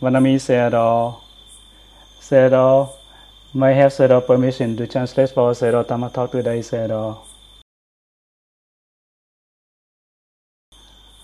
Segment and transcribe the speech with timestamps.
[0.00, 1.16] Vanami Sayadaw.
[1.16, 1.20] Uh,
[2.20, 2.92] Sayadaw, uh,
[3.54, 7.18] may I have Sayadaw uh, permission to translate for Sayadaw Tama talk today, Sayadaw.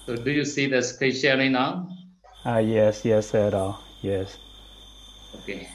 [0.06, 1.86] So do you see the screen sharing now?
[2.46, 3.76] Ah, yes, yes, Sayadaw.
[4.00, 4.38] Yes.
[5.36, 5.68] Okay.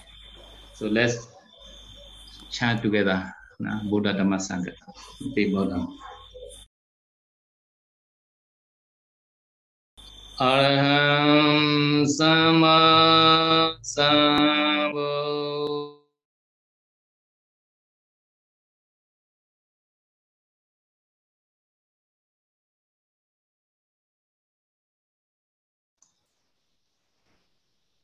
[0.73, 1.27] So let's
[2.50, 3.32] chant together.
[3.86, 4.73] Buddha Dhamma Sangha.
[5.32, 5.98] Okay, bow down.
[10.39, 12.77] Araham Sama
[13.81, 15.17] Sambo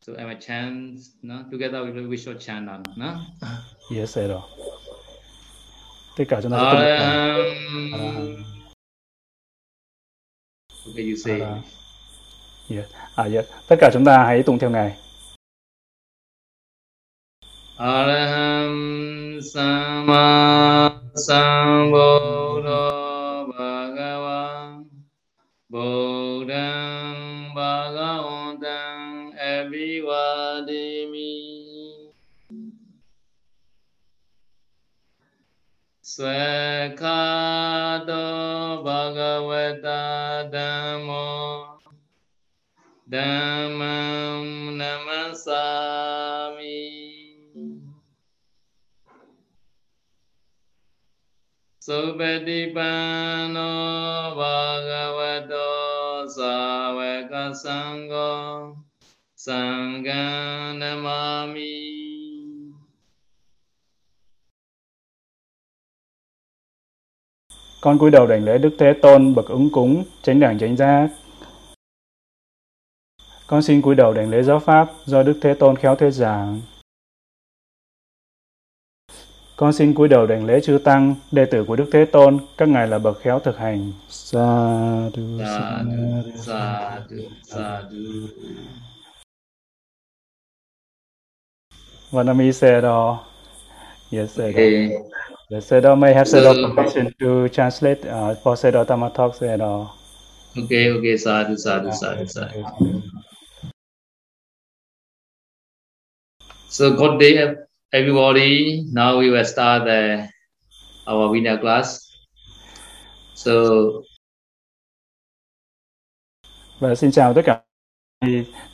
[0.01, 1.45] So am I chant no?
[1.49, 3.21] together we will we should chant on no?
[3.91, 4.41] Yes, Sayadaw.
[6.17, 8.43] Tất cả chúng ta sẽ cùng đọc Araham Araham.
[10.89, 11.82] Okay, you say Araham.
[12.69, 12.85] Yeah.
[13.15, 13.45] À, yeah.
[13.67, 14.97] Tất cả chúng ta hãy tụng theo Ngài.
[17.77, 22.91] Araham Sama Sambuddho
[23.51, 24.73] Bhagava
[25.69, 30.83] Buddhang Bhagavantang Abhivadimi
[36.03, 37.03] Svekhato
[38.83, 41.72] Bhagavata Dhammo
[43.13, 46.33] Dhammam Namasami
[51.77, 53.69] Supatipanno
[54.33, 55.69] Bhagavato
[56.25, 58.73] Savaka Sangha
[59.37, 61.73] Sangha Namami
[67.81, 71.09] Con cúi đầu đảnh lễ Đức Thế Tôn bậc ứng cúng, chánh đẳng chánh giác.
[73.47, 76.61] Con xin cúi đầu đảnh lễ giáo pháp do Đức Thế Tôn khéo thuyết giảng.
[79.55, 82.69] Con xin cúi đầu đảnh lễ chư tăng, đệ tử của Đức Thế Tôn, các
[82.69, 83.91] ngài là bậc khéo thực hành.
[84.09, 88.27] Sa du sa Sadhu, sadhu, sadhu.
[92.11, 93.17] Vanami Sayadaw.
[94.11, 94.49] Yes, Sayadaw.
[94.53, 94.89] Okay.
[95.49, 99.87] Yes, Sayadaw may have So- permission to translate uh, for Sayadaw Tama Talk, Sayadaw.
[100.63, 102.63] Okay, okay, sadhu, sadhu, sadhu, sadhu.
[106.73, 107.37] So good day,
[107.93, 108.81] everybody.
[108.91, 110.27] Now we will start the,
[111.05, 112.01] our Vinaya class.
[113.35, 113.51] So
[116.79, 117.61] Và xin chào tất cả.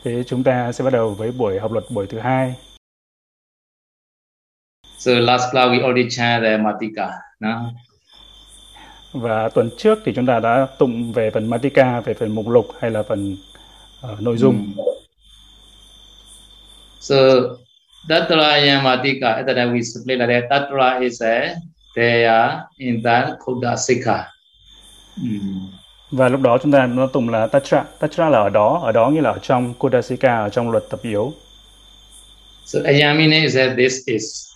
[0.03, 2.55] Thì, chúng ta sẽ bắt đầu với buổi học luật buổi thứ hai.
[4.97, 7.11] so last class we already chant the Matika.
[7.39, 7.71] No?
[9.13, 12.67] Và tuần trước thì chúng ta đã tụng về phần Matika, về phần mục lục
[12.79, 13.37] hay là phần
[14.01, 14.55] ờ, nội dung.
[14.55, 14.83] Mm.
[16.99, 17.15] So
[18.07, 20.49] Tatraya Matika, at that we explain like that.
[20.49, 21.55] Tatra is a
[21.95, 24.27] there in that Khuddha Sikha.
[25.17, 25.79] Mm.
[26.11, 27.83] Và lúc đó chúng ta nó tụng là Tatra.
[27.99, 30.99] Tatra là ở đó, ở đó nghĩa là ở trong Kudasika, ở trong luật tập
[31.03, 31.33] yếu.
[32.65, 34.49] So Ayamine is that this is.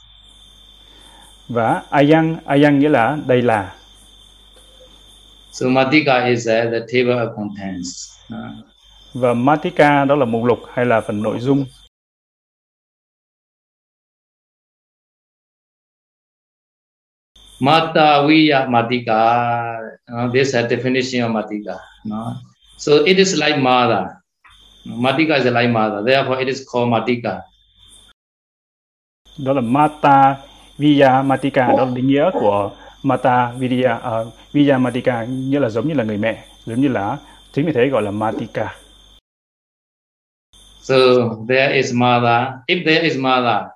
[1.49, 3.73] Và Ayang, Ayang nghĩa là đây là.
[5.51, 8.13] So Matika is uh, the table of contents.
[9.13, 11.65] Và Matika đó là mục lục hay là phần nội dung.
[17.63, 19.79] Mata Viya Matika.
[20.03, 21.79] Uh, this is a definition of Matika.
[22.03, 22.35] No?
[22.75, 24.19] So it is like Mada.
[24.84, 26.03] Matika is like Mada.
[26.03, 27.47] Therefore, it is called Matika.
[29.38, 30.38] Đó là Mata
[30.78, 32.72] Viya Matika, đó là định nghĩa của
[33.03, 37.18] Mata Vidya, uh, Viya Matika nghĩa là giống như là người mẹ, giống như là
[37.51, 38.75] chính vì thế gọi là Matika.
[40.81, 40.95] So
[41.47, 42.59] there is Mada.
[42.68, 43.69] If there is Mada,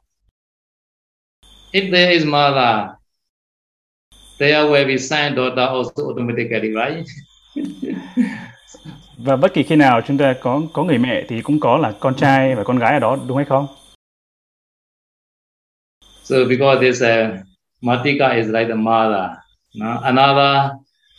[1.71, 2.96] if there is Mada,
[4.39, 7.05] there will be son daughter also automatically, right?
[9.17, 11.93] Và bất kỳ khi nào chúng ta có có người mẹ thì cũng có là
[11.99, 13.67] con trai và con gái ở đó đúng hay không?
[16.23, 17.39] So because this uh,
[17.81, 19.29] Matika is like the mother.
[19.75, 19.99] No?
[20.03, 20.71] Another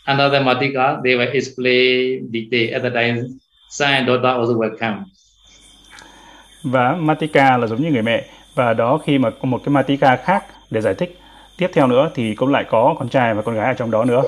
[0.05, 3.23] another Matika, they will explain detail at the time.
[3.81, 5.05] And daughter also will come.
[6.63, 8.25] Và Matika là giống như người mẹ
[8.55, 11.18] và đó khi mà có một cái Matika khác để giải thích
[11.59, 14.05] tiếp theo nữa thì cũng lại có con trai và con gái ở trong đó
[14.05, 14.23] nữa.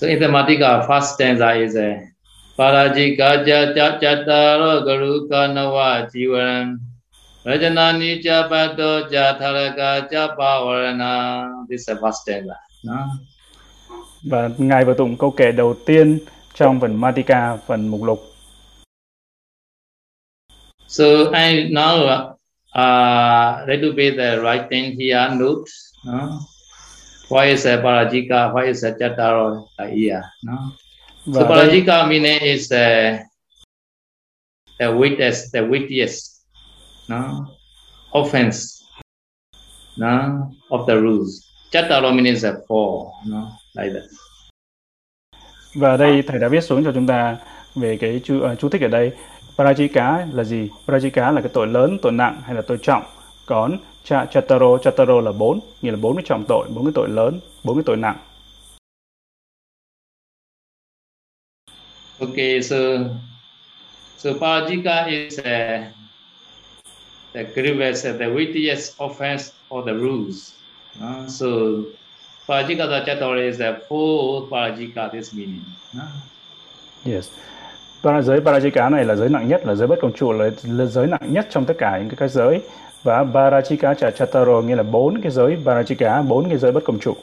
[0.00, 2.00] So in the Matika, first stanza is a
[2.58, 6.78] Parajika ja chataro garu kanawa jivaram
[7.44, 11.66] Rajana nija pato ja tharaka ja pavarana.
[11.68, 12.54] This is the first stanza.
[12.84, 13.08] No?
[14.22, 16.18] Và ngài vừa tụng câu kệ đầu tiên
[16.54, 18.31] trong phần Matika phần mục lục.
[20.92, 22.36] So I now
[22.76, 25.70] uh, be the writing here note.
[26.04, 26.44] No?
[27.32, 28.52] Why is a parajika?
[28.52, 30.22] Why is a chataro here?
[30.44, 30.76] No?
[31.32, 33.24] So parajika meaning is the
[34.78, 36.44] the weakest, the weakest,
[37.08, 37.48] no
[38.12, 38.84] offense,
[39.96, 41.48] no of the rules.
[41.72, 44.04] Chataro meaning is a four, no like that.
[45.74, 47.36] và đây thầy đã viết xuống cho chúng ta
[47.74, 49.12] về cái chú, uh, chú thích ở đây.
[49.62, 50.70] Parajika là gì?
[50.86, 53.02] Parajika là cái tội lớn, tội nặng hay là tội trọng.
[53.46, 57.08] Còn cha, chataro, chataro là bốn, nghĩa là bốn cái trọng tội, bốn cái tội
[57.08, 58.16] lớn, bốn cái tội nặng.
[62.20, 62.76] Okay, so
[64.16, 65.44] so parajika is uh,
[67.32, 70.54] the grievous, the weightiest offense of the rules.
[71.00, 71.46] Uh, so
[72.48, 75.12] parajika the chatara is the full parajika.
[75.12, 75.64] This meaning.
[75.94, 76.02] Uh,
[77.04, 77.30] Yes.
[78.02, 80.50] Vâng Para, giới Parajika này là giới nặng nhất, là giới bất công trụ, là,
[80.64, 82.62] là giới nặng nhất trong tất cả những cái, giới.
[83.02, 87.16] Và Parajika Chataro nghĩa là bốn cái giới Parajika, bốn cái giới bất công trụ.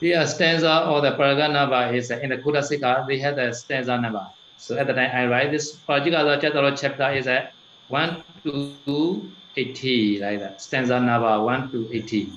[0.00, 4.22] The stanza or the paraganava is in the Kudasika, they have the stanza number.
[4.58, 7.52] So at the time I write this Parajika Chataro chapter is at
[7.88, 8.10] 1
[8.44, 9.20] to
[9.56, 10.60] 80, like that.
[10.60, 12.28] Stanza number 1 to 80.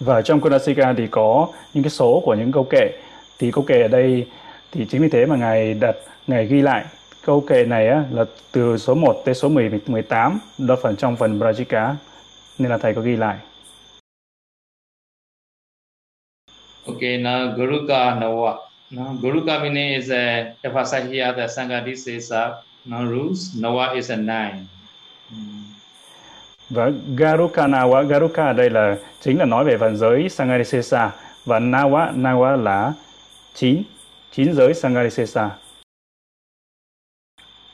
[0.00, 2.90] Và trong Kunasika thì có những cái số của những câu kệ.
[3.38, 4.26] Thì câu kệ ở đây
[4.72, 6.84] thì chính vì thế mà ngài đặt ngài ghi lại
[7.26, 11.16] câu kệ này á, là từ số 1 tới số 10, 18 đó phần trong
[11.16, 11.94] phần Brajika
[12.58, 13.36] nên là thầy có ghi lại.
[16.86, 18.56] Okay, now Guruka Nawa.
[18.90, 23.56] Now, Guruka meaning is a emphasize here the Sangha this is a no rules.
[23.56, 24.66] Nawa is a nine.
[25.32, 25.59] Mm.
[26.70, 31.10] Và Garuka Nawa, Garuka ở đây là chính là nói về phần giới Sangarisesa
[31.44, 32.92] và Nawa, Nawa là
[33.54, 33.82] 9,
[34.32, 35.50] 9 giới Sangarisesa.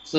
[0.05, 0.19] So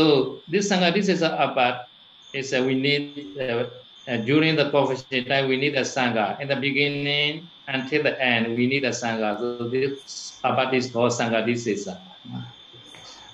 [0.51, 1.87] this sangarisesa this is that abad
[2.33, 3.63] is uh, we need uh,
[4.07, 6.39] uh, during the profession time we need a Sangha.
[6.41, 9.39] In the beginning until the end we need a Sangha.
[9.39, 11.97] So this abad is called sangarisesa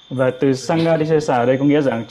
[0.10, 0.24] this is a.
[0.24, 2.06] Và từ Sangarisesa ở đây có nghĩa rằng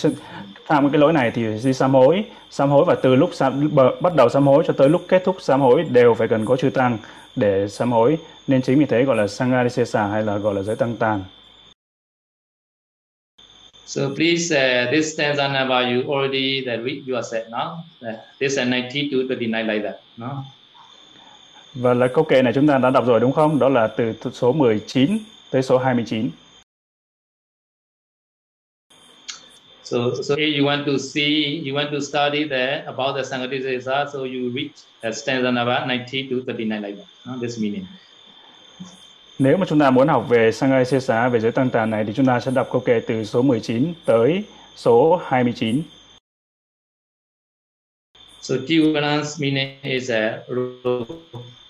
[0.67, 4.15] phạm cái lỗi này thì đi sám hối, sám hối và từ lúc sám, bắt
[4.17, 6.71] đầu sám hối cho tới lúc kết thúc sám hối đều phải cần có chư
[6.71, 6.99] tăng
[7.37, 8.19] để sám hối.
[8.47, 11.25] Nên chính vì thế gọi là Sangarisesa hay là gọi là giới tăng tàn.
[13.87, 17.77] So please, uh, this stanza number you already that read yourself, no?
[18.01, 20.45] Uh, this is 90 to 29 like that, no?
[21.75, 23.59] Và là câu kệ này chúng ta đã đọc rồi đúng không?
[23.59, 25.19] Đó là từ số 19
[25.51, 26.31] tới số 29.
[29.85, 34.11] So, so if you want to see, you want to study the about the Sangatisesa,
[34.11, 37.39] so you read uh, stanza number 90 to 39 like that, no?
[37.39, 37.87] This meaning.
[39.39, 42.27] Nếu mà chúng ta muốn học về Sangarisesa, về giới tăng tàn này thì chúng
[42.27, 44.45] ta sẽ đọc câu kệ từ số 19 tới
[44.77, 45.83] số 29.
[48.41, 50.39] So Jivan's meaning is a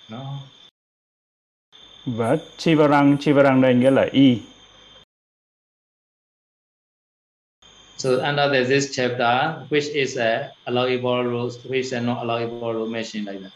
[0.08, 0.18] no?
[2.06, 4.38] Và Chivarang, Chivarang đây nghĩa là y.
[8.02, 12.88] So under the, this chapter, which is a allowable rules, which is not allowable rule
[12.88, 13.52] mentioned like that.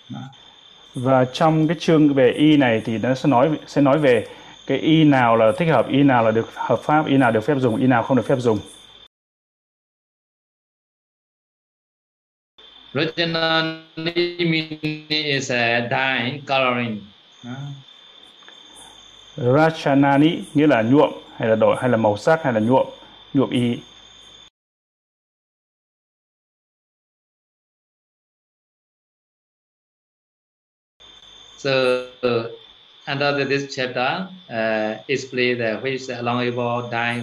[0.94, 4.26] Và trong cái chương về y này thì nó sẽ nói sẽ nói về
[4.66, 7.40] cái y nào là thích hợp, y nào là được hợp pháp, y nào được
[7.40, 8.58] phép dùng, y nào không được phép dùng.
[12.94, 13.82] Meaning
[15.08, 17.00] is a dyeing, coloring.
[19.36, 22.86] Rachanani nghĩa là nhuộm hay là đổi hay là màu sắc hay là nhuộm,
[23.34, 23.78] nhuộm y.
[31.66, 32.06] So
[33.06, 37.22] under this chapter, uh, explain the which is allowable dye,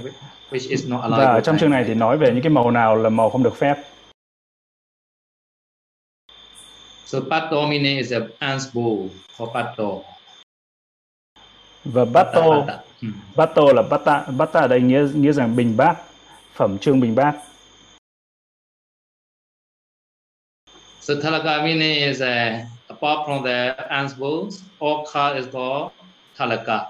[0.51, 1.33] which- is not Và allowable.
[1.33, 3.55] ở trong chương này thì nói về những cái màu nào là màu không được
[3.55, 3.75] phép.
[7.05, 9.07] So pato meaning is a ants bowl
[9.38, 9.89] for pato.
[11.85, 12.79] Và bato, Pata.
[13.01, 13.12] Mm.
[13.35, 15.95] bato là bata, bata ở đây nghĩa nghĩa rằng bình bát,
[16.53, 17.35] phẩm trương bình bát.
[21.01, 22.27] So talaka meaning is uh,
[23.03, 23.75] apart from the
[24.79, 25.91] all cup is called
[26.38, 26.88] talaka,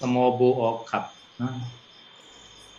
[0.00, 1.02] small bowl or cup.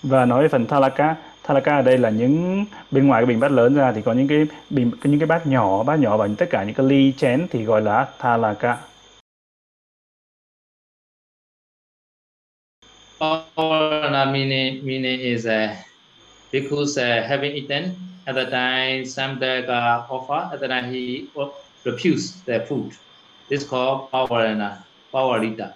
[0.03, 3.51] Và nói về phần thalaka, thalaka ở đây là những bên ngoài cái bình bát
[3.51, 6.45] lớn ra thì có những cái bình những cái bát nhỏ, bát nhỏ và tất
[6.49, 8.77] cả những cái ly chén thì gọi là thalaka.
[13.19, 15.69] All meaning meaning is uh,
[16.51, 17.83] because uh, having eaten
[18.25, 21.23] at the time Samdaka offer at the time he
[21.85, 22.89] refused the food.
[23.49, 24.77] This called Pavarana,
[25.11, 25.67] Pavarita.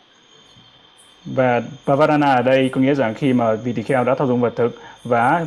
[1.25, 4.41] và Pavarana ở đây có nghĩa rằng khi mà vị tỳ kheo đã thao dụng
[4.41, 5.45] vật thực và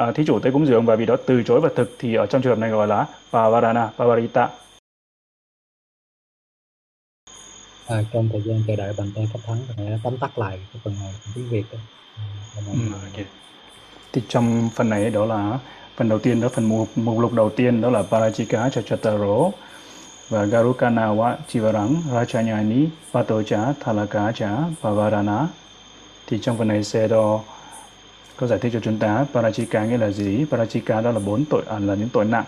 [0.00, 2.26] uh, thí chủ tới cúng dường và vị đó từ chối vật thực thì ở
[2.26, 4.48] trong trường hợp này gọi là Pavarana, Pavarita.
[7.90, 10.58] à, trong thời gian chờ đợi bàn tay pháp thắng thì hãy tóm tắt lại
[10.72, 11.78] cái phần này tiếng việt đó.
[12.16, 12.24] À,
[12.72, 13.26] Ừ, ok.
[14.12, 15.58] Thì trong phần này đó là
[15.96, 19.50] phần đầu tiên đó phần mục, mục lục đầu tiên đó là Parajika Chachataro
[20.30, 25.46] và Garukanawa Chivarang Rachanyani Patocha Thalakacha Pavarana.
[26.26, 27.40] Thì trong phần này sẽ đo
[28.36, 30.44] có giải thích cho chúng ta Parachika nghĩa là gì?
[30.50, 32.44] Parachika đó là bốn tội à, là những tội nặng,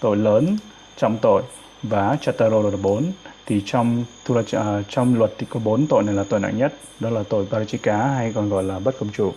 [0.00, 0.56] tội lớn,
[0.96, 1.42] trọng tội
[1.82, 3.12] và Chataro là bốn.
[3.46, 6.74] Thì trong Thula, à, trong luật thì có bốn tội này là tội nặng nhất,
[7.00, 9.32] đó là tội parachika hay còn gọi là bất công chủ.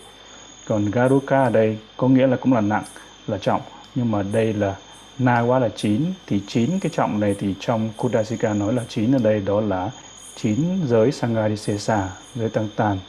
[0.67, 2.83] Còn Garuka ở đây có nghĩa là cũng là nặng,
[3.27, 3.61] là trọng,
[3.95, 4.75] nhưng mà đây là
[5.19, 9.15] na quá là chín thì chín cái trọng này thì trong Kudasika nói là chín
[9.15, 9.91] ở đây đó là
[10.35, 10.57] chín
[10.87, 12.99] giới Sangadisesa, giới tăng tàn.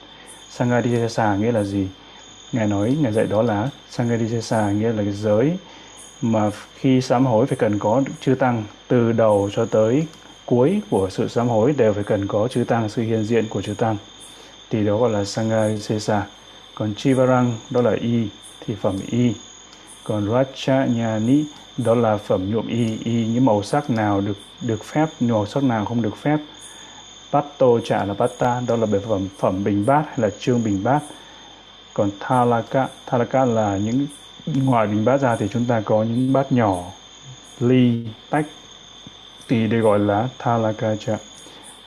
[0.51, 1.89] Sangadisesa nghĩa là gì?
[2.53, 5.57] Ngài nói, Ngài dạy đó là Sangadisesa nghĩa là cái giới
[6.23, 10.07] mà khi sám hối phải cần có chư tăng từ đầu cho tới
[10.47, 13.63] cuối của sự sám hối đều phải cần có chư tăng, sự hiện diện của
[13.63, 13.97] chư tăng.
[14.71, 16.23] Thì đó gọi là Sangadisesa.
[16.75, 18.29] Còn Chivarang đó là y
[18.67, 19.33] thì phẩm y.
[20.05, 21.45] Còn Rachanyani
[21.77, 25.63] đó là phẩm nhuộm y, y những màu sắc nào được được phép, màu sắc
[25.63, 26.39] nào không được phép.
[27.33, 30.85] Patto trả là Patta, đó là bề phẩm phẩm bình bát hay là trương bình
[30.85, 31.01] bát.
[31.95, 34.07] Còn Thalaka, Thalaka là những
[34.65, 36.83] ngoài bình bát ra thì chúng ta có những bát nhỏ,
[37.61, 38.47] ly, tách
[39.49, 41.19] thì được gọi là Thalakacha.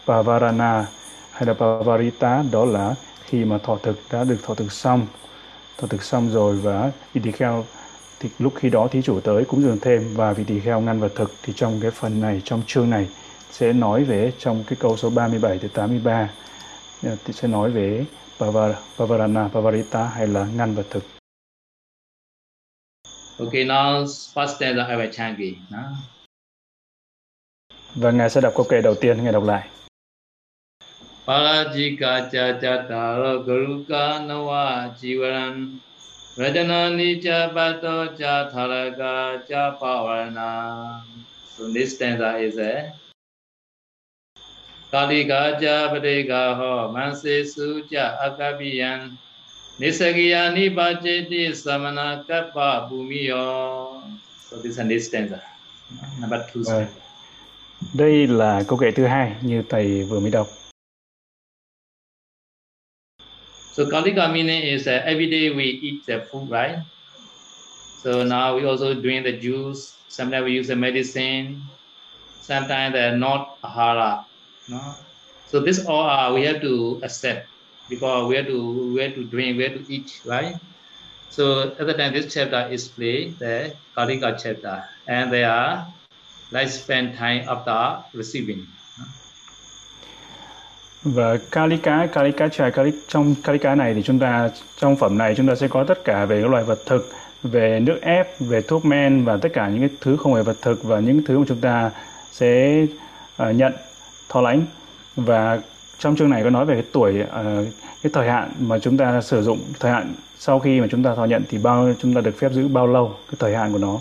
[0.07, 0.85] Pavarana
[1.31, 5.07] hay là Pavarita đó là khi mà thọ thực đã được thọ thực xong
[5.77, 7.65] thọ thực xong rồi và vị tỳ kheo
[8.19, 10.99] thì lúc khi đó thí chủ tới cúng dường thêm và vị tỳ kheo ngăn
[10.99, 13.07] vật thực thì trong cái phần này trong chương này
[13.51, 16.29] sẽ nói về trong cái câu số 37 tới 83
[17.03, 18.05] ờ, thì sẽ nói về
[18.39, 21.03] Pavar, Pavarana, Pavarita hay là ngăn vật thực.
[23.39, 25.55] Okay, now first stanza I will chant again.
[25.69, 25.83] No?
[27.95, 29.69] Và Ngài sẽ đọc câu kệ đầu tiên, Ngài đọc lại.
[31.27, 35.77] Parajika cha cha taro garuka nawa jivaran
[36.39, 41.03] Rajana nija bato cha tharaka cha pavarana
[41.57, 42.93] So, this stanza is a
[44.89, 49.17] Kalika cha padeka ho, manse su cha akapiyan
[49.79, 54.01] Nisagiya nipajeti samana kappa bhumiyo.
[54.49, 55.41] So, this is this stanza.
[56.21, 56.63] Number two.
[56.63, 56.87] Stanza
[57.93, 60.47] Đây là câu kệ thứ hai như thầy vừa mới đọc.
[63.79, 66.79] So Kalika meaning is uh, every day we eat the food, right?
[68.03, 70.03] So now we also drink the juice.
[70.09, 71.63] Sometimes we use the medicine.
[72.41, 74.25] Sometimes they're not ahara.
[74.67, 74.95] No?
[75.47, 77.47] So this all are we have to accept
[77.87, 80.55] because we have to we have to drink, we have to eat, right?
[81.29, 85.87] So at the time this chapter is played, the Kalika chapter, and they are
[86.51, 88.67] like spend time after receiving.
[91.03, 95.47] Và Kalika, Kalika trà Kali, trong Kalika này thì chúng ta trong phẩm này chúng
[95.47, 97.11] ta sẽ có tất cả về các loại vật thực,
[97.43, 100.57] về nước ép, về thuốc men và tất cả những cái thứ không phải vật
[100.61, 101.91] thực và những thứ mà chúng ta
[102.31, 102.81] sẽ
[103.43, 103.73] uh, nhận
[104.29, 104.65] thọ lãnh
[105.15, 105.59] và
[105.99, 107.67] trong chương này có nói về cái tuổi uh,
[108.03, 111.15] cái thời hạn mà chúng ta sử dụng thời hạn sau khi mà chúng ta
[111.15, 113.77] thọ nhận thì bao chúng ta được phép giữ bao lâu cái thời hạn của
[113.77, 113.99] nó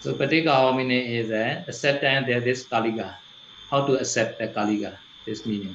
[0.00, 3.20] So Patika meaning is uh, acceptance that this Kalika.
[3.70, 4.90] How to accept the Kalika,
[5.26, 5.74] this meaning.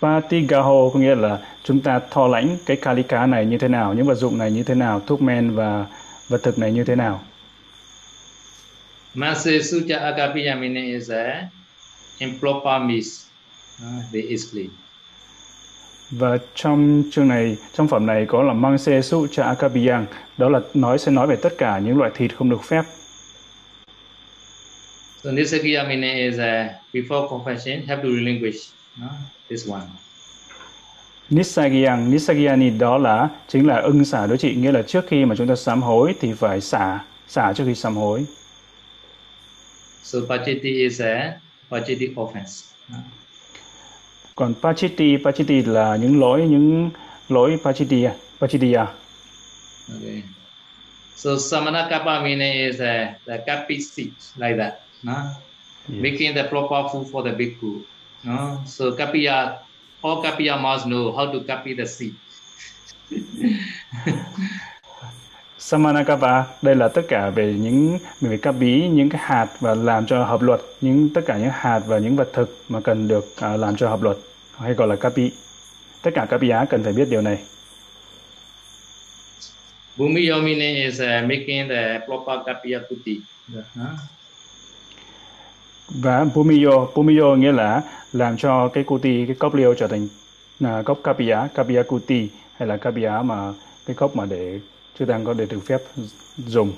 [0.00, 4.06] Patigaho có nghĩa là chúng ta thọ lãnh cái Kalika này như thế nào, những
[4.06, 5.86] vật dụng này như thế nào, thuốc men và
[6.28, 7.20] vật thực này như thế nào.
[9.14, 11.48] Mase Suja Agapiya meaning is a
[12.18, 13.26] improper means.
[13.82, 14.68] Uh, they explain.
[16.10, 20.06] Và trong chương này, trong phẩm này có là Mangse Su Cha Akabiyang,
[20.38, 22.82] đó là nói sẽ nói về tất cả những loại thịt không được phép.
[25.22, 28.70] So Nisakiya meaning is uh, before confession have to relinquish
[29.02, 29.08] uh,
[29.48, 29.86] this one.
[31.30, 35.34] Nisagiyang, Nisagiyani đó là chính là ưng xả đối trị, nghĩa là trước khi mà
[35.36, 38.24] chúng ta sám hối thì phải xả, xả trước khi sám hối.
[40.02, 41.32] So Pachiti is a
[41.70, 42.64] Pachiti offense.
[42.90, 42.96] Uh,
[44.34, 46.90] Còn Pachiti, Pachiti là những lỗi, những
[47.28, 48.06] lỗi Pachiti,
[48.40, 48.86] Pachitiya.
[49.88, 50.22] okay.
[51.16, 54.80] So Samana Kappa meaning is uh, the kapi seat like that.
[55.06, 55.34] Uh,
[55.88, 57.82] making the proper food for the bhikkhu.
[58.24, 58.62] No?
[58.66, 59.58] So Kapiya,
[60.02, 62.14] all Kapiya must know how to copy the seed.
[65.58, 70.24] Samanakapa đây là tất cả về những về kapi những cái hạt và làm cho
[70.24, 73.60] hợp luật những tất cả những hạt và những vật thực mà cần được uh,
[73.60, 74.16] làm cho hợp luật
[74.58, 75.30] hay gọi là kapi
[76.02, 77.38] tất cả kapiya cần phải biết điều này
[79.96, 83.20] Bhumi Yomine is uh, making the proper kapiya kuti.
[83.52, 83.96] Uh-huh.
[86.00, 87.82] Và Bhumiyo Bhumiyo nghĩa là
[88.12, 90.08] làm cho cái kuti cái cốc liêu trở thành
[90.64, 93.52] uh, cốc kapiya kapiya kuti hay là kapiya mà
[93.86, 94.60] cái cốc mà để
[94.98, 95.80] chư tăng có để được phép
[96.36, 96.72] dùng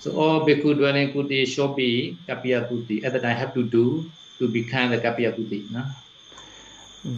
[0.00, 3.00] So all bhikkhu dwelling kuti should be kapiya kuti.
[3.02, 3.84] At that time have to do
[4.40, 5.62] to become the kapiya kuti.
[5.72, 5.80] No?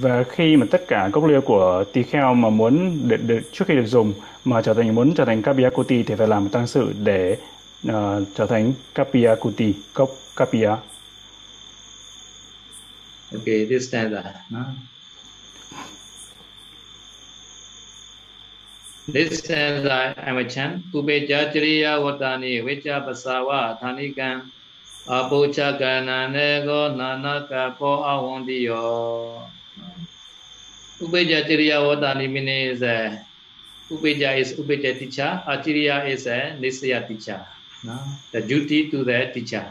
[0.01, 3.65] và khi mà tất cả cốc liêu của tỳ kheo mà muốn để, để, trước
[3.69, 4.13] khi được dùng
[4.45, 7.37] mà trở thành muốn trở thành kapiya kuti thì phải làm tăng sự để
[7.85, 10.77] uh, trở thành kapiya kuti cốc kapiya
[13.31, 14.41] Okay, this stanza.
[14.49, 14.73] No?
[19.07, 20.85] This stanza I'm a chant.
[20.95, 24.49] Upeja chariya vatani vicha pasava thanikan
[25.07, 29.43] apocha karananego nanaka po awandiyo.
[31.01, 33.21] Upeja chariya vatani meaning is a
[33.91, 37.45] Upeja is Upeja teacher, Achiriya is a Nisaya teacher.
[37.85, 37.93] No?
[38.33, 39.63] The duty to the teacher.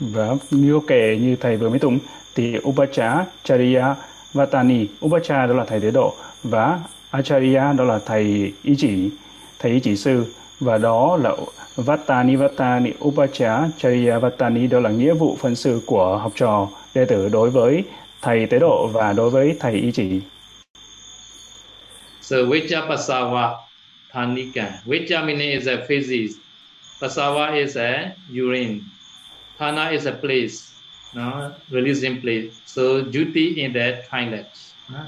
[0.00, 1.98] và như kể như thầy vừa mới tụng
[2.34, 3.94] thì Upacha, Chariya,
[4.34, 6.80] Vatani Upacha đó là thầy tế độ và
[7.10, 9.10] Acharya đó là thầy ý chỉ
[9.58, 10.24] thầy ý chỉ sư
[10.60, 11.36] và đó là
[11.76, 17.04] Vatani Vatani Upacha Chariya Vatani đó là nghĩa vụ phân sự của học trò đệ
[17.04, 17.84] tử đối với
[18.22, 20.20] thầy tế độ và đối với thầy ý chỉ
[22.20, 23.67] So Vicha Pasava
[24.18, 24.82] Thanika.
[24.84, 26.34] Vicha is a physics.
[27.00, 28.80] Pasava is a urine.
[29.58, 30.72] Thana is a place.
[31.14, 32.52] No, releasing place.
[32.66, 34.46] So duty in that toilet.
[34.90, 34.98] No?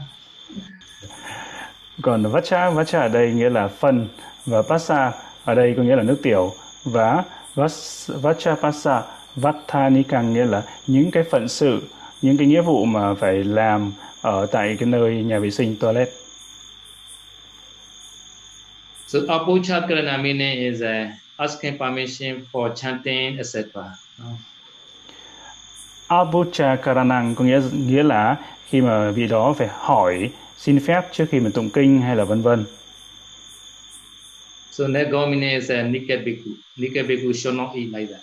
[2.03, 4.09] còn Vacha Vacha ở đây nghĩa là phân
[4.47, 5.13] và pasa
[5.45, 7.25] ở đây có nghĩa là nước tiểu và
[7.55, 9.03] Vas- Vacha pasa
[9.37, 11.83] Vattanikang nghĩa là những cái phận sự
[12.23, 16.09] những cái nghĩa vụ mà phải làm ở tại cái nơi nhà vệ sinh toilet
[19.11, 23.67] So Apocha Karana meaning is uh, asking permission for chanting, etc.
[24.19, 24.39] No?
[26.11, 28.37] Abucha Karanang có nghĩa nghĩa là
[28.69, 32.25] khi mà vị đó phải hỏi xin phép trước khi mình tụng kinh hay là
[32.25, 32.65] vân vân.
[34.71, 36.51] So Nego meaning is a Nika Bhikkhu.
[36.77, 38.23] Nika Bhikkhu should not eat like that.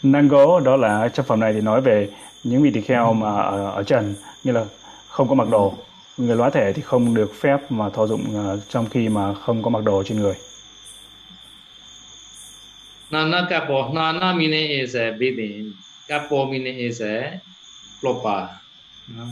[0.04, 2.10] Nango đó là trong phẩm này thì nói về
[2.44, 4.66] những vị tỳ kheo mà ở, ở trần như là
[5.08, 5.74] không có mặc đồ.
[6.18, 9.64] Người lõa thể thì không được phép mà thọ dụng ờ, trong khi mà không
[9.64, 10.36] có mặc đồ trên người.
[13.12, 13.90] Nana Kapo.
[13.94, 15.72] Nana meaning is a bathing.
[16.08, 17.40] Kapo meaning is a.
[18.04, 19.24] No?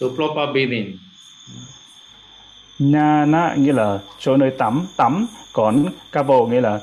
[0.00, 0.06] So
[0.54, 0.98] bathing.
[2.78, 6.80] Na na nghĩa là chỗ nơi tắm tắm còn kapo nghĩa là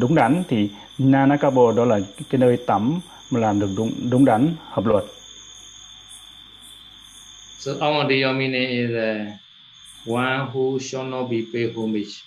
[0.00, 3.92] đúng đắn thì na na kapo đó là cái nơi tắm mà làm được đúng
[4.10, 5.04] đúng đắn hợp luật.
[7.60, 9.36] So Awandiya meaning is uh,
[10.06, 12.24] one who shall not be paid homage.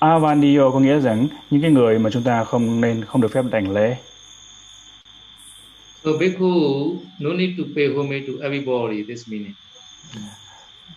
[0.00, 3.44] Avandiyo có nghĩa rằng những cái người mà chúng ta không nên không được phép
[3.50, 3.96] đảnh lễ.
[6.04, 9.02] So bhikkhu no need to pay homage to everybody.
[9.02, 9.54] This meaning.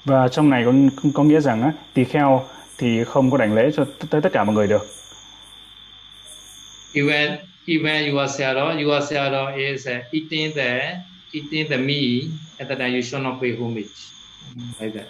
[0.05, 0.73] Và trong này có
[1.13, 2.45] có nghĩa rằng á, tỳ kheo
[2.77, 4.87] thì không có đảnh lễ cho tới tất cả mọi người được.
[6.93, 10.97] Even even your sayadaw, your sayadaw is uh, eating the
[11.31, 12.23] eating the meat
[12.57, 13.95] at you shall not pay homage.
[14.79, 15.07] Like that.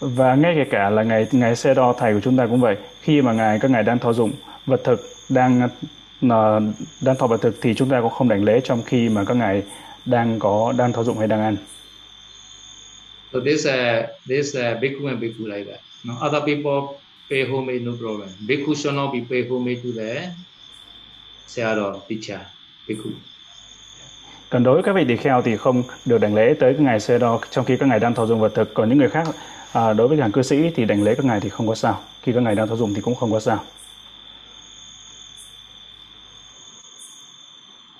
[0.00, 2.76] Và ngay kể cả là ngài ngài xe đo thầy của chúng ta cũng vậy.
[3.02, 4.32] Khi mà ngài các ngài đang thọ dụng
[4.66, 5.68] vật thực đang
[6.20, 6.60] là
[7.00, 9.36] đang thọ vật thực thì chúng ta cũng không đảnh lễ trong khi mà các
[9.36, 9.62] ngài
[10.04, 11.56] đang có đang thọ dụng hay đang ăn.
[13.32, 15.80] So this uh, this uh, bhikkhu and bhikkhu like that.
[16.04, 16.98] No, other people
[17.30, 18.28] pay homage, no problem.
[18.46, 20.30] Bhikkhu shall not be pay homage to the
[21.46, 22.40] sayadaw, teacher,
[22.88, 23.10] bhikkhu.
[24.50, 27.00] Còn đối với các vị tỳ kheo thì không được đảnh lễ tới các ngài
[27.00, 28.74] xe đo trong khi các ngài đang thọ dụng vật thực.
[28.74, 29.28] Còn những người khác
[29.72, 32.00] à, đối với hàng cư sĩ thì đảnh lễ các ngài thì không có sao.
[32.22, 33.64] Khi các ngài đang thọ dụng thì cũng không có sao.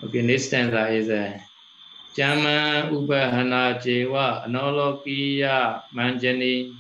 [0.03, 1.41] Okay, next stanza is uh, a
[2.15, 6.75] Chama upahana Jewa anolokiya manjani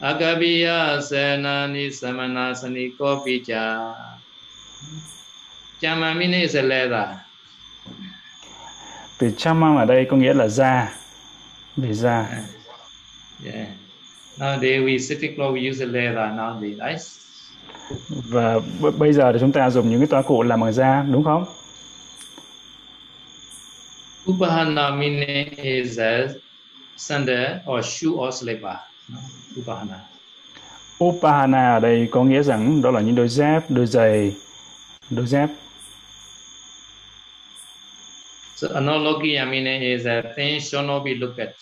[0.00, 3.94] agabiya Senani Samanasani kopicha.
[5.80, 7.29] Chama meaning is a leather.
[9.20, 10.92] Từ chamam ở đây có nghĩa là da,
[11.76, 12.28] về da.
[13.44, 13.68] Yeah.
[14.38, 17.00] Nowadays we city cloth we use a leather nowadays, right?
[18.08, 21.04] Và b- bây giờ thì chúng ta dùng những cái toa cụ làm bằng da,
[21.12, 21.44] đúng không?
[24.30, 26.18] Upahana meaning is a
[26.96, 28.76] sandal or shoe or slipper.
[29.60, 30.00] Upahana.
[31.04, 34.36] Upahana ở đây có nghĩa rằng đó là những đôi dép, đôi giày,
[35.10, 35.48] đôi dép.
[38.60, 41.56] So analogy meaning is that things shall not be looked at.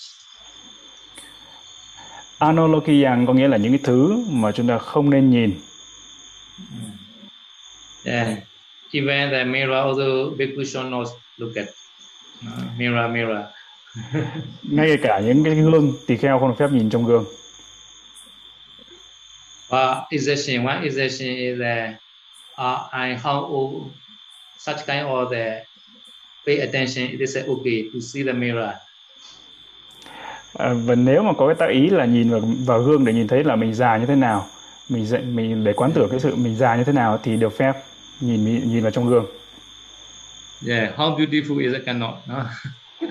[2.38, 5.60] Analogiyang có nghĩa là những cái thứ mà chúng ta không nên nhìn.
[8.04, 8.28] Yeah.
[8.92, 11.06] Even the mirror also bhikkhu shall not
[11.36, 11.66] look at.
[12.46, 13.44] Uh, mirror, mirror.
[14.62, 17.24] Ngay cả những cái gương tỳ kheo không được phép nhìn trong gương.
[19.70, 21.90] But exception, one exception is that
[22.56, 23.82] uh, I how
[24.58, 25.67] such kind of the
[26.48, 28.70] pay attention, it is okay to see the mirror.
[30.58, 33.28] À, và nếu mà có cái tác ý là nhìn vào, vào gương để nhìn
[33.28, 34.46] thấy là mình già như thế nào,
[34.88, 37.58] mình dạy mình để quán tưởng cái sự mình già như thế nào thì được
[37.58, 37.72] phép
[38.20, 39.26] nhìn nhìn vào trong gương.
[40.68, 42.14] Yeah, how beautiful is it cannot.
[42.28, 42.44] No?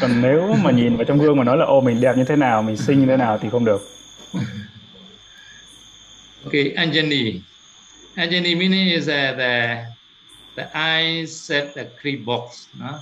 [0.00, 2.36] Còn nếu mà nhìn vào trong gương mà nói là ô mình đẹp như thế
[2.36, 3.88] nào, mình xinh như thế nào thì không được.
[6.44, 7.40] Okay, Anjani.
[8.16, 9.86] Anjani meaning is that the
[10.58, 12.66] the eye set the creep box.
[12.78, 12.98] No?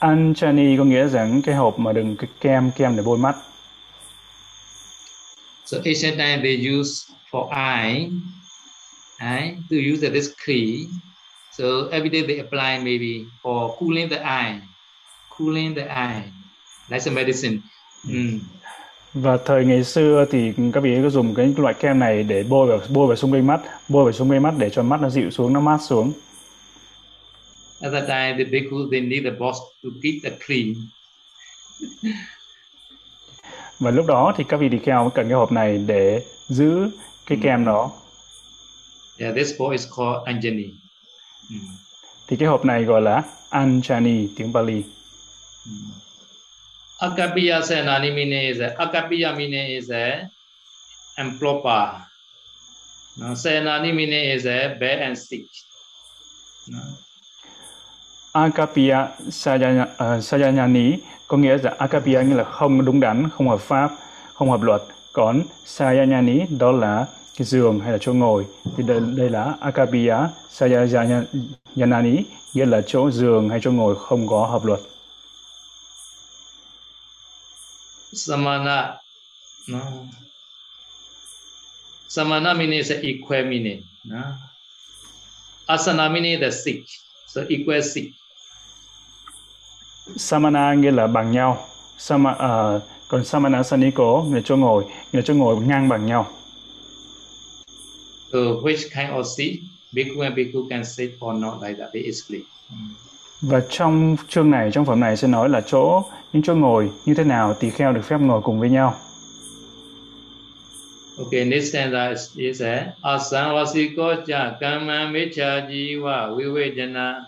[0.00, 3.36] Anjani có nghĩa rằng cái hộp mà đừng cái kem kem để bôi mắt.
[5.64, 8.10] So ancient time they use for eye,
[9.18, 10.86] eye to use this key.
[11.52, 14.60] So every day they apply maybe for cooling the eye,
[15.30, 16.32] cooling the eye,
[16.88, 17.62] like a medicine.
[18.04, 18.40] Mm.
[19.14, 22.66] Và thời ngày xưa thì các vị có dùng cái loại kem này để bôi
[22.66, 25.10] vào bôi vào xung quanh mắt, bôi vào xung quanh mắt để cho mắt nó
[25.10, 26.12] dịu xuống, nó mát xuống.
[27.80, 30.74] At that time, the bhikkhu they need the box to keep the clean.
[33.78, 36.90] Và lúc đó thì các vị tỳ kheo cần cái hộp này để giữ
[37.26, 37.90] cái kem đó.
[39.18, 40.70] Yeah, this box is called Anjani.
[41.50, 41.60] Mm.
[42.28, 44.82] Thì cái hộp này gọi là Anjani tiếng Bali.
[45.66, 46.01] Mm.
[47.02, 50.30] Akapiya senani meaning is a akapiya meaning is a
[51.18, 51.98] improper.
[53.18, 55.46] No, senani meaning is a bad and sick.
[56.68, 56.78] No.
[58.34, 63.48] Akapia Sayanya, uh, ờ, Sayanyani có nghĩa là Akapia nghĩa là không đúng đắn, không
[63.48, 63.90] hợp pháp,
[64.34, 64.82] không hợp luật.
[65.12, 67.06] Còn Sayanyani đó là
[67.38, 68.46] cái giường hay là chỗ ngồi.
[68.76, 70.16] Thì đây, đây là Akapia
[70.50, 74.80] Sayanani nghĩa là chỗ giường hay chỗ ngồi không có hợp luật.
[78.12, 79.00] Samana.
[79.68, 80.08] No.
[82.08, 83.84] Samana meaning is equal meaning.
[84.04, 84.22] No.
[85.68, 86.84] Asana meaning the sick.
[87.26, 88.12] So equal sick.
[90.16, 91.66] Samana nghĩa là bằng nhau.
[91.98, 96.06] Sama, uh, còn Samana Saniko nghĩa là chỗ ngồi, nghĩa là chỗ ngồi ngang bằng
[96.06, 96.26] nhau.
[98.32, 99.60] So which kind of seat
[99.92, 101.92] bhikkhu and bhikkhu can sit or not like that?
[101.92, 102.42] They explain.
[103.42, 107.14] Và trong chương này, trong phẩm này sẽ nói là chỗ, những chỗ ngồi như
[107.14, 108.94] thế nào tỳ kheo được phép ngồi cùng với nhau.
[111.18, 112.62] Okay, next stanza is,
[113.02, 117.24] asanvasiko cha kama mecha jiva vivejana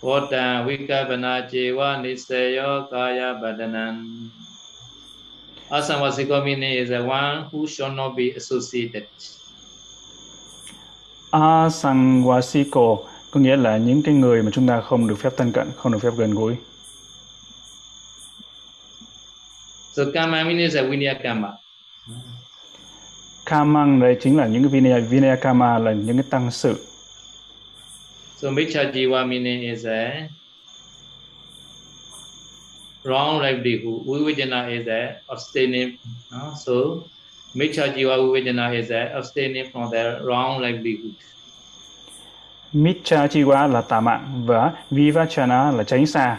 [0.00, 4.28] vota vikavana jiva nisayo kaya badanan.
[5.70, 9.06] Asanvasiko meaning is the one who shall not be associated.
[11.32, 15.70] Asangwasiko có nghĩa là những cái người mà chúng ta không được phép thân cận,
[15.76, 16.54] không được phép gần gũi.
[19.92, 21.48] So kama meaning is a vinaya kama.
[23.46, 26.86] Kamang đây chính là những cái vinaya, vinaya kama là những cái tăng sự.
[28.36, 30.28] So mecha jiva meaning is a
[33.04, 34.06] wrong livelihood.
[34.06, 35.96] Vivejana is a abstaining.
[36.32, 36.52] No?
[36.64, 36.72] So
[37.54, 41.12] mecha jiva vivejana is a abstaining from the wrong livelihood.
[42.74, 46.38] Micha Chiwa là tà mạng và Vivachana là tránh xa.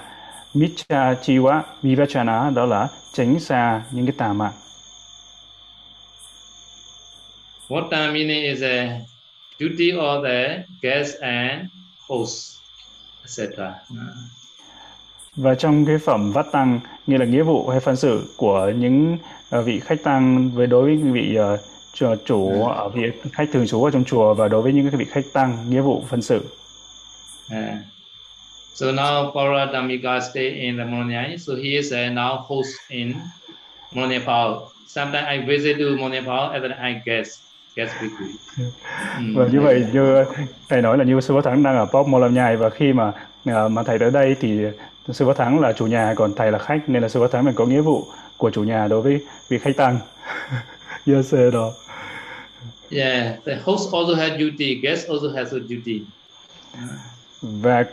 [0.53, 4.53] Micha Chiwa, Vivachana đó là tránh xa những cái tà mạng.
[7.67, 8.99] Vata meaning is a
[9.59, 11.65] duty of the guest and
[12.07, 12.57] host,
[13.21, 13.59] etc.
[15.35, 19.17] Và trong cái phẩm vắt tăng nghĩa là nghĩa vụ hay phân xử của những
[19.59, 21.59] uh, vị khách tăng với đối với vị uh,
[21.95, 23.01] chủ, chủ ở vị
[23.33, 25.81] khách thường trú ở trong chùa và đối với những cái vị khách tăng nghĩa
[25.81, 26.41] vụ phân xử.
[27.51, 27.77] Uh,
[28.73, 31.37] so now Paradamika stay in the Mononya.
[31.37, 33.13] So he is uh, now host in
[33.93, 34.53] Monopal.
[34.87, 37.39] Sometimes I visit to Monopal and then I guest
[37.75, 38.25] guest bhikkhu.
[39.19, 39.35] Mm.
[39.35, 40.25] Và như vậy như
[40.69, 42.93] thầy nói là như sư Bá Thắng đang ở Pop Mô Lam Nhai và khi
[42.93, 43.11] mà
[43.45, 44.59] à, mà thầy tới đây thì
[45.11, 47.45] sư Bá Thắng là chủ nhà còn thầy là khách nên là sư Bá Thắng
[47.45, 48.05] mình có nghĩa vụ
[48.37, 49.99] của chủ nhà đối với vị khách tăng.
[51.07, 51.71] yes, đó.
[52.95, 56.01] Yeah, the host also has duty, guest also has a duty.
[57.41, 57.85] Và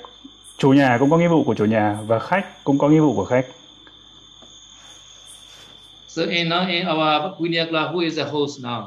[0.58, 3.14] chủ nhà cũng có nghĩa vụ của chủ nhà và khách cũng có nghĩa vụ
[3.14, 3.46] của khách.
[6.08, 8.82] So in, in our Vinaya class, who is the host now?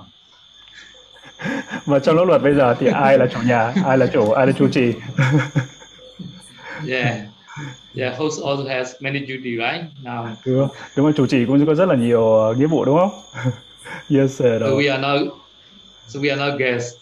[1.85, 4.47] và trong lớp luật bây giờ thì ai là chủ nhà ai là chủ ai
[4.47, 4.93] là chủ trì?
[6.89, 7.17] Yeah
[7.95, 9.83] yeah host also has many duty right?
[10.03, 10.27] Now.
[10.45, 11.13] Đúng đúng không?
[11.13, 13.11] Chủ trì cũng có rất là nhiều uh, nghĩa vụ đúng không?
[14.09, 15.44] Yes sir so we are now
[16.07, 16.97] so we are now guests.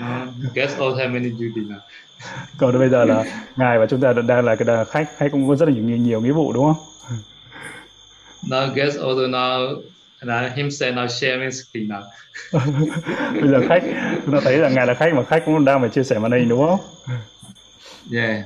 [0.00, 1.80] Uh, guests also have many duty now.
[2.58, 3.24] Còn bây giờ là
[3.56, 6.20] ngài và chúng ta đang là cái khách khách cũng có rất là nhiều nhiều
[6.20, 6.84] nghĩa vụ đúng không?
[8.42, 9.82] Now guests also now
[10.20, 12.02] and himself now sharing screen now.
[13.40, 13.82] Bây giờ khách
[14.24, 16.32] chúng ta thấy là ngài là khách mà khách cũng đang phải chia sẻ màn
[16.32, 16.80] hình đúng không?
[18.12, 18.44] Yeah.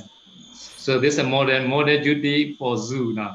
[0.77, 3.33] So this is a modern modern duty for zoo now.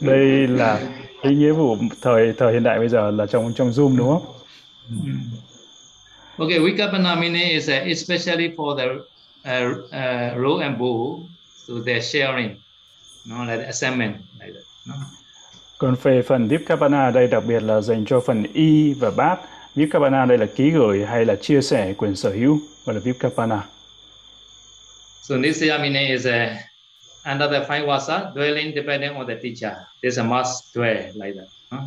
[0.00, 0.80] Đây là
[1.22, 4.33] cái nghĩa vụ thời thời hiện đại bây giờ là trong trong zoom đúng không.
[6.38, 9.04] Okay Vikapana meaning is uh, especially for the
[9.46, 9.50] uh,
[9.92, 11.26] uh, row and bow
[11.66, 12.56] so they're sharing
[13.26, 14.94] no like the assignment like that no
[15.78, 19.38] còn về phần Vipkapana đây đặc biệt là dành cho phần y và bát.
[19.74, 23.62] Vipkapana đây là ký gửi hay là chia sẻ quyền sở hữu gọi là Vipkapana.
[25.22, 26.58] So Nisayamine is a
[27.24, 29.76] under the five vasa dwelling depending on the teacher.
[30.02, 31.48] There's a must dwell like that.
[31.70, 31.80] Huh?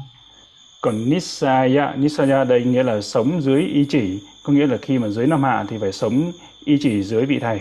[0.88, 5.08] Còn Nisaya, Nisaya đây nghĩa là sống dưới ý chỉ, có nghĩa là khi mà
[5.08, 6.32] dưới năm hạ thì phải sống
[6.66, 7.60] ý chỉ dưới vị thầy.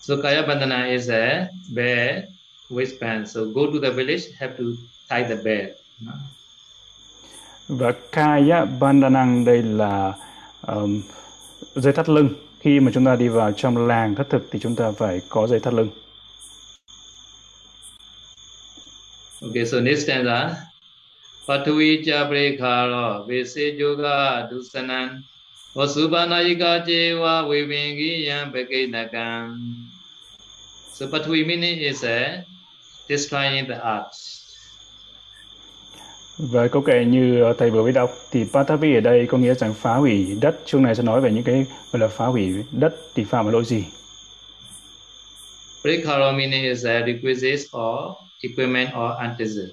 [0.00, 2.24] So Kaya Bandhana is a bed
[2.70, 3.24] waistband.
[3.26, 4.64] So go to the village, have to
[5.10, 5.68] tie the belt.
[7.68, 10.12] Và kaya bandhanang đây là
[10.66, 11.02] um,
[11.74, 12.28] dây thắt lưng.
[12.60, 15.46] Khi mà chúng ta đi vào trong làng thất thực thì chúng ta phải có
[15.46, 15.90] dây thắt lưng.
[19.42, 20.54] Okay, so next stanza.
[21.48, 25.24] Patui chaprekharo vese yoga dusanan
[25.74, 29.56] vasubanayika jewa vivingiyan bekinakan.
[30.92, 32.44] So Patui meaning is a
[33.08, 34.44] destroying the earth.
[36.38, 39.74] Với câu kệ như thầy vừa mới đọc thì Patavi ở đây có nghĩa rằng
[39.74, 40.56] phá hủy đất.
[40.64, 43.52] Chương này sẽ nói về những cái gọi là phá hủy đất thì phạm vào
[43.52, 43.84] lỗi gì.
[45.82, 49.72] Prekaro meaning is a requisite or equipment or antecedent.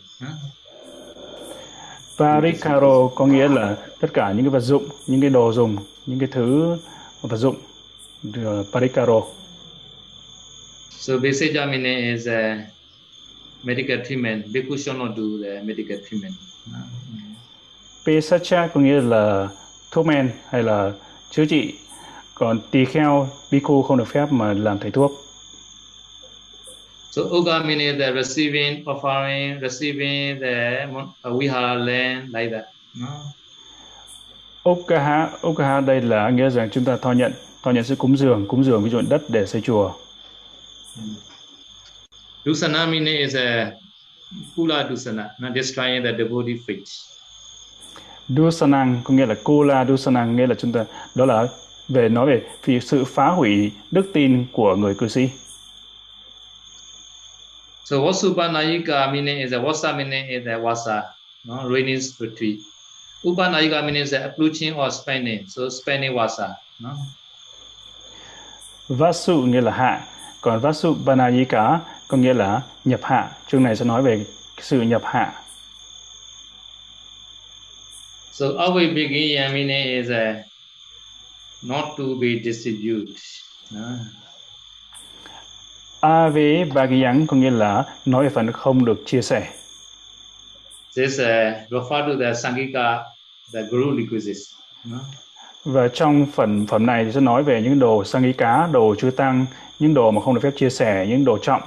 [2.18, 6.20] Parikaro có nghĩa là tất cả những cái vật dụng, những cái đồ dùng, những
[6.20, 6.78] cái thứ
[7.22, 7.56] vật dụng.
[8.74, 9.22] Parikaro.
[10.90, 12.66] So meaning is a
[13.64, 14.46] medical treatment.
[14.54, 16.34] Bhikkhu should not do the medical treatment.
[18.06, 19.50] Pesacha có nghĩa là
[19.92, 20.92] thuốc men hay là
[21.30, 21.74] chữa trị.
[22.34, 25.25] Còn tỳ kheo, bhikkhu không được phép mà làm thầy thuốc.
[27.16, 30.84] So uga meaning the receiving, offering, receiving the
[31.24, 32.66] uh, vihara land like that.
[32.94, 33.08] No?
[34.66, 37.32] Ukaha, Ukaha đây là nghĩa rằng chúng ta thọ nhận,
[37.64, 39.92] thọ nhận sự cúng dường, cúng dường ví dụ đất để xây chùa.
[42.46, 43.72] Dusana meaning is a
[44.56, 46.84] kula dusana, not destroying the devotee faith.
[48.28, 51.48] Dusanang có nghĩa là kula dusanang nghĩa là chúng ta đó là
[51.90, 55.30] về nói về vì sự phá hủy đức tin của người cư sĩ.
[57.86, 61.14] So Vasubanayika meaning is a Vasa meaning is a Vasa,
[61.46, 61.70] no?
[61.70, 62.60] raining retreat.
[63.24, 66.58] Upanayika meaning is a approaching or spinning, so spinning Vasa.
[66.80, 66.98] No?
[68.90, 70.08] Vasu nghĩa là hạ,
[70.42, 73.32] còn Vasu Banayika có nghĩa là nhập hạ.
[73.48, 74.26] Chương này sẽ nói về
[74.62, 75.34] sự nhập hạ.
[78.32, 80.44] So avibhigya meaning is a
[81.64, 83.16] not to be distributed.
[83.72, 83.82] No?
[86.06, 89.48] Ave Bhagiyang có nghĩa là nói phần không được chia sẻ.
[90.96, 91.26] This uh,
[91.70, 93.04] refer to the Sangika,
[93.54, 94.54] the Guru requisites.
[94.84, 94.98] No?
[95.64, 99.46] Và trong phần phẩm này thì sẽ nói về những đồ Sangika, đồ chư tăng,
[99.80, 101.62] những đồ mà không được phép chia sẻ, những đồ trọng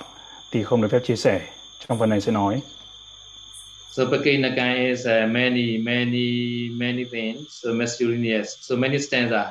[0.51, 1.41] thì không được phép chia sẻ.
[1.89, 2.61] Trong phần này sẽ nói.
[3.91, 7.43] So Pakinaka is uh, many, many, many things.
[7.49, 8.49] So miscellaneous.
[8.61, 9.45] So many stanza.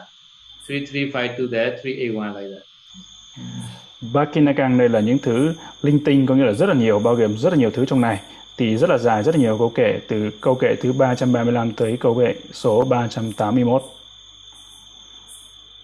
[0.70, 3.87] 3352 there, 381 like that.
[4.02, 7.38] Bakinakang đây là những thứ linh tinh có nghĩa là rất là nhiều, bao gồm
[7.38, 8.20] rất là nhiều thứ trong này.
[8.58, 11.98] Thì rất là dài, rất là nhiều câu kệ từ câu kệ thứ 335 tới
[12.00, 13.84] câu kệ số 381.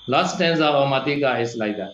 [0.07, 1.93] Last stanza of Matika is like that.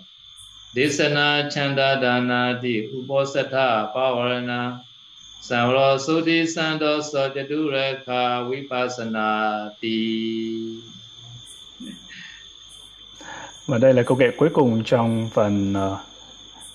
[0.73, 4.77] Desana chanda dana di uposatha pavarana
[5.41, 10.81] samro sudi sando sajadu rekha vipassana ti.
[13.67, 16.08] Và đây là câu kệ cuối cùng trong phần uh,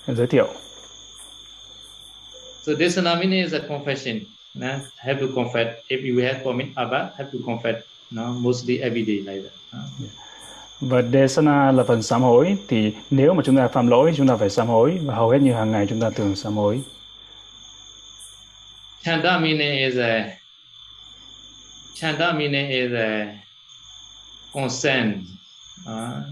[0.07, 0.47] giới thiệu.
[2.63, 4.19] So desana meaning is a confession.
[4.53, 4.67] No?
[4.97, 5.67] Have to confess.
[5.87, 7.75] If you have commit abba, have to confess.
[8.11, 8.33] No?
[8.33, 9.53] Mostly every day like that.
[9.99, 10.11] Yeah.
[10.81, 14.35] Và Desana là phần sám hối thì nếu mà chúng ta phạm lỗi chúng ta
[14.35, 16.81] phải sám hối và hầu hết như hàng ngày chúng ta thường sám hối.
[19.03, 20.29] Chanda meaning is a
[21.93, 23.39] Chanda meaning is a
[24.53, 25.15] consent.
[25.87, 26.23] Uh,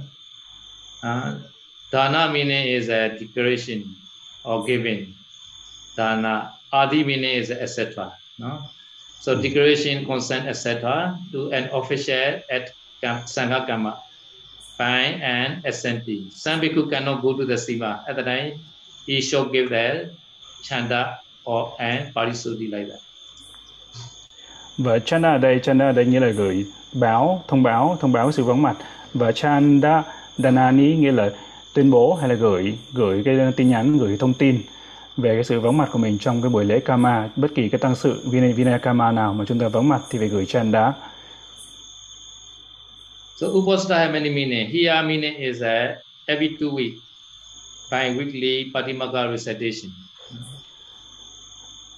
[1.05, 1.52] uh,
[1.93, 3.95] dana meaning is a declaration
[4.43, 5.13] or giving.
[5.95, 6.53] Dana.
[6.71, 8.11] Adi meaning is etc.
[8.39, 8.63] No?
[9.19, 11.17] So declaration, consent, etc.
[11.31, 13.99] to an official at Sangha Kama
[14.77, 16.31] by an assentee.
[16.33, 18.03] Some bhikkhu cannot go to the Siva.
[18.07, 18.59] At the time,
[19.05, 20.09] he should give the
[20.63, 23.01] chanda or and parisuddhi like that.
[24.77, 28.31] Và chanda ở đây, chanda ở đây nghĩa là gửi báo, thông báo, thông báo
[28.31, 28.75] sự vắng mặt.
[29.13, 30.03] Và chanda
[30.37, 31.29] danani nghĩa là
[31.73, 34.61] tuyên bố hay là gửi gửi cái tin nhắn, gửi thông tin
[35.17, 37.79] về cái sự vắng mặt của mình trong cái buổi lễ Kama, bất kỳ cái
[37.79, 40.93] tăng sự Vinay, Vinay Kama nào mà chúng ta vắng mặt thì phải gửi chanda.
[43.35, 43.47] So
[43.87, 44.69] many meaning.
[44.69, 46.93] Here meaning is uh, every two week,
[47.91, 49.91] bi-weekly Patimaka recitation.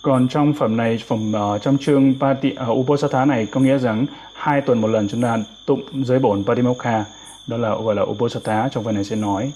[0.02, 4.06] Còn trong phẩm này, phẩm uh, trong chương Pati, uh, Uposatha này có nghĩa rằng
[4.34, 7.06] hai tuần một lần chúng ta tụng giới bổn Patimokha,
[7.48, 9.54] đó là gọi là Uposatha trong phần này sẽ nói.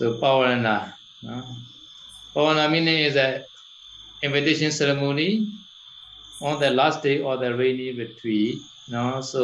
[0.00, 0.92] So Pavana.
[1.22, 1.32] No?
[2.34, 3.38] Pavana meaning is a
[4.22, 5.46] invitation ceremony
[6.40, 8.54] on the last day of the rainy retreat
[8.88, 9.40] no so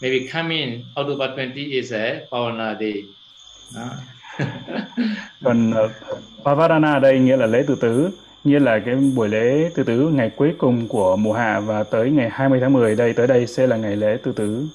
[0.00, 3.04] maybe coming October 20 is a Pavana day
[3.74, 3.84] no?
[5.44, 5.90] còn uh,
[6.44, 8.10] Pavarana đây nghĩa là lễ tự tứ
[8.44, 12.10] như là cái buổi lễ tự tứ ngày cuối cùng của mùa hạ và tới
[12.10, 14.66] ngày 20 tháng 10 đây tới đây sẽ là ngày lễ tự tứ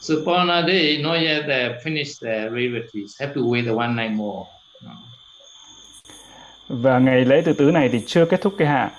[0.00, 4.50] So Pavana day not yet uh, finished the retreat have to wait one night more
[6.68, 8.90] và ngày lễ tự tứ này thì chưa kết thúc cái hạ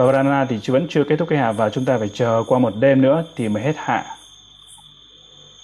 [0.00, 2.76] Pavarana thì vẫn chưa kết thúc cái hạ và chúng ta phải chờ qua một
[2.76, 4.16] đêm nữa thì mới hết hạ.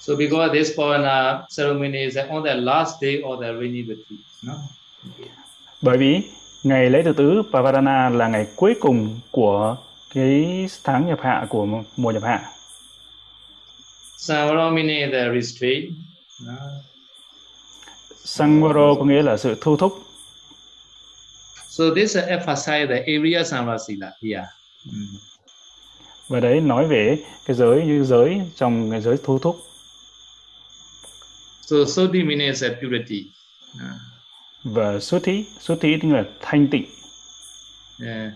[0.00, 4.20] So because this Pavana ceremony is on the last day of the rainy retreat.
[4.42, 4.54] No?
[5.82, 6.20] Bởi vì
[6.62, 9.76] ngày lễ tự tứ Pavarana là ngày cuối cùng của
[10.14, 12.52] cái tháng nhập hạ của mùa nhập hạ.
[14.16, 15.84] Samvara meaning the restraint.
[18.24, 20.02] Sangvaro có nghĩa là sự thu thúc.
[21.68, 24.46] So this emphasize the area samrasila here.
[24.86, 25.16] Mm.
[26.28, 29.62] Và đấy nói về cái giới như giới trong cái giới thu thúc.
[31.60, 33.30] So soti means purity.
[33.74, 34.15] Uh.
[34.74, 36.86] Và suthi, suthi tức là thanh tịnh.
[38.00, 38.32] Yeah.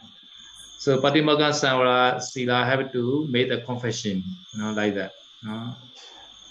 [0.79, 4.23] So Patimokkha Samvara Sila have to make the confession,
[4.55, 5.11] you know, like that.
[5.43, 5.75] No?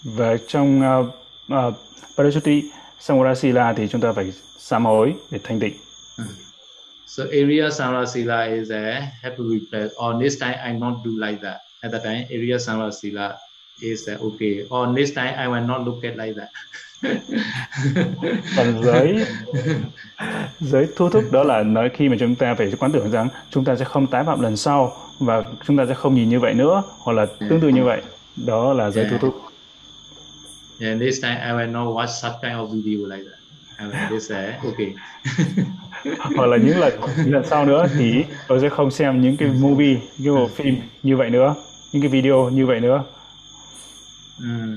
[0.04, 1.06] Và trong uh,
[1.52, 1.74] uh,
[2.16, 2.62] Parisutti
[3.00, 5.74] Samvara Sila thì chúng ta phải sám hối để thanh tịnh.
[6.18, 6.26] Mm.
[7.06, 9.92] So area samvara sila is a have to replace.
[9.98, 11.60] Or next time I not do like that.
[11.82, 13.36] At that time, area samvara sila
[13.80, 14.66] is uh, okay.
[14.68, 16.48] Or next time I will not look at like that.
[18.56, 19.24] còn giới
[20.60, 23.64] giới thu thúc đó là nói khi mà chúng ta phải quán tưởng rằng chúng
[23.64, 26.54] ta sẽ không tái phạm lần sau và chúng ta sẽ không nhìn như vậy
[26.54, 28.02] nữa hoặc là tương tự như vậy.
[28.36, 29.34] Đó là giới thu thúc
[30.80, 33.38] yeah this time I will not watch such kind of video like that.
[33.78, 34.94] I will just say okay.
[36.36, 36.92] Hoặc là những lần
[37.26, 40.76] lần sau nữa thì tôi sẽ không xem những cái movie những cái bộ phim
[41.02, 41.54] như vậy nữa
[41.92, 43.04] những cái video như vậy nữa
[44.40, 44.76] mm.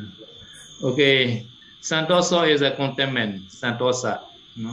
[0.82, 1.46] okay
[1.82, 4.20] santoso is a contentment santosa
[4.56, 4.72] no?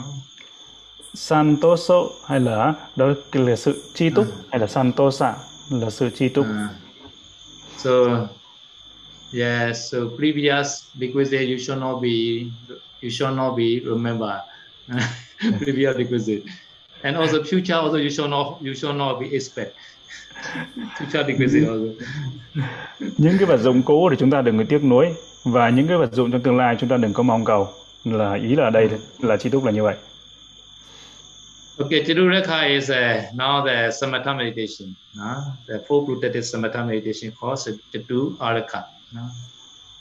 [1.14, 4.35] santoso hay là đó là sự chi túc uh.
[4.53, 5.35] hay là santosa
[5.70, 6.68] là sự chi túc uh.
[7.76, 8.26] so
[9.33, 12.50] yeah so previous because you should not be
[13.00, 14.42] you should not be remember
[15.59, 16.44] previous requisite.
[17.03, 19.76] And also future also you shall not you shall not be expect.
[20.99, 22.05] Future requisite also.
[23.18, 25.07] những cái vật dụng cũ thì chúng ta đừng có tiếc nuối
[25.44, 27.68] và những cái vật dụng trong tương lai chúng ta đừng có mong cầu
[28.05, 29.96] là ý là đây là chi túc là như vậy.
[31.79, 32.96] Okay, Chidurekha is uh,
[33.35, 34.94] now the samatha meditation.
[35.16, 35.37] Uh,
[35.68, 37.59] the four protected samatha meditation called
[37.92, 38.83] Chidu Araka.
[39.14, 39.20] Uh.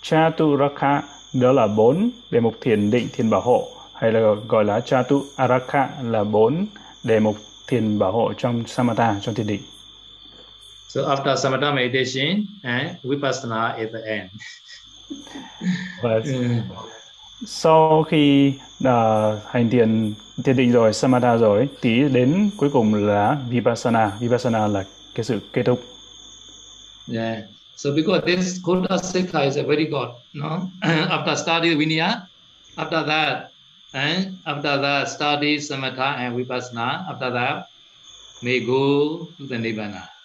[0.02, 4.80] Chaturaka đó là bốn đề mục thiền định thiền bảo hộ hay là gọi là
[4.80, 6.66] Chatu Araka là bốn
[7.04, 7.36] đề mục
[7.68, 9.62] thiền bảo hộ trong Samatha, trong thiền định.
[10.90, 14.30] So after Samatha meditation and Vipassana at the end.
[16.02, 16.22] Và
[17.46, 18.90] sau khi uh,
[19.50, 20.14] hành thiền
[20.44, 24.12] thiền định rồi, Samatha rồi, thì đến cuối cùng là Vipassana.
[24.20, 24.84] Vipassana là
[25.16, 25.84] cái sự kết thúc.
[27.14, 27.38] Yeah.
[27.78, 30.70] So because this Kota Sikha is a very good, no?
[31.10, 32.28] after study Vinaya,
[32.76, 33.50] after that
[33.94, 37.10] And after that, study samatha and vipassana.
[37.10, 37.70] After that,
[38.44, 40.19] may go to the nibbana.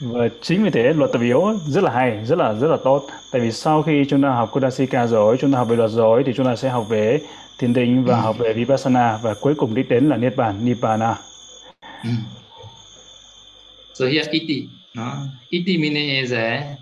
[0.00, 3.06] Và chính vì thế luật tập yếu rất là hay rất là rất là tốt.
[3.32, 6.22] Tại vì sau khi chúng ta học Kudasika rồi chúng ta học về luật rồi
[6.26, 7.20] thì chúng ta sẽ học về
[7.58, 9.18] thiền định và học về vipassana.
[9.22, 11.16] Và cuối cùng đích đến là niết bàn nibbana
[13.92, 16.76] so here iti no iti meaning is a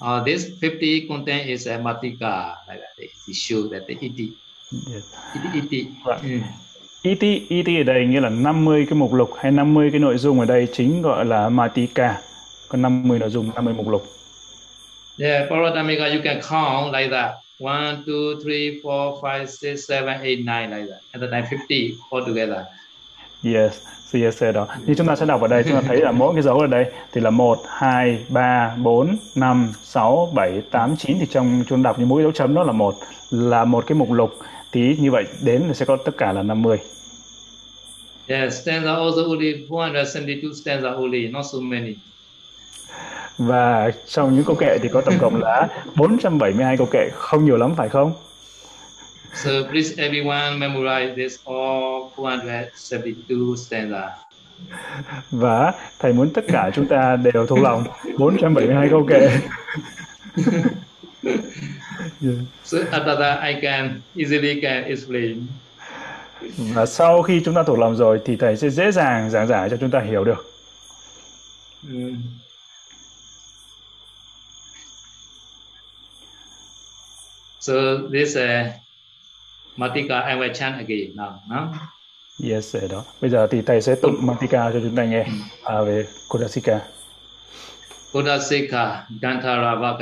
[0.00, 4.32] uh, this 50 content is a matika like that it shows that the iti
[4.92, 5.04] yes.
[5.34, 6.22] iti iti right.
[6.22, 6.42] mm.
[7.02, 10.40] Iti iti ở đây nghĩa là 50 cái mục lục hay 50 cái nội dung
[10.40, 12.20] ở đây chính gọi là matika
[12.68, 14.06] có 50 nội dung 50 mục lục
[15.18, 17.30] Yeah, Paratamika you can count like that.
[17.60, 21.00] One, two, three, four, five, six, seven, eight, nine like that.
[21.12, 22.64] And then 50 altogether.
[23.44, 23.80] Yes,
[24.10, 24.66] CSC đó.
[24.86, 26.66] Như chúng ta sẽ đọc ở đây, chúng ta thấy là mỗi cái dấu ở
[26.66, 31.82] đây thì là 1, 2, 3, 4, 5, 6, 7, 8, 9 thì trong chúng
[31.82, 32.94] đọc như mỗi dấu chấm đó là một
[33.30, 34.30] là một cái mục lục
[34.72, 36.78] thì như vậy đến thì sẽ có tất cả là 50.
[38.26, 41.94] Yes, stanza also only 472 stanza only, not so many
[43.38, 47.56] và trong những câu kệ thì có tổng cộng là 472 câu kệ không nhiều
[47.56, 48.12] lắm phải không?
[49.34, 54.08] So please everyone memorize this all 472 stanza.
[55.30, 57.84] Và thầy muốn tất cả chúng ta đều thuộc lòng
[58.18, 59.38] 472 câu kệ.
[62.20, 62.34] yeah.
[62.64, 65.46] So after that I can easily can explain.
[66.58, 69.70] Và sau khi chúng ta thuộc lòng rồi thì thầy sẽ dễ dàng giảng giải
[69.70, 70.52] cho chúng ta hiểu được.
[71.82, 72.22] Mm.
[77.60, 77.72] So
[78.12, 78.66] this uh,
[79.76, 81.32] Matika I will chant again now.
[81.48, 81.68] No?
[82.42, 83.04] Yes, đó.
[83.20, 85.26] Bây giờ thì thầy sẽ tụng Matika cho chúng ta nghe
[85.64, 86.80] à, về Kudasika.
[88.12, 89.96] Kudasika Gantharava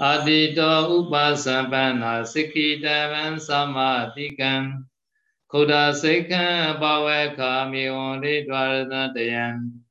[0.00, 0.70] a ti to
[1.02, 4.86] upa sampanna sikkhitavan samadhikam
[5.50, 9.82] khuda sikkham bhave khami onli dvaratna dayan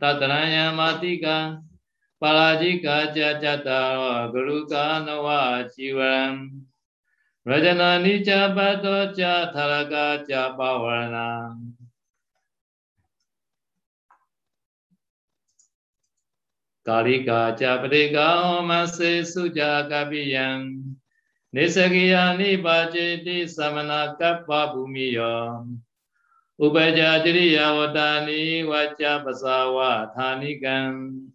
[0.00, 1.62] tataraya matika
[2.22, 5.02] parajika jajataro guruka
[16.86, 20.82] Kalika chaprika omase suja kabiyam.
[21.54, 25.62] Nisakiya nipacheti samana kappa bhumiya
[26.58, 31.28] Upajajiriya vatani vacha pasawa thanikam.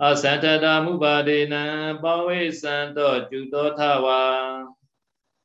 [0.00, 4.66] Asantata mubadena bawe santo juto thawa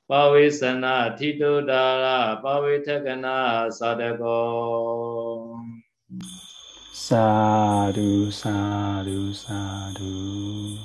[0.10, 5.60] Bawe sana thito dara bawe thakana sadako
[6.94, 10.78] Sadhu, sadhu, sadhu.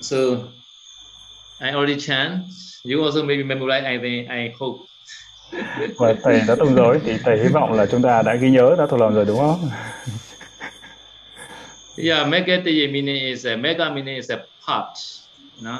[0.00, 0.48] So,
[1.60, 2.44] I already chant.
[2.88, 3.84] You also maybe memorize.
[3.84, 4.30] I think.
[4.30, 4.88] I hope.
[5.96, 8.74] Và thầy đã tụng rồi thì thầy hy vọng là chúng ta đã ghi nhớ,
[8.78, 9.70] đã thuộc lòng rồi đúng không?
[11.96, 14.36] yeah, Megatiye meaning is a mega meaning is a
[14.66, 14.98] part.
[15.62, 15.78] No?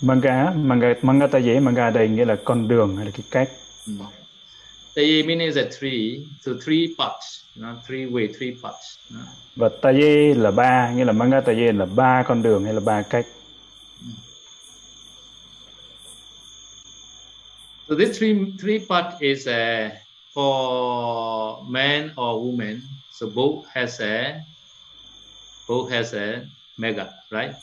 [0.00, 3.48] Manga, manga, manga ta dễ manga đây nghĩa là con đường hay là cái cách.
[3.86, 4.00] Mm.
[4.94, 7.68] Taye meaning is a three, so three parts, no?
[7.88, 8.98] three way, three parts.
[9.10, 9.20] No?
[9.56, 13.02] Và taye là ba, nghĩa là manga taye là ba con đường hay là ba
[13.02, 13.26] cách.
[17.88, 19.90] So this three three part is uh,
[20.34, 22.82] for man or woman.
[23.10, 24.44] So both has a
[25.68, 26.44] both has a
[26.76, 27.54] mega, right?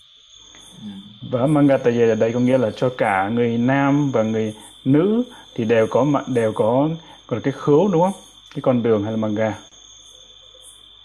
[1.21, 4.53] Và manga taye ở đây có nghĩa là cho cả người nam và người
[4.85, 5.23] nữ
[5.55, 6.89] thì đều có mặt đều có
[7.27, 8.21] còn cái khứu đúng không
[8.55, 9.53] cái con đường hay là gà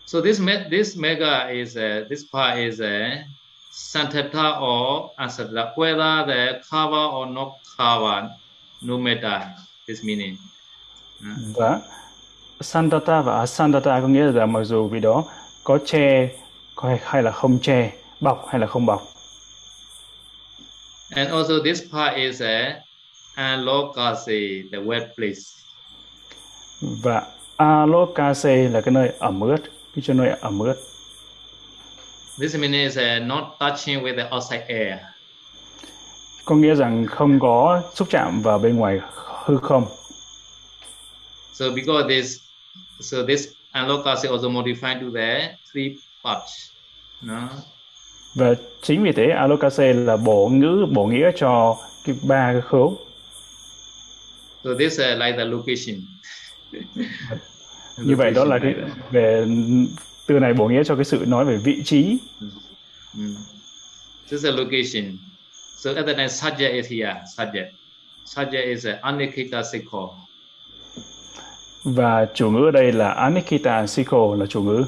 [0.06, 0.40] So this
[0.70, 3.24] this mega is a, this part is a
[3.70, 8.28] santata or asatla, whether the cover or not cover,
[8.82, 9.42] no matter
[9.88, 10.36] this meaning.
[11.56, 11.80] và
[12.60, 15.24] santata và asantata có nghĩa là mặc dù vì đó
[15.64, 16.28] có che
[16.74, 19.02] có hay là không che bọc hay là không bọc
[21.16, 22.80] And also this part is a
[23.34, 25.40] alokase, the wet place.
[26.80, 27.22] và
[27.56, 29.58] alokase là cái nơi ẩm ướt
[29.94, 30.76] cái chỗ nơi ẩm ướt
[32.38, 34.98] This meaning is uh, not touching with the outside air.
[36.50, 39.00] Có nghĩa rằng không có xúc chạm vào bên ngoài
[39.44, 39.86] hư không
[41.52, 42.38] So because this,
[43.00, 46.70] so this alokase also modified to the three parts.
[47.22, 47.48] No?
[48.34, 52.98] và chính vì thế alokase là bổ ngữ bổ nghĩa cho cái ba cái khứu
[54.64, 56.00] So this uh, like the location.
[57.98, 58.74] như vậy đó là cái
[59.10, 59.46] về
[60.26, 62.18] từ này bổ nghĩa cho cái sự nói về vị trí
[63.18, 63.34] Mm.
[64.30, 65.18] This is a location.
[65.80, 67.22] So at the time, subject is here.
[67.24, 67.74] Subject.
[68.24, 70.10] Subject is uh, anikita sikho.
[71.84, 74.84] và chủ ngữ ở đây là anikita sikho là chủ ngữ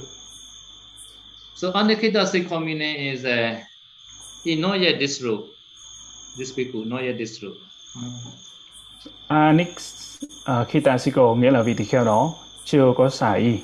[1.54, 3.56] So anikita sikho meaning is uh,
[4.44, 5.40] he not yet this root.
[6.38, 7.56] This people not yet this root.
[9.28, 12.34] anikita sikho nghĩa là vị tỳ kheo đó
[12.64, 13.58] chưa có xả y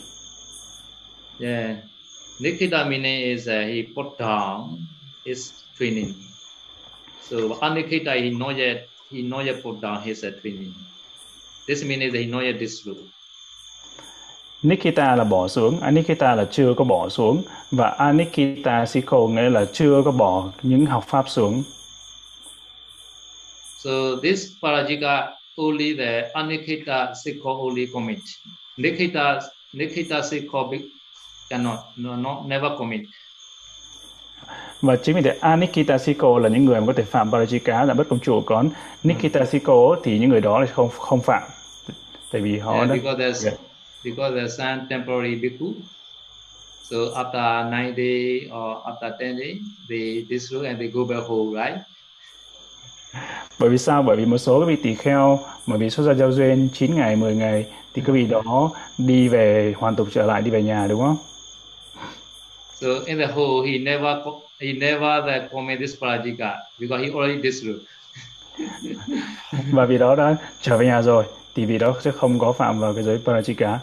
[1.40, 1.76] Yeah.
[2.40, 4.78] Nikita meaning is uh, he put down
[5.26, 6.14] his training.
[7.30, 10.74] So anikita he not yet he not yet put down his training.
[11.66, 12.12] This means
[12.58, 12.98] this root.
[14.62, 19.64] Nikita là bỏ xuống, Anikita là chưa có bỏ xuống và Anikita Sikho nghĩa là
[19.72, 21.62] chưa có bỏ những học pháp xuống.
[23.78, 28.18] So this parajika only the anikita sikho only commit.
[28.76, 29.40] Nikita
[29.72, 30.88] nikita sikho be-
[31.50, 33.00] cannot no, no never commit.
[34.82, 37.94] Và chính vì thế Anikita Sikho là những người mà có thể phạm Parajika là
[37.94, 38.70] bất công chủ còn
[39.02, 41.42] Nikita Sikho thì những người đó là không không phạm.
[42.32, 43.60] Tại vì họ Yeah, đã because there's Yeah.
[44.04, 45.72] because there's some temporary bhikkhu.
[46.90, 51.64] So after nine day or after ten day, they disrobe and they go back home,
[51.64, 51.78] right?
[53.58, 54.02] bởi vì sao?
[54.02, 56.94] Bởi vì một số các vị tỳ kheo mà vì xuất gia giao duyên 9
[56.94, 60.62] ngày, 10 ngày thì các vị đó đi về hoàn tục trở lại đi về
[60.62, 61.16] nhà đúng không?
[62.80, 64.22] So in the whole, he never
[64.60, 67.80] he never the commit this parajika because he already disrobe.
[69.72, 71.24] Và vì đó đã trở về nhà rồi
[71.54, 73.78] thì vì đó sẽ không có phạm vào cái giới Parajika.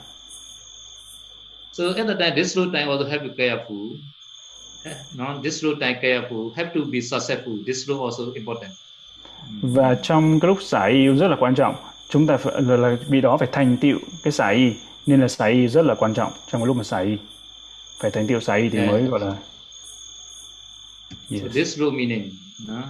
[1.71, 3.97] So at the time, this road time also have to careful.
[5.17, 7.53] No, this road time careful have to be successful.
[7.67, 8.71] This road also important.
[9.61, 11.75] Và trong cái lúc xả y rất là quan trọng.
[12.09, 14.73] Chúng ta phải là, là vì đó phải thành tựu cái xả y
[15.05, 17.17] nên là xả y rất là quan trọng trong cái lúc mà xả y.
[17.99, 18.91] Phải thành xả y thì Yeah.
[18.91, 19.35] mới gọi là
[21.29, 21.53] So yes.
[21.53, 22.31] this road meaning.
[22.67, 22.81] No?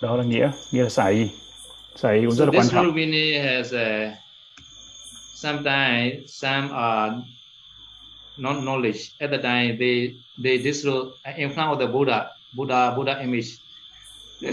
[0.00, 1.26] đó là nghĩa nghĩa là xả y.
[2.26, 2.94] Cũng rất So là quan this road trọng.
[2.94, 4.12] meaning has uh,
[5.34, 7.14] sometimes some are
[8.36, 9.00] not knowledge.
[9.18, 10.84] At the time, they they this
[11.36, 13.48] in front of the Buddha, Buddha, Buddha image.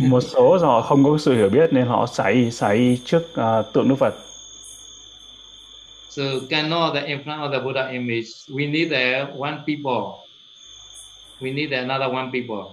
[0.00, 3.88] Một số họ không có sự hiểu biết nên họ xả y trước à, tượng
[3.88, 4.14] Đức Phật.
[6.08, 8.28] So cannot the in front of the Buddha image.
[8.48, 10.26] We need the one people.
[11.40, 12.64] We need another one people.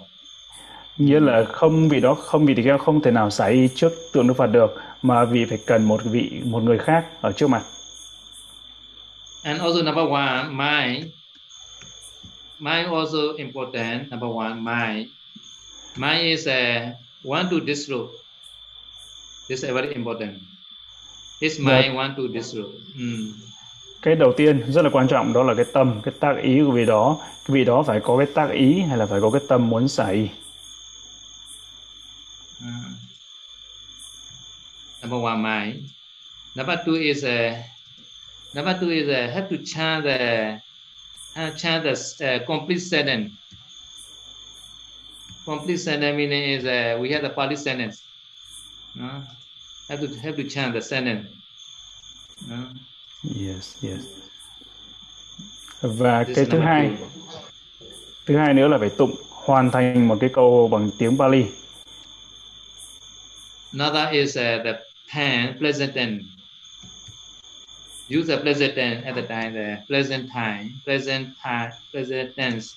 [0.97, 4.27] Nghĩa là không vì đó không vì kheo không thể nào xả y trước tượng
[4.27, 7.63] Đức Phật được mà vì phải cần một vị một người khác ở trước mặt.
[9.43, 11.05] And also number one, mind.
[12.59, 14.11] Mind also important.
[14.11, 15.07] Number one, mind.
[15.97, 16.91] Mind is a
[17.23, 18.11] want to disrobe.
[19.49, 20.33] This is very important.
[21.41, 22.77] His mind want to disrobe.
[22.95, 23.33] Mm.
[24.01, 26.71] cái đầu tiên rất là quan trọng đó là cái tâm cái tác ý của
[26.71, 29.41] vị đó cái vị đó phải có cái tác ý hay là phải có cái
[29.47, 30.27] tâm muốn xả y
[32.61, 32.95] Mm.
[35.01, 35.89] Number one, mind.
[36.55, 37.63] Number two is a.
[38.53, 40.61] Number two is a have to chant the,
[41.35, 41.91] uh, chant the
[42.25, 43.33] uh, complete sentence.
[45.45, 48.03] Complete sentence meaning is uh, we have the Pali sentence.
[48.95, 49.21] No?
[49.89, 51.27] Have to have to chant the sentence.
[52.47, 52.57] No?
[53.23, 54.01] yes yes
[55.81, 57.07] và This cái thứ hai two.
[58.25, 61.45] thứ hai nữa là phải tụng hoàn thành một cái câu bằng tiếng Pali
[63.73, 64.79] Another is uh, the
[65.13, 66.25] pen, pleasant tense.
[68.09, 72.75] Use the pleasant tense at the time, the pleasant time, pleasant time, pleasant tense.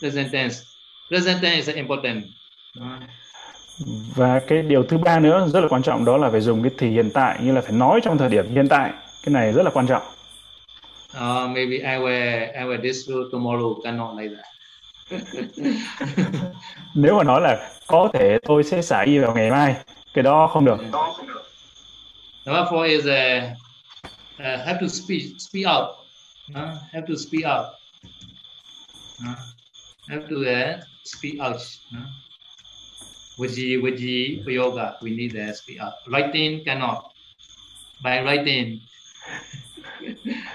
[0.00, 0.62] Pleasant tense.
[1.10, 2.26] Present tense is important.
[2.80, 2.98] Uh,
[4.14, 6.72] và cái điều thứ ba nữa rất là quan trọng đó là phải dùng cái
[6.78, 9.62] thì hiện tại như là phải nói trong thời điểm hiện tại cái này rất
[9.62, 10.02] là quan trọng
[11.16, 14.44] Uh, maybe I will I will this tomorrow cannot like that.
[16.94, 19.76] nếu mà nói là có thể tôi sẽ xả y vào ngày mai
[20.14, 20.76] cái đó không được
[22.46, 23.58] Number four is uh,
[24.38, 25.96] uh, have to speak speak out.
[26.50, 27.66] Uh, have to speak out.
[29.20, 29.38] Uh,
[30.08, 31.56] have to uh, speak out.
[31.92, 32.23] Uh.
[33.36, 35.94] Vaji Vaji yoga we need speak out.
[36.08, 37.04] Writing cannot.
[38.02, 38.78] By writing.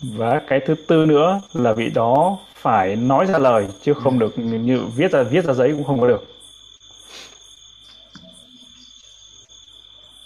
[0.00, 4.38] và cái thứ tư nữa là vị đó phải nói ra lời chứ không được
[4.38, 6.34] như viết ra viết ra giấy cũng không có được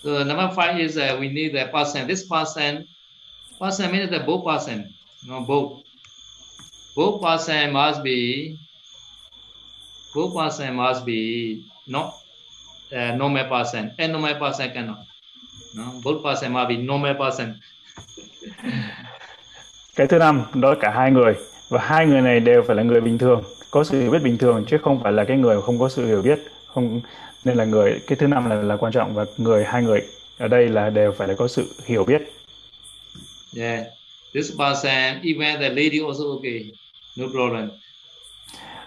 [0.05, 2.09] So number five is uh, we need the person.
[2.09, 2.87] This person,
[3.61, 4.93] person means the both person,
[5.29, 5.79] no both.
[6.97, 8.57] Both person must be,
[10.15, 11.57] both person must be
[11.87, 12.07] not
[12.93, 13.91] uh, normal person.
[13.99, 14.99] And normal person cannot.
[15.75, 17.55] No, both person must be normal person.
[19.97, 21.35] cái thứ năm đó là cả hai người
[21.69, 24.39] và hai người này đều phải là người bình thường có sự hiểu biết bình
[24.39, 27.01] thường chứ không phải là cái người không có sự hiểu biết không
[27.45, 30.03] nên là người cái thứ năm là là quan trọng và người hai người
[30.39, 32.23] ở đây là đều phải là có sự hiểu biết
[33.57, 33.87] Yeah,
[34.35, 36.73] this person, even the lady also okay,
[37.17, 37.71] no problem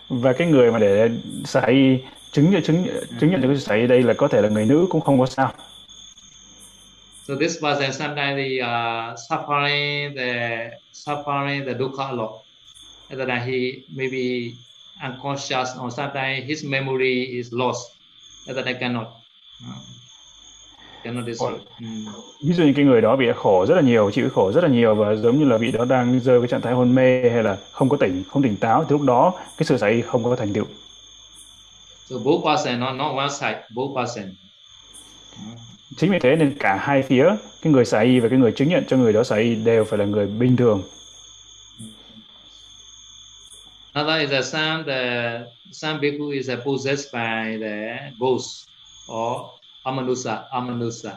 [0.10, 1.10] và cái người mà để
[1.46, 1.98] xả y
[2.32, 2.88] chứng nhận chứng
[3.20, 5.20] chứng nhận được cái sự y đây là có thể là người nữ cũng không
[5.20, 5.54] có sao
[7.28, 12.44] So this was a sometimes the uh, suffering the suffering the dukkha lot.
[13.10, 14.54] That he maybe
[15.02, 17.98] unconscious or sometimes his memory is lost.
[18.46, 19.08] That I cannot
[19.66, 19.95] uh,
[21.06, 21.54] cannot destroy.
[21.80, 22.06] Mm.
[22.42, 24.70] ví dụ như cái người đó bị khổ rất là nhiều chịu khổ rất là
[24.70, 27.44] nhiều và giống như là vị đó đang rơi cái trạng thái hôn mê hay
[27.44, 30.24] là không có tỉnh không tỉnh táo thì lúc đó cái sự xả y không
[30.24, 30.66] có thành tựu
[32.10, 34.26] So both person, not not one side, both person.
[35.98, 37.26] chính vì thế nên cả hai phía
[37.62, 39.84] cái người xả y và cái người chứng nhận cho người đó xả y đều
[39.84, 40.82] phải là người bình thường
[43.94, 45.42] Another is that some the
[45.72, 48.68] some bhikkhu is possessed by the ghost
[49.12, 49.56] or
[49.86, 51.12] amanusa, amanusa,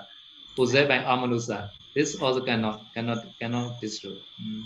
[0.56, 1.68] possessed by amanusa.
[1.94, 4.12] This also cannot cannot cannot destroy.
[4.38, 4.62] Mm.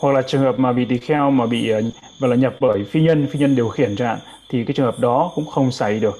[0.00, 1.82] hoặc là trường hợp mà bị tỳ kheo mà bị ờ,
[2.18, 4.18] và là nhập bởi phi nhân phi nhân điều khiển chẳng hạn
[4.48, 6.18] thì cái trường hợp đó cũng không xả y được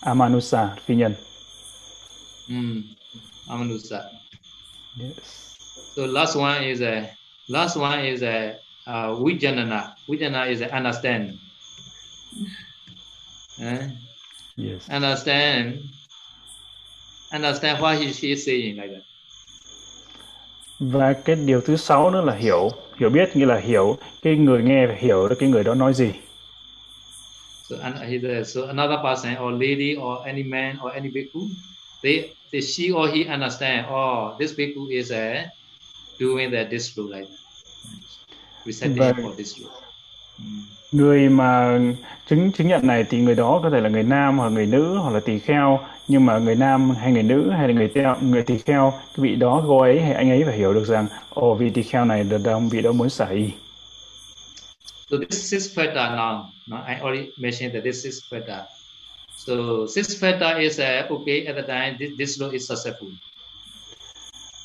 [0.00, 1.14] amanusa phi nhân
[2.48, 2.82] Mm.
[3.48, 4.00] Amanusa.
[5.00, 5.56] yes.
[5.96, 7.06] So last one is a
[7.48, 8.54] last one is a
[8.86, 9.94] uh, vijanana.
[10.08, 11.30] Vijanana is a understand.
[13.60, 13.78] Eh?
[14.56, 14.88] Yes.
[14.90, 15.74] Understand.
[17.32, 19.02] Understand what he she is saying like that.
[20.78, 24.62] và cái điều thứ sáu nữa là hiểu hiểu biết như là hiểu cái người
[24.62, 26.12] nghe phải hiểu được cái người đó nói gì
[27.70, 31.48] So, and a, so another person or lady or any man or any bhikkhu,
[32.02, 33.86] they, they she or he understand.
[33.86, 35.46] Oh, this bhikkhu is a
[36.20, 37.38] doing the this rule like that.
[38.66, 39.83] Reciting for this rule.
[40.92, 41.78] Người mà
[42.28, 44.98] chứng chứng nhận này thì người đó có thể là người nam hoặc người nữ
[44.98, 48.16] hoặc là tỳ kheo nhưng mà người nam hay người nữ hay là người theo
[48.20, 51.06] người tỳ kheo cái vị đó cô ấy hay anh ấy phải hiểu được rằng
[51.30, 53.50] ồ vị tỳ kheo này đợt đông vị đó muốn xả y
[55.10, 58.64] So this six feta now, no, I already mentioned that this six feta.
[59.36, 63.08] So six feta is uh, okay at the time this, this rule is successful.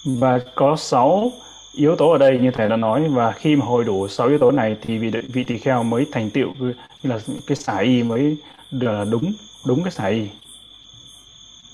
[0.05, 1.31] và có sáu
[1.73, 4.37] yếu tố ở đây như thầy đã nói và khi mà hội đủ sáu yếu
[4.37, 8.03] tố này thì vị vị tỳ kheo mới thành tựu như là cái xả y
[8.03, 8.37] mới
[8.71, 9.33] được là đúng
[9.65, 10.27] đúng cái xả y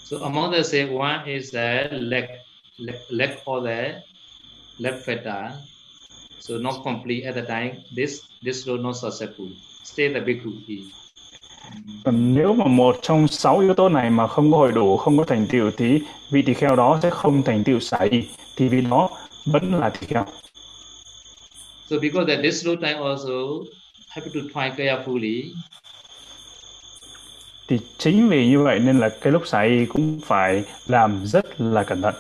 [0.06, 2.26] So among the say one is the leg,
[2.78, 4.02] leg, leg for the
[4.78, 5.52] left feta.
[6.40, 7.74] So not complete at the time.
[7.96, 9.48] This this rule not successful.
[9.84, 10.52] Stay the bhikkhu.
[10.68, 10.76] he.
[12.04, 15.18] Còn nếu mà một trong sáu yếu tố này mà không có hội đủ, không
[15.18, 18.24] có thành tựu thì vị tỳ kheo đó sẽ không thành tựu xả y,
[18.56, 19.10] thì vị đó
[19.46, 20.26] vẫn là tỳ kheo.
[21.90, 23.64] So because that this rule time also
[24.10, 25.44] have to try carefully.
[27.68, 31.62] Thì chính vì như vậy nên là cái lúc xả y cũng phải làm rất
[31.62, 32.16] là cẩn thận.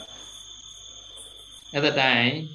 [1.73, 2.47] At the time,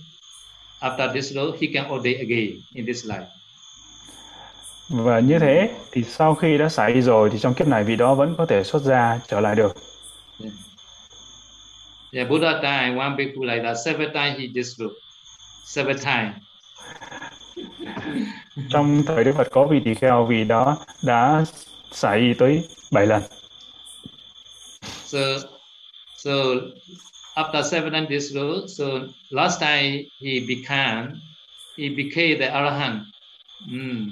[0.80, 3.24] after this rule, he can ordain again in this life.
[4.88, 7.96] Và như thế thì sau khi đã xả y rồi thì trong kiếp này vị
[7.96, 9.76] đó vẫn có thể xuất gia trở lại được.
[10.42, 10.52] Yeah.
[12.12, 14.94] Yeah, Buddha time, one bhikkhu like that, seven times he this rule.
[15.64, 16.34] Seven times.
[18.70, 21.44] Trong thời Đức Phật có vị tỳ kheo vị đó đã
[21.92, 23.22] xả y tới 7 lần.
[25.04, 25.18] So,
[26.16, 26.30] so
[27.34, 28.84] after seven times this rule, so
[29.30, 31.06] last time he became,
[31.78, 33.00] he became the arahant.
[33.66, 34.10] Mm.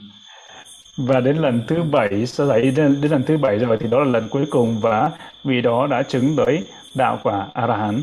[0.99, 3.99] và đến lần thứ bảy sau đấy đến, đến lần thứ bảy rồi thì đó
[3.99, 5.11] là lần cuối cùng và
[5.45, 8.03] vì đó đã chứng tới đạo quả a la hán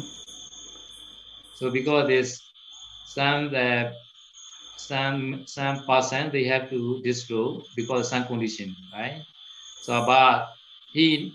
[1.60, 2.40] so because this
[3.06, 3.92] some the
[4.78, 9.22] some some person they have to disrobe because some condition right?
[9.82, 10.58] So but
[10.94, 11.32] he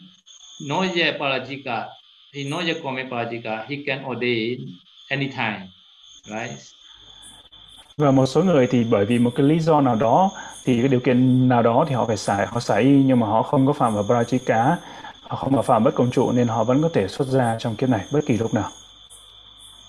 [0.60, 1.88] not yet parajika
[2.32, 4.58] he not yet commit parajika he can ordain
[5.08, 5.68] anytime
[6.26, 6.58] right?
[7.96, 10.30] Và một số người thì bởi vì một cái lý do nào đó
[10.64, 13.26] thì cái điều kiện nào đó thì họ phải xài họ xài y nhưng mà
[13.26, 14.76] họ không có phạm vào Brajika
[15.30, 17.76] họ không có phạm bất công trụ nên họ vẫn có thể xuất ra trong
[17.76, 18.70] kiếp này bất kỳ lúc nào.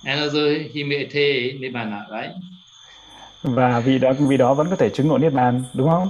[0.04, 0.40] And also
[0.76, 2.36] he may attain nibbana right
[3.44, 6.10] và vì đó vì đó vẫn có thể chứng ngộ niết bàn đúng không?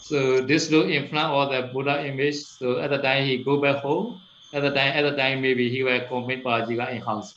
[0.00, 0.16] So
[0.48, 3.84] this look in front of the Buddha image so at the time he go back
[3.84, 4.10] home
[4.52, 7.28] at the time at the time maybe he will commit Parajika in house.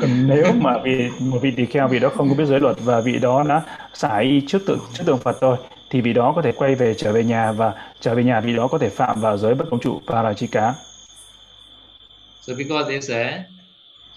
[0.00, 2.76] Còn nếu mà vì một vị tỳ kheo vị đó không có biết giới luật
[2.80, 3.62] và vị đó đã
[3.94, 5.56] xả y trước tượng trước tượng Phật thôi
[5.92, 8.56] thì vị đó có thể quay về trở về nhà và trở về nhà vị
[8.56, 10.72] đó có thể phạm vào giới bất công trụ parajika.
[12.40, 13.44] So because it's a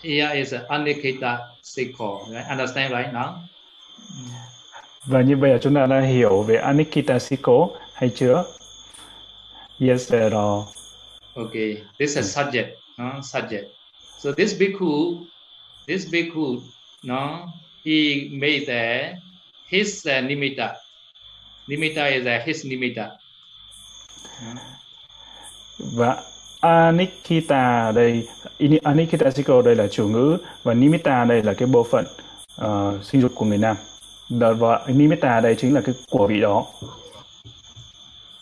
[0.04, 2.46] here is a anikita sikho, right?
[2.50, 3.34] Understand right now?
[5.06, 8.44] Và như vậy là chúng ta đã hiểu về anikita sikho hay chưa?
[9.80, 10.34] Yes, sir.
[11.34, 12.68] Okay, this is subject,
[12.98, 13.22] no?
[13.22, 13.66] subject.
[14.18, 15.26] So this bhikkhu,
[15.88, 16.60] this bhikkhu,
[17.04, 17.48] no,
[17.86, 19.14] he made the
[19.68, 20.85] his uh, nimitta.
[21.68, 23.10] Nimitta is uh, his nimitta.
[25.80, 26.24] Và
[26.60, 28.28] Anikita đây,
[28.84, 32.06] Anikita Siko đây là chủ ngữ và Nimitta đây là cái bộ phận
[32.62, 33.76] uh, sinh dục của người nam.
[34.30, 36.66] Và Nimitta đây chính là cái của vị đó.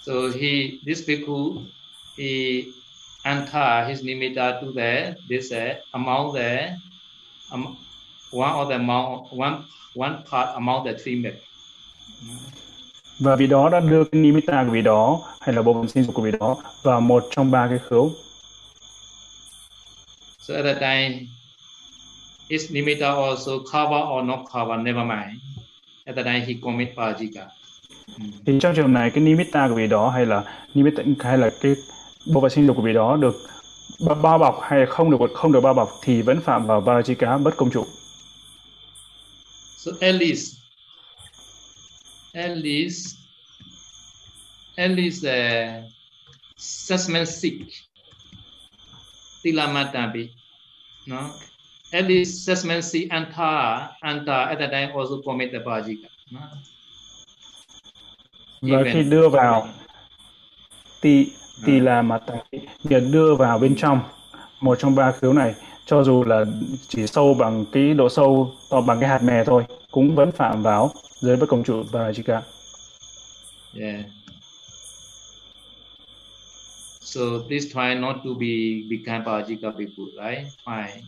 [0.05, 1.61] So he, this bhikkhu,
[2.17, 2.63] he
[3.23, 6.75] enter his nimitta to the this uh, among the
[7.51, 7.75] um,
[8.31, 9.63] one of the among one
[9.95, 11.39] one part among the three myths.
[13.19, 16.03] Và vị đó đã đưa cái nimitta của vị đó hay là bộ phận sinh
[16.03, 18.11] dục của vị đó vào một trong ba cái khứu.
[20.39, 21.27] So at that time,
[22.49, 25.39] his nimitta also cover or not cover, never mind.
[26.05, 27.45] At that time he commit parajika.
[28.45, 30.43] Thì trong trường này cái nimitta của vị đó hay là
[30.73, 31.75] nimitta hay là cái
[32.25, 33.35] bộ phận sinh dục của vị đó được
[34.21, 37.57] bao bọc hay không được không được bao bọc thì vẫn phạm vào Parajika bất
[37.57, 37.85] công trụ.
[39.77, 40.57] So at least,
[42.33, 43.17] at least,
[44.77, 45.81] at least uh,
[46.57, 47.71] assessment sick,
[49.43, 50.29] tilamatabi,
[51.07, 51.31] no?
[51.93, 56.09] At least assessment sick anta, anta at that time also commit the Parajika.
[56.31, 56.39] No?
[58.61, 59.67] Và khi đưa vào
[61.01, 61.31] ti
[61.65, 62.19] thì là mà
[62.83, 63.99] nhiệt đưa vào bên trong
[64.59, 65.53] một trong ba khiếu này
[65.85, 66.45] cho dù là
[66.87, 70.63] chỉ sâu bằng cái độ sâu to bằng cái hạt mè thôi cũng vẫn phạm
[70.63, 72.41] vào giới bất công trụ Parajika.
[73.79, 74.05] Yeah.
[77.01, 80.47] So please try not to be become Parajika people, right?
[80.65, 81.01] Try.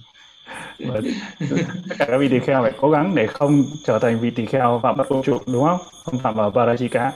[1.90, 4.46] tất cả các vị tỳ kheo phải cố gắng để không trở thành vị tỳ
[4.46, 5.80] kheo phạm bất công trụ đúng không?
[6.04, 7.12] Không phạm vào Parajika.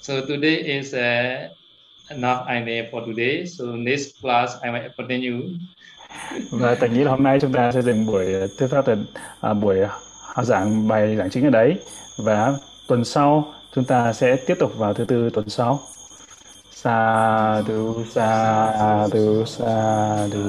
[0.00, 1.59] So today is uh,
[2.10, 3.46] enough idea for today.
[3.46, 5.42] So next class I will continue.
[6.50, 8.26] Và tình nghĩ là hôm nay chúng ta sẽ dừng buổi
[8.58, 8.96] thuyết pháp từ
[9.40, 9.78] à, buổi
[10.42, 11.76] giảng bài giảng chính ở đấy
[12.16, 12.52] và
[12.88, 15.80] tuần sau chúng ta sẽ tiếp tục vào thứ tư tuần sau.
[16.70, 20.40] Sa du sa du sa du.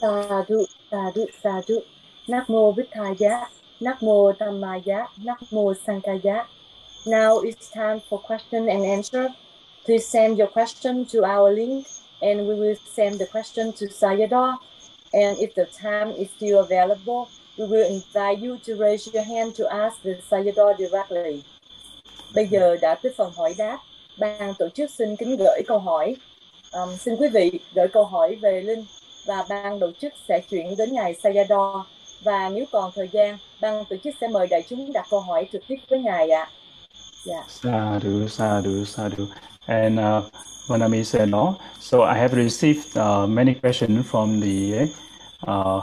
[0.00, 1.80] Sa du sa du sa du.
[2.28, 3.48] Namo Buddhaya,
[3.80, 6.44] Nakmo Dhammaya, Nakmo Sankaya.
[7.06, 9.30] Now it's time for question and answer.
[9.84, 11.86] Please send your question to our link
[12.20, 14.58] and we will send the question to Sayadaw.
[15.14, 19.54] And if the time is still available, we will invite you to raise your hand
[19.54, 21.42] to ask the Sayadaw directly.
[22.34, 23.78] Bây giờ đã tới phần hỏi đáp.
[24.18, 26.16] Ban tổ chức xin kính gửi câu hỏi.
[26.72, 28.86] Um, xin quý vị gửi câu hỏi về link
[29.26, 31.82] và ban tổ chức sẽ chuyển đến ngài Sayadaw
[32.24, 35.48] và nếu còn thời gian, ban tổ chức sẽ mời đại chúng đặt câu hỏi
[35.52, 36.48] trực tiếp với ngài ạ.
[37.26, 37.44] Yeah.
[37.50, 39.26] Sadhu, sadhu, sadhu.
[39.66, 40.24] And uh,
[40.68, 41.56] Vanami said, no.
[41.80, 44.88] So I have received uh, many questions from the
[45.46, 45.82] uh,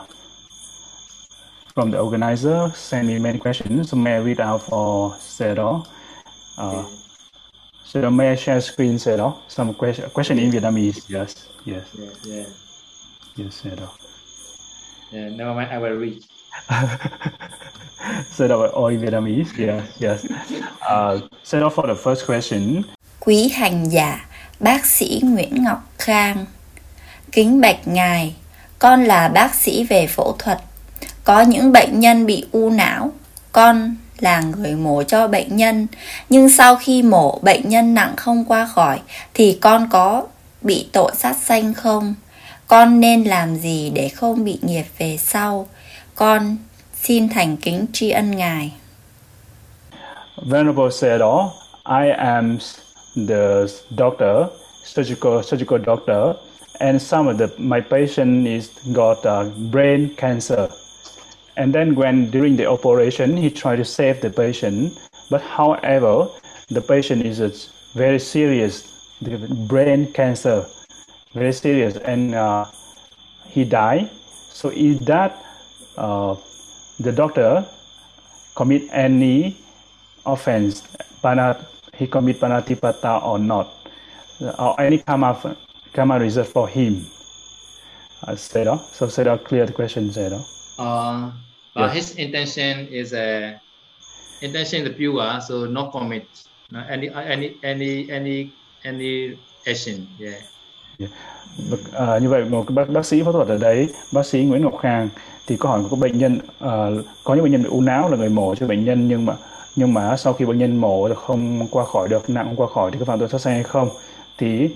[1.76, 2.72] from the organizer.
[2.76, 3.90] Send me many questions.
[3.90, 5.86] So may I read out for Sedo?
[6.58, 6.86] Uh,
[7.86, 9.36] so may I share screen, Sedo?
[9.48, 11.08] Some question question in Vietnamese.
[11.08, 12.46] Yes, yes, Yeah, yeah.
[13.36, 14.07] yes, Sedo.
[15.12, 16.20] Yeah, never mind, I will read.
[18.32, 19.53] Set up all in Vietnamese.
[19.58, 20.26] Yes, yes.
[20.82, 22.84] Uh, set for the first question.
[23.20, 24.26] Quý hành giả,
[24.60, 26.45] bác sĩ Nguyễn Ngọc Khang,
[27.32, 28.36] kính bạch ngài,
[28.80, 30.60] con là bác sĩ về phẫu thuật.
[31.24, 33.12] Có những bệnh nhân bị u não,
[33.51, 35.88] con là người mổ cho bệnh nhân.
[36.30, 38.99] Nhưng sau khi mổ bệnh nhân nặng không qua khỏi
[39.34, 40.28] thì con có
[40.62, 42.16] bị tội sát sanh không?
[42.68, 45.68] Con nên làm gì để không bị nghiệp về sau?
[46.15, 46.57] Con
[46.93, 48.74] xin thành kính tri ân Ngài.
[50.45, 51.49] Venerable said, all
[51.86, 52.57] I am
[53.28, 53.65] the
[53.97, 54.49] doctor,
[54.86, 56.36] surgical surgical doctor,
[56.80, 60.68] and some of the my patient is got uh, brain cancer.
[61.55, 64.93] And then when during the operation, he tried to save the patient,
[65.32, 66.28] but however,
[66.70, 67.51] the patient is a
[67.95, 68.84] very serious
[69.22, 69.38] the
[69.68, 70.65] brain cancer,
[71.38, 72.66] very serious, and uh,
[73.48, 74.10] he died.
[74.50, 75.38] So is that
[75.98, 76.36] uh,
[77.00, 77.66] the doctor
[78.56, 79.58] commit any
[80.26, 80.82] offense,
[81.24, 81.64] panat,
[81.94, 83.70] he commit panatipata or not,
[84.42, 85.38] or any karma,
[85.94, 87.06] karma reserved for him?
[88.24, 90.42] Uh, Seda, so Seda, clear the question, Seda.
[90.78, 91.32] Uh,
[91.74, 91.94] but Yes.
[91.94, 93.62] his intention is a
[94.42, 96.26] intention is pure, so no commit
[96.72, 100.08] no, any any any any any action.
[100.18, 100.42] Yeah.
[101.93, 104.62] À, như vậy một cái bác bác sĩ phẫu thuật ở đấy bác sĩ Nguyễn
[104.62, 105.10] Ngọc Khang
[105.48, 108.18] thì có hỏi có bệnh nhân ờ, có những bệnh nhân bị u não là
[108.18, 109.34] người mổ cho bệnh nhân nhưng mà
[109.76, 112.91] nhưng mà sau khi bệnh nhân mổ không qua khỏi được nặng không qua khỏi
[112.91, 113.89] thì có phạm tội sát sinh hay không?
[114.38, 114.70] Thì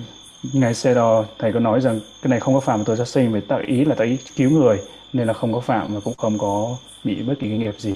[0.53, 3.31] ngài xe đò thầy có nói rằng cái này không có phạm tội sát sinh
[3.33, 4.79] vì tạo ý là tạo ý cứu người
[5.13, 7.93] nên là không có phạm và cũng không có bị bất kỳ cái nghiệp gì.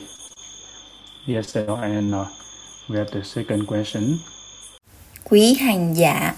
[1.27, 1.69] Yes sir.
[1.81, 2.27] and uh,
[2.89, 4.17] we have the second question.
[5.29, 6.35] Quý hành giả,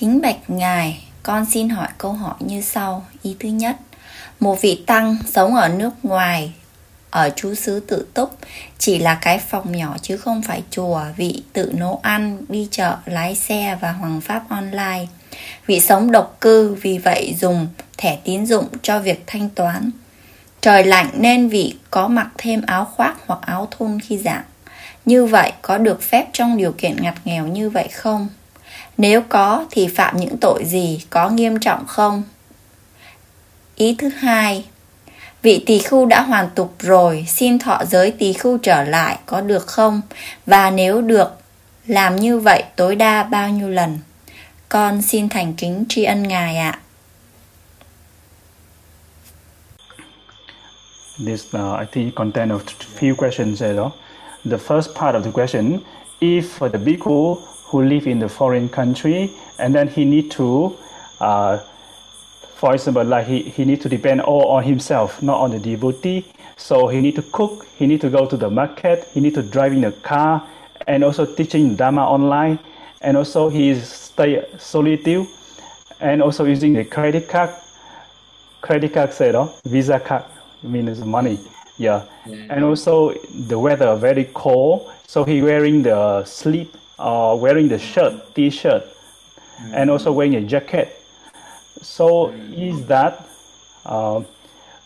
[0.00, 3.06] kính bạch ngài, con xin hỏi câu hỏi như sau.
[3.22, 3.76] Ý thứ nhất,
[4.40, 6.52] một vị tăng sống ở nước ngoài,
[7.10, 8.38] ở chú xứ tự túc,
[8.78, 12.96] chỉ là cái phòng nhỏ chứ không phải chùa, vị tự nấu ăn, đi chợ,
[13.04, 15.06] lái xe và hoàng pháp online.
[15.66, 19.90] Vị sống độc cư, vì vậy dùng thẻ tín dụng cho việc thanh toán.
[20.60, 24.44] Trời lạnh nên vị có mặc thêm áo khoác hoặc áo thun khi giảng.
[25.04, 28.28] Như vậy có được phép trong điều kiện ngặt nghèo như vậy không?
[29.00, 32.22] Nếu có thì phạm những tội gì, có nghiêm trọng không?
[33.76, 34.64] Ý thứ hai,
[35.42, 39.40] vị tỳ khưu đã hoàn tục rồi, xin thọ giới tỳ khưu trở lại có
[39.40, 40.00] được không?
[40.46, 41.30] Và nếu được,
[41.86, 43.98] làm như vậy tối đa bao nhiêu lần?
[44.68, 46.78] Con xin thành kính tri ân Ngài ạ.
[51.24, 52.60] this uh, I think content of
[52.98, 53.92] few questions here.
[54.44, 55.84] The first part of the question,
[56.20, 57.38] if for the bhikkhu
[57.70, 60.76] who live in the foreign country and then he need to,
[61.20, 61.58] uh,
[62.54, 66.24] for example, like he, he need to depend all on himself, not on the devotee.
[66.56, 69.42] So he need to cook, he need to go to the market, he need to
[69.42, 70.46] drive in a car,
[70.86, 72.58] and also teaching Dharma online,
[73.00, 75.26] and also he is stay solitude,
[76.00, 77.50] and also using the credit card
[78.60, 80.24] credit card say đó visa card
[80.62, 81.38] means money
[81.78, 82.02] yeah.
[82.50, 83.12] and also
[83.48, 88.84] the weather very cold so he wearing the sleep uh, wearing the shirt t-shirt
[89.72, 91.00] and also wearing a jacket.
[91.80, 93.26] So is that
[93.86, 94.22] uh,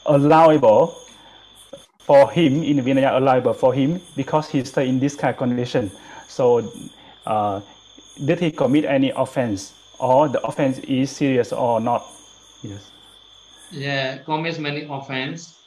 [0.06, 0.96] allowable
[1.98, 4.00] for him in Vinaya allowable for him?
[4.16, 5.90] Because he's stay in this kind of condition.
[6.28, 6.72] So
[7.26, 7.60] uh,
[8.24, 12.06] did he commit any offense or the offense is serious or not?
[12.62, 12.90] Yes.
[13.70, 15.58] Yeah, commits many offense,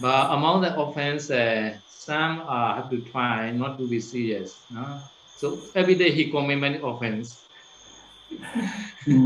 [0.00, 4.56] but among the offense, uh, some uh, have to try not to be serious.
[4.70, 5.00] No?
[5.36, 7.46] So every day he commit many offense.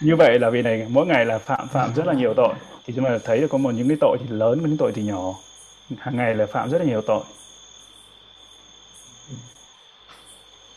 [0.00, 2.54] như vậy là vì này mỗi ngày là phạm phạm rất là nhiều tội
[2.86, 5.02] thì chúng ta thấy được có một những cái tội thì lớn những tội thì
[5.02, 5.34] nhỏ
[5.98, 7.22] hàng ngày là phạm rất là nhiều tội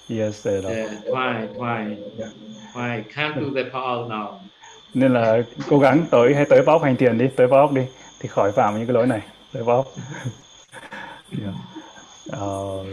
[0.10, 0.48] yes.
[0.48, 1.96] Yeah, try, try,
[2.74, 3.04] try.
[3.16, 4.40] Can't do part out now.
[4.94, 7.82] nên là cố gắng tới hay tới báo hành tiền đi tới báo đi
[8.20, 9.22] thì khỏi phạm những cái lỗi này
[9.54, 9.86] tới báo
[11.42, 11.54] yeah.
[12.42, 12.86] uh,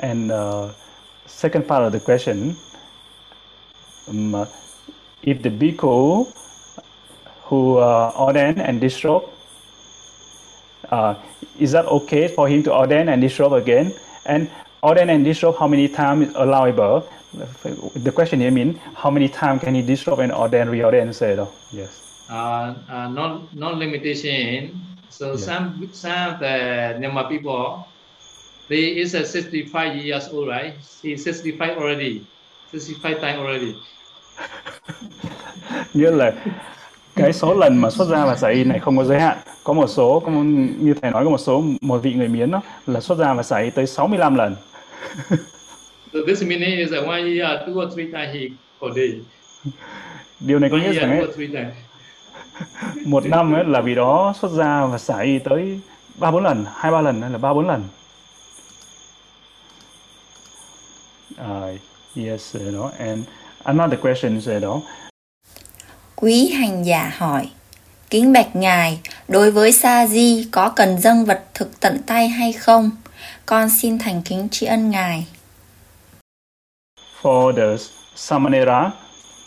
[0.00, 0.68] and uh,
[1.26, 2.56] second part of the question
[4.08, 4.46] um, uh,
[5.22, 6.26] if the bhikkhu
[7.44, 9.24] who uh, ordain and disrobe
[10.90, 11.14] uh,
[11.58, 13.92] is that okay for him to ordain and disrobe again
[14.26, 14.50] and
[14.82, 17.06] ordain and disrobe how many times is allowable
[17.94, 21.52] the question here means how many times can he disrobe and ordain reordain say though
[21.72, 24.74] yes Uh, uh, no, no limitation.
[25.08, 25.46] So Yeah.
[25.46, 27.86] some some of the Myanmar people,
[28.68, 30.74] they is a 65 years old, right?
[31.02, 32.22] He's 65 already,
[32.72, 33.74] 65 time already.
[35.94, 36.32] nghĩa là
[37.16, 39.72] cái số lần mà xuất gia và xả y này không có giới hạn có
[39.72, 40.42] một số có một,
[40.80, 43.42] như thầy nói có một số một vị người miến đó là xuất gia và
[43.42, 44.56] xả y tới 65 lần
[46.12, 48.40] So this meaning is that one year, two or three times he
[48.80, 49.20] per day.
[50.40, 51.74] điều này có nghĩa rằng ấy, times.
[53.06, 55.80] một năm ấy là vị đó xuất gia và xả y tới
[56.18, 57.86] ba bốn lần hai ba lần hay là ba bốn lần uh,
[62.14, 63.26] yes you know and
[63.64, 64.82] another question is you know
[66.16, 67.50] Quý hành giả hỏi
[68.10, 72.52] Kính bạch ngài, đối với sa di có cần dâng vật thực tận tay hay
[72.52, 72.90] không?
[73.46, 75.26] Con xin thành kính tri ân ngài.
[77.22, 77.84] For the
[78.14, 78.90] samanera,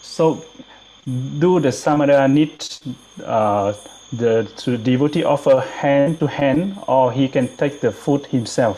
[0.02, 0.26] so
[1.42, 2.50] do the samanera need
[3.22, 3.76] uh,
[4.20, 8.74] the to devotee offer hand to hand, or he can take the food himself?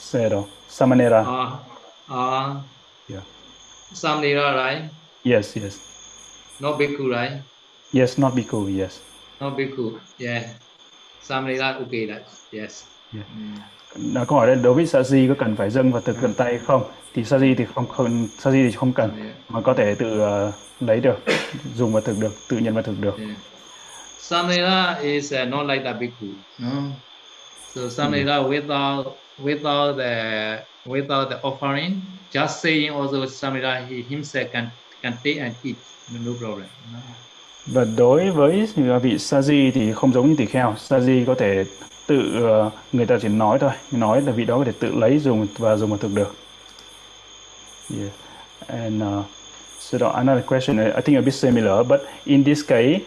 [0.00, 1.20] Sero, samanera.
[1.20, 1.69] Uh,
[2.10, 2.56] uh,
[3.08, 3.22] Yeah.
[3.92, 4.82] Samnira, right?
[5.24, 5.78] Yes, yes,
[6.60, 7.32] Not bhikkhu, right?
[7.94, 8.18] yes.
[8.18, 8.78] Not bhikkhu.
[8.80, 9.00] Yes.
[9.40, 9.98] Not bhikkhu.
[10.18, 10.42] Yeah.
[11.22, 12.22] Samnira, okay, that.
[12.52, 12.84] Yes.
[13.14, 13.26] Yeah.
[13.36, 13.58] Mm.
[13.96, 16.34] Nó câu hỏi là đối với sa di có cần phải dâng vật thực tận
[16.34, 16.82] tay không?
[17.14, 19.34] Thì sa di thì không không sa di thì không cần Yeah.
[19.48, 21.16] mà có thể tự ờ, lấy được,
[21.76, 23.18] dùng vật thực được, tự nhận vật thực được.
[23.18, 23.30] Yeah.
[24.18, 26.26] Samnira is uh, not like the bhikkhu.
[26.58, 26.82] No.
[27.74, 29.04] So Samnira without
[29.38, 32.00] without the without the offering,
[32.32, 34.70] just saying also Samnira he himself can
[35.02, 35.76] can take and eat.
[36.24, 36.66] No problem.
[36.92, 36.98] No.
[37.66, 38.66] Và đối với
[39.02, 40.74] vị sa di thì không giống như tỳ kheo.
[40.78, 41.64] Sa di có thể
[42.06, 45.18] tự ờ, người ta chỉ nói thôi, nói là vị đó có thể tự lấy
[45.18, 46.34] dùng và dùng mà thực được.
[47.98, 48.10] Yeah.
[48.66, 49.24] And uh,
[49.78, 53.00] so the, another question, I think a bit similar, but in this case,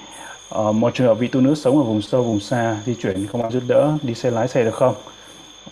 [0.56, 3.28] uh, một trường hợp vị tu nữ sống ở vùng sâu, vùng xa, di chuyển
[3.28, 4.96] không ai giúp đỡ, đi xe lái xe được không?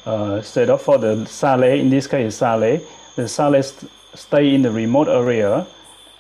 [0.06, 2.80] Uh, đó for the sale, in this case sale,
[3.16, 5.66] the sale st- stay in the remote area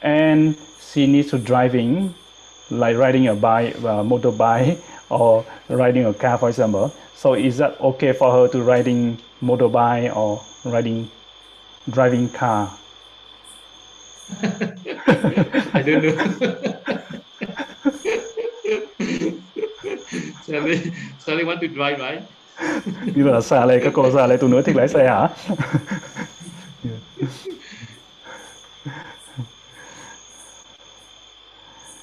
[0.03, 2.13] and she needs to driving
[2.69, 4.77] like riding a bike, uh, motorbike,
[5.09, 6.93] or riding a car, for example.
[7.15, 11.09] So is that okay for her to riding motorbike or riding
[11.89, 12.71] driving car?
[15.73, 16.15] I don't know.
[20.43, 22.23] Sally, Sally want to drive, right?
[23.15, 25.29] Như là xa lê các cô xa lê tu nữa thích lái xe hả?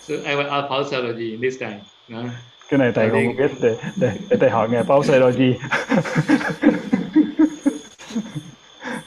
[0.08, 1.80] So I will ask Paul Sarojee this time.
[2.08, 2.22] No?
[2.68, 5.54] Cái này thầy không biết để để, để thầy hỏi ngài Paul gì?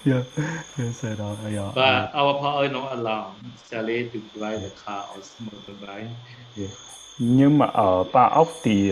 [0.06, 0.24] yeah,
[0.78, 1.76] yeah, xe đó, yeah.
[1.76, 3.24] But our power not allow
[3.72, 6.10] Sally to drive the car or motorbike.
[7.18, 8.91] Nhưng mà ở Ba Ốc thì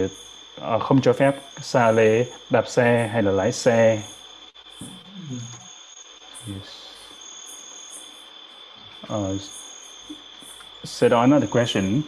[0.62, 4.02] Ờ, không cho phép xa lê đạp xe hay là lái xe.
[6.48, 6.68] Yes.
[9.08, 9.42] Ờ, uh,
[10.84, 12.02] so đó another question.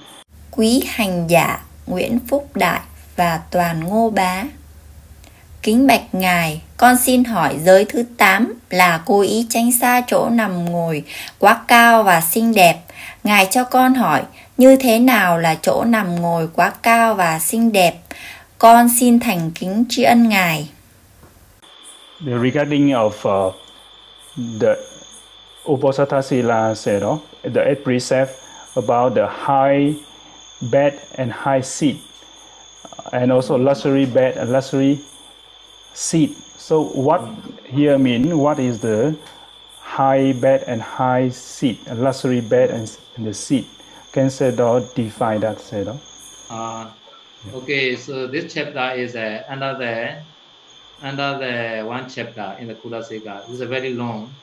[0.52, 2.82] Quý hành giả Nguyễn Phúc Đại
[3.16, 4.44] và Toàn Ngô Bá.
[5.64, 10.30] Kính bạch ngài, con xin hỏi giới thứ 8 là cố ý tránh xa chỗ
[10.30, 11.04] nằm ngồi
[11.40, 12.78] quá cao và xinh đẹp.
[13.24, 14.24] Ngài cho con hỏi
[14.58, 17.96] như thế nào là chỗ nằm ngồi quá cao và xinh đẹp?
[18.62, 20.70] Con xin thành kính tri ân ngài.
[22.26, 23.54] The regarding of uh,
[24.60, 24.76] the
[25.66, 28.30] Uposatha Sila said, oh, the eight precept
[28.76, 29.96] about the high
[30.72, 31.96] bed and high seat,
[33.12, 35.00] and also luxury bed and luxury
[35.96, 36.30] seat.
[36.58, 37.22] So what
[37.64, 38.38] here mean?
[38.38, 39.16] What is the
[39.80, 43.66] high bed and high seat, luxury bed and, and the seat?
[44.14, 45.98] Can Sayadaw define that, Sayadaw?
[46.50, 46.86] Uh,
[47.54, 50.24] okay, so this chapter is uh, another
[51.02, 53.50] another one chapter in the Kudasika.
[53.50, 54.34] It's a very long.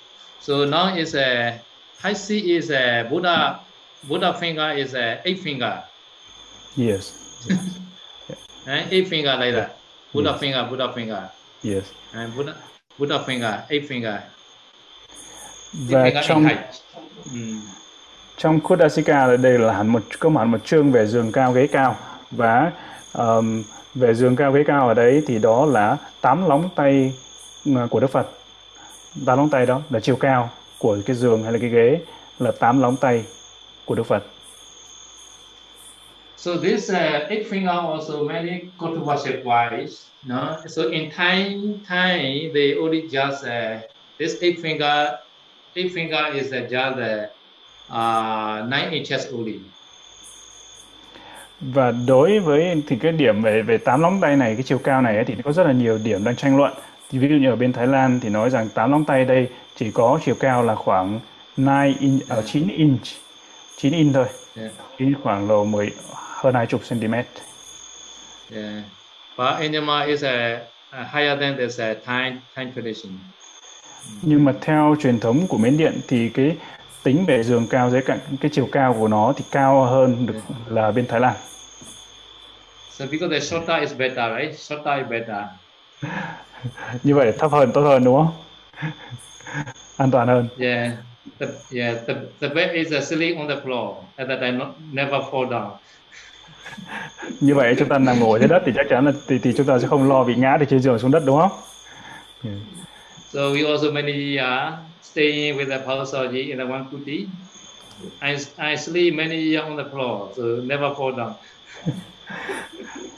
[0.40, 1.60] So now is a
[2.00, 3.60] high C is a Buddha
[4.08, 5.82] Buddha finger is a eight finger.
[6.76, 7.12] Yes,
[8.66, 8.84] Eh?
[8.90, 9.76] Eight finger like that.
[10.12, 10.40] Buddha Yes.
[10.40, 11.30] finger, Buddha finger.
[11.62, 11.84] yes.
[12.14, 12.54] And Buddha
[12.98, 14.22] Buddha finger, eight finger.
[15.74, 16.48] Eight Và finger trong.
[17.32, 17.60] Mm.
[18.36, 21.96] trong Kudasika đây là hẳn một có hẳn một chương về giường cao ghế cao
[22.30, 22.72] và
[23.12, 23.62] um,
[23.94, 27.14] về giường cao ghế cao ở đấy thì đó là tám lóng tay
[27.76, 28.26] ờ, của Đức Phật
[29.26, 32.00] tám lóng tay đó là chiều cao của cái giường hay là cái ghế
[32.38, 33.24] là tám lóng tay
[33.84, 34.22] của Đức Phật
[36.36, 40.06] So this uh, eight finger also many go to worship wise.
[40.24, 43.80] No, so in Thai, Thai they only just uh,
[44.18, 45.18] this eight finger,
[45.74, 49.60] eight finger is uh, just uh, uh, nine inches only
[51.60, 55.02] và đối với thì cái điểm về về tám lóng tay này cái chiều cao
[55.02, 56.72] này ấy, thì có rất là nhiều điểm đang tranh luận
[57.10, 59.48] thì ví dụ như ở bên Thái Lan thì nói rằng tám lóng tay đây
[59.76, 61.20] chỉ có chiều cao là khoảng
[61.56, 61.66] 9
[62.00, 63.02] inch, ở 9 inch
[63.76, 64.26] 9 inch thôi
[64.98, 67.12] Yeah, khoảng là 10 hơn 20 cm.
[68.54, 68.84] yeah.
[69.38, 70.30] But in Myanmar is uh,
[70.92, 73.12] uh, higher than this uh, Thai Thai tradition.
[74.22, 76.56] Nhưng mà theo truyền thống của Miến Điện thì cái
[77.02, 80.40] tính về giường cao dưới cạnh cái chiều cao của nó thì cao hơn được
[80.68, 81.34] là bên Thái Lan.
[82.90, 84.58] So because the shorter is better, right?
[84.58, 85.44] Shorter is better.
[87.02, 88.32] như vậy thấp hơn tốt hơn đúng không
[89.96, 90.90] an toàn hơn Yeah.
[91.40, 94.68] The, yeah, the, the bed is uh, sitting on the floor and that I not,
[94.92, 95.70] never fall down.
[97.40, 99.66] như vậy chúng ta nằm ngồi dưới đất thì chắc chắn là thì, thì chúng
[99.66, 101.50] ta sẽ không lo bị ngã từ trên giường xuống đất đúng không
[103.32, 104.74] So we also many years
[105.10, 107.28] staying with the Pausaji in the one kuti.
[108.22, 111.32] I, I sleep many years on the floor, so never fall down.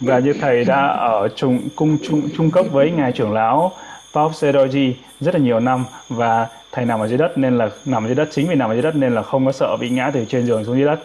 [0.01, 3.72] và như thầy đã ở chung cung chung chung cấp với ngài trưởng lão
[4.14, 8.07] Paul Sedoji rất là nhiều năm và thầy nằm ở dưới đất nên là nằm
[8.07, 10.11] dưới đất chính vì nằm ở dưới đất nên là không có sợ bị ngã
[10.14, 11.01] từ trên giường xuống dưới đất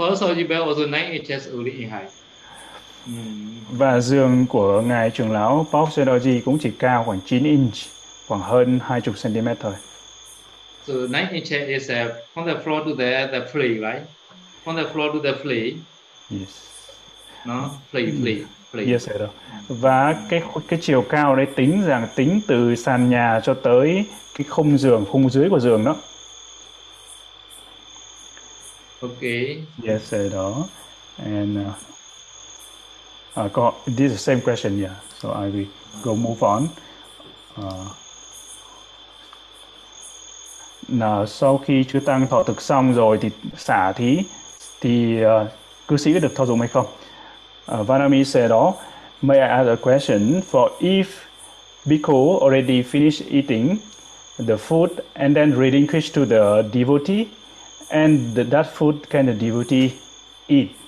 [0.00, 2.19] Pausaji bed also 9 inches only in height.
[3.70, 7.74] Và giường của ngài trưởng lão Paul Sedoji cũng chỉ cao khoảng 9 inch
[8.28, 9.72] khoảng hơn 20 cm thôi
[10.86, 14.02] So 9 inches is uh, from the floor to the, the flea, right?
[14.64, 15.76] From the floor to the flea,
[16.30, 16.48] yes.
[17.46, 17.70] no?
[17.92, 18.92] Flea, flea, flea.
[18.92, 19.22] Yes, sir.
[19.68, 24.46] Và cái cái chiều cao đấy tính rằng tính từ sàn nhà cho tới cái
[24.48, 25.96] khung giường, khung dưới của giường đó.
[29.00, 29.62] Okay.
[29.84, 30.32] Yes, sir.
[30.32, 30.66] Đó.
[31.24, 31.89] And uh,
[33.40, 34.94] uh, this is the same question, yeah.
[35.18, 35.68] So I will
[36.02, 36.68] go move on.
[37.56, 37.86] Uh,
[40.88, 44.18] là sau khi chư tăng thọ thực xong rồi thì xả thí
[44.80, 45.48] thì uh,
[45.88, 46.86] cư sĩ có được thọ dụng hay không?
[47.72, 48.74] Uh, Vanami said, oh,
[49.22, 50.42] may I ask a question?
[50.50, 51.06] For if
[51.86, 53.76] bhikkhu already finished eating
[54.38, 57.26] the food and then relinquish to the devotee,
[57.90, 59.90] and that food can the devotee
[60.48, 60.79] eat?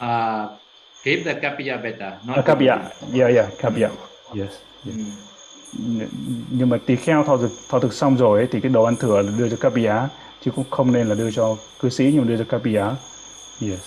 [0.00, 0.48] Uh,
[1.04, 2.76] keep the kapya better, not Uh, kapya,
[3.14, 3.88] yeah, yeah, kapya,
[4.34, 4.52] yes.
[4.86, 4.96] yes.
[4.96, 5.98] Mm.
[5.98, 6.08] Nh-
[6.50, 8.96] Nhưng mà tỳ kheo thọ thực, thọ thực xong rồi ấy, thì cái đồ ăn
[8.96, 10.08] thừa là đưa cho kapya,
[10.44, 12.86] chứ cũng không nên là đưa cho cư sĩ nhưng mà đưa cho kapya.
[13.60, 13.80] Yes.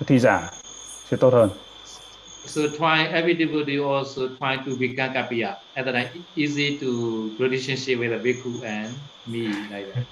[0.00, 0.50] Cho thi giả
[1.10, 1.50] sẽ tốt hơn.
[2.46, 5.54] So try every devotee also try to become kapya.
[5.74, 6.06] And then
[6.36, 6.86] easy to
[7.38, 8.88] relationship with the bhikkhu and
[9.26, 9.40] me
[9.70, 10.04] like that.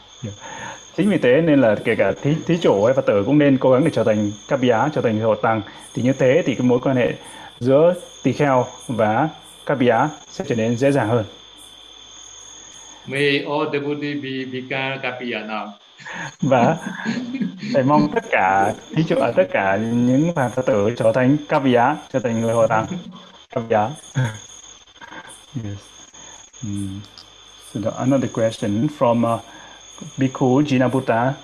[0.96, 3.58] Chính vì thế nên là kể cả thí, thí chủ hay Phật tử cũng nên
[3.58, 5.62] cố gắng để trở thành cấp giá, trở thành hộ tăng.
[5.94, 7.14] Thì như thế thì cái mối quan hệ
[7.60, 9.28] giữa tỳ kheo và
[9.64, 11.24] cấp giá sẽ trở nên dễ dàng hơn.
[13.06, 15.68] May all devotees be become kapya now.
[16.40, 16.76] Và
[17.74, 21.36] thầy mong tất cả thí chủ ở tất cả những bạn Phật tử trở thành
[21.72, 22.86] giá, trở thành người hộ tăng.
[23.68, 23.90] Giá.
[25.64, 25.78] yes.
[26.62, 27.00] Mm.
[27.72, 29.40] So the, another question from uh,
[30.16, 31.34] Bhikkhu Jinaputta uh,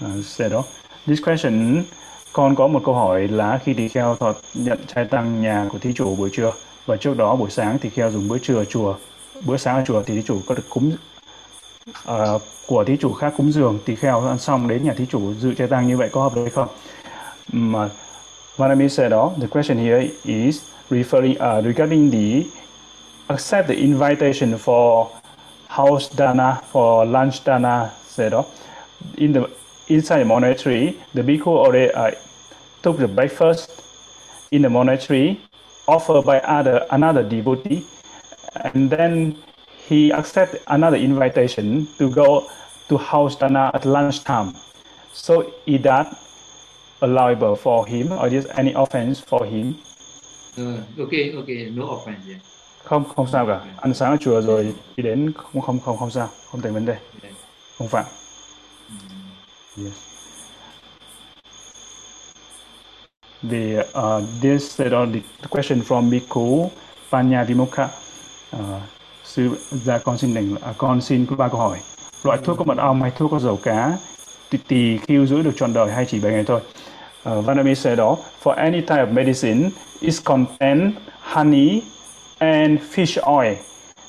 [0.00, 0.64] à, said, oh,
[1.06, 1.82] this question,
[2.32, 5.78] con có một câu hỏi là khi tỳ kheo thọ nhận trai tăng nhà của
[5.78, 6.52] thí chủ buổi trưa
[6.86, 8.94] và trước đó buổi sáng thì kheo dùng bữa trưa ở chùa,
[9.46, 10.92] bữa sáng ở chùa thì thí chủ có được cúng
[12.08, 15.34] uh, của thí chủ khác cúng dường tỳ kheo ăn xong đến nhà thí chủ
[15.34, 16.68] dự trai tăng như vậy có hợp lý hay không?
[17.52, 17.88] Mà
[18.56, 19.32] Vanami said, đó.
[19.40, 22.48] the question here is referring uh, regarding the
[23.26, 25.06] accept the invitation for
[25.76, 27.92] house dana for lunch dana
[28.32, 28.46] oh,
[29.18, 29.50] in the
[29.88, 32.10] inside monastery the bhikkhu already uh,
[32.82, 33.82] took the breakfast
[34.50, 35.40] in the monastery
[35.88, 37.84] offered by other another devotee
[38.72, 39.36] and then
[39.88, 42.46] he accepted another invitation to go
[42.88, 44.54] to house dana at lunchtime
[45.12, 46.06] so is that
[47.02, 49.76] allowable for him or is any offense for him
[50.56, 52.22] Uh, okay, okay, no offense.
[52.30, 52.38] Yeah.
[52.84, 53.60] Không không sao cả.
[53.80, 56.28] Ăn sáng ở chùa rồi đi đến không không không không sao.
[56.50, 56.96] Không thành vấn đề.
[57.78, 58.04] Không phạm.
[59.78, 60.14] Yes.
[63.50, 65.06] the uh, this uh,
[65.42, 66.70] the question from Bhikkhu
[67.10, 67.88] Panya Vimukha
[68.56, 68.80] uh,
[69.24, 71.78] sư gia con xin đành à, con xin có ba câu hỏi.
[72.22, 73.92] Loại thuốc có mật ong hay thuốc có dầu cá
[74.50, 76.60] thì tỳ khiêu giữ được trọn đời hay chỉ 7 ngày thôi?
[77.30, 79.70] Uh, Vanami said đó for any type of medicine
[80.00, 81.82] is contain honey
[82.44, 83.56] and fish oil.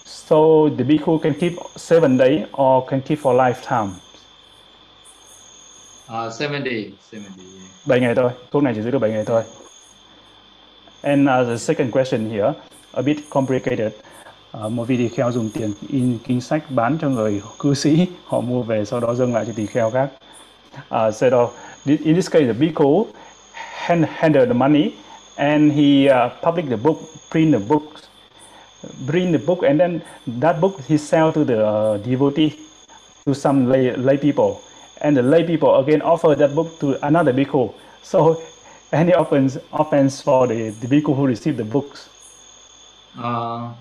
[0.06, 3.92] So the bhikkhu can keep seven days or can keep for lifetime?
[6.10, 7.54] Uh, seven days, seven days.
[7.56, 7.72] Yeah.
[7.86, 9.44] 7 ngày thôi thuốc này chỉ giữ được 7 ngày thôi.
[11.02, 12.54] And uh, the second question here
[12.94, 13.92] a bit complicated.
[14.58, 18.08] Uh, một vị tỳ kheo dùng tiền in kinh sách bán cho người cư sĩ
[18.26, 20.10] họ mua về sau đó dâng lại cho tỳ kheo khác.
[20.78, 21.14] Uh,
[21.86, 23.06] thi- in this case the bhikkhu
[23.54, 24.92] hand, handed the money
[25.36, 26.98] and he uh, published the book
[27.32, 27.84] print the book
[29.08, 32.52] print the book and then that book he sell to the uh, devotee
[33.26, 34.62] to some lay, lay people
[35.02, 38.42] and the lay people again offer that book to another bhikkhu so
[38.94, 42.10] any offense offense for the, the bhikkhu who received the books
[43.18, 43.72] Uh,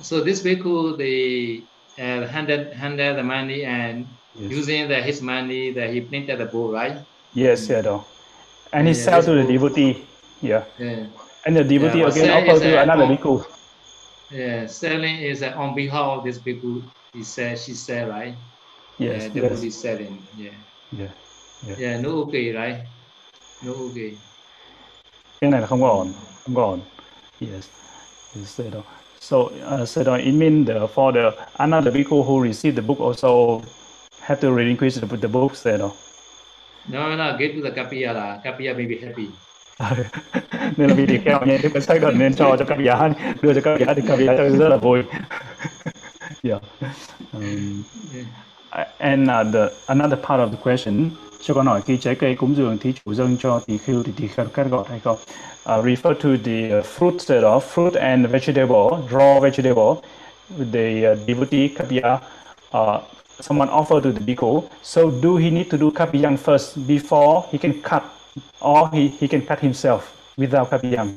[0.00, 1.60] so this bhikkhu, they
[2.00, 4.50] uh, handed handed the money and Yes.
[4.50, 6.96] using the his money that he printed the book, right?
[7.34, 8.02] Yes, Sayadaw.
[8.72, 10.02] And he Yeah, sell to the book- devotee.
[10.42, 10.64] Yeah.
[10.78, 11.06] Yeah.
[11.46, 13.44] And the devotee Yeah, again offer to another bhikkhu.
[14.30, 16.82] Yeah, selling is uh, on behalf of this people.
[17.12, 18.34] He said, she said, right?
[18.98, 19.74] Yes, yeah, devotee yes.
[19.74, 20.22] selling.
[20.36, 20.50] Yeah.
[20.92, 21.08] Yeah.
[21.68, 21.76] Yeah.
[21.78, 22.86] Yeah, no okay, right?
[23.62, 24.16] No okay.
[25.40, 26.12] Cái này là không có ổn,
[26.44, 26.80] không có ổn.
[27.40, 27.68] Yes.
[28.36, 28.82] Yes, Sayadaw.
[29.20, 33.62] So, uh, Sayadaw, it means the, for the another bhikkhu who received the book also
[34.20, 35.92] have to relinquish the, the book, Sayadaw.
[36.88, 38.42] No, no, get to the Kapiyala.
[38.44, 39.30] Kapiya may be happy.
[40.76, 43.08] Nên là vì tỳ kheo nhé, thì mình xác định nên cho cho các giá
[43.42, 45.02] đưa cho các giá thì các giá sẽ rất là vui.
[46.42, 46.62] yeah.
[47.32, 47.84] Um,
[48.98, 51.10] and uh, the another part of the question
[51.42, 54.12] cho con hỏi khi trái cây cúng dường thí chủ dâng cho tỳ khưu thì
[54.16, 55.16] tỳ kheo cắt gọt hay không?
[55.16, 60.02] Uh, refer to the uh, fruit set of fruit and vegetable, raw vegetable,
[60.58, 62.18] with the uh, devotee kapya,
[62.72, 63.00] uh,
[63.40, 64.62] someone offer to the bhikkhu.
[64.82, 68.02] So do he need to do kapyang first before he can cut,
[68.60, 70.00] or he, he can cut himself
[70.36, 71.16] without kapyang?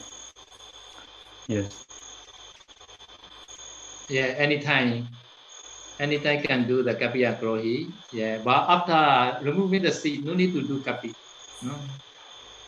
[1.47, 1.65] Yes.
[4.09, 5.07] Yeah, anytime.
[5.99, 7.87] Anytime can do the Kapiya Krohi.
[8.13, 11.09] Yeah, but after removing the seed, no need to do Kapi.
[11.63, 11.73] No?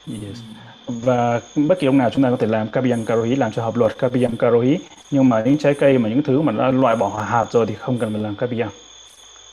[0.07, 0.41] Yes.
[0.87, 3.75] Và bất kỳ ông nào chúng ta có thể làm Kabiyang Karohi làm cho hợp
[3.75, 4.77] luật Kabiyang Karohi
[5.11, 7.75] nhưng mà những trái cây mà những thứ mà đã loại bỏ hạt rồi thì
[7.75, 8.69] không cần phải làm Kabiyang.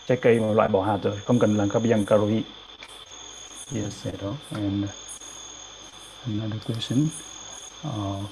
[0.06, 2.42] Trái cây mà loại bỏ hạt rồi không cần làm Kabiyang Karohi.
[3.74, 4.32] Yes, vậy đó.
[4.50, 4.84] And
[6.26, 7.08] another question.
[7.86, 8.24] Uh,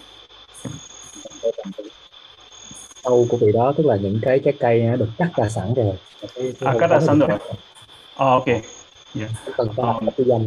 [3.05, 5.95] câu của vị đó tức là những cái trái cây được cắt ra sẵn rồi
[6.21, 7.29] cái- cái à, cắt ra đó sẵn rồi.
[7.29, 8.63] cắt oh, okay.
[9.15, 9.31] Yeah.
[9.45, 9.93] không cần phải Ờ.
[9.93, 10.47] làm cái danh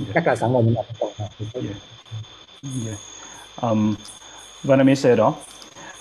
[0.00, 0.14] Yeah.
[0.14, 0.62] cắt ra sẵn rồi
[1.18, 1.76] hạt thì cái- Yeah.
[2.86, 2.98] Yeah.
[3.62, 3.94] Um,
[4.62, 5.34] Vanami said, oh,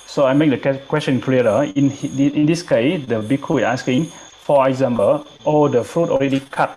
[0.08, 1.70] so I make the que- question clearer.
[1.76, 1.90] In
[2.34, 4.06] in this case, the bhikkhu is asking,
[4.46, 6.70] for example, all the fruit already cut,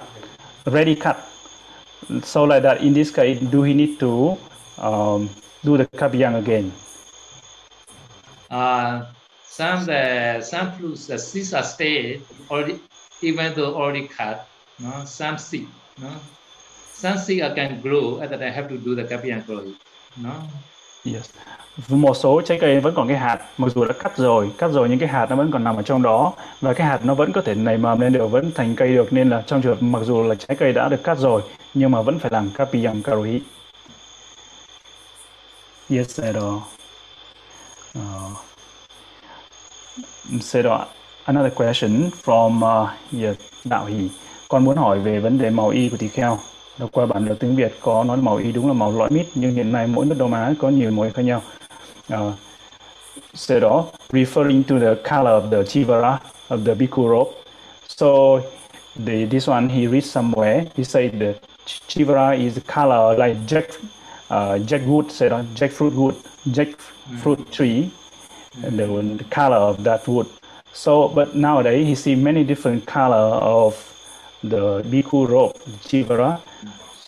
[0.67, 1.17] ready cut.
[2.23, 4.37] So like that, in this case, do he need to
[4.79, 5.31] um,
[5.65, 6.73] do the kabiyang again?
[8.51, 9.07] Uh,
[9.47, 12.79] some the some fruits, the seeds are stayed already,
[13.23, 14.47] even though already cut.
[14.79, 15.67] No, some seed.
[15.99, 16.13] No,
[16.93, 19.75] some seed can grow, and then I have to do the Kapiya Krohi.
[20.17, 20.47] No.
[21.03, 21.33] Yes.
[21.89, 24.89] Một số trái cây vẫn còn cái hạt, mặc dù đã cắt rồi, cắt rồi
[24.89, 27.33] nhưng cái hạt nó vẫn còn nằm ở trong đó và cái hạt nó vẫn
[27.33, 29.83] có thể nảy mầm lên được, vẫn thành cây được nên là trong trường hợp
[29.83, 31.43] mặc dù là trái cây đã được cắt rồi
[31.75, 33.41] nhưng mà vẫn phải làm kapiyang karohi.
[35.91, 36.37] Yes, sir.
[37.99, 38.03] Uh,
[40.41, 40.87] so
[41.25, 42.89] another question from uh,
[43.23, 44.09] yes, Đạo Hỷ.
[44.49, 46.39] Con muốn hỏi về vấn đề màu y của tỳ kheo.
[46.79, 49.27] Đọc qua bản luật tiếng Việt có nói màu y đúng là màu lõi mít
[49.35, 51.43] nhưng hiện nay mỗi nước Đông Á có nhiều màu khác nhau.
[52.09, 52.37] Uh,
[53.35, 57.35] so referring to the color of the chivara of the bhikkhu robe.
[57.89, 58.47] So
[58.95, 60.67] the this one he read somewhere.
[60.75, 63.71] He said the chivara is color like jack
[64.31, 66.17] uh, jackwood, said on jackfruit wood,
[66.49, 67.91] jackfruit tree,
[68.63, 70.27] and the, the color of that wood.
[70.73, 73.75] So, but nowadays he see many different color of
[74.43, 76.41] the bhikkhu robe, chivara.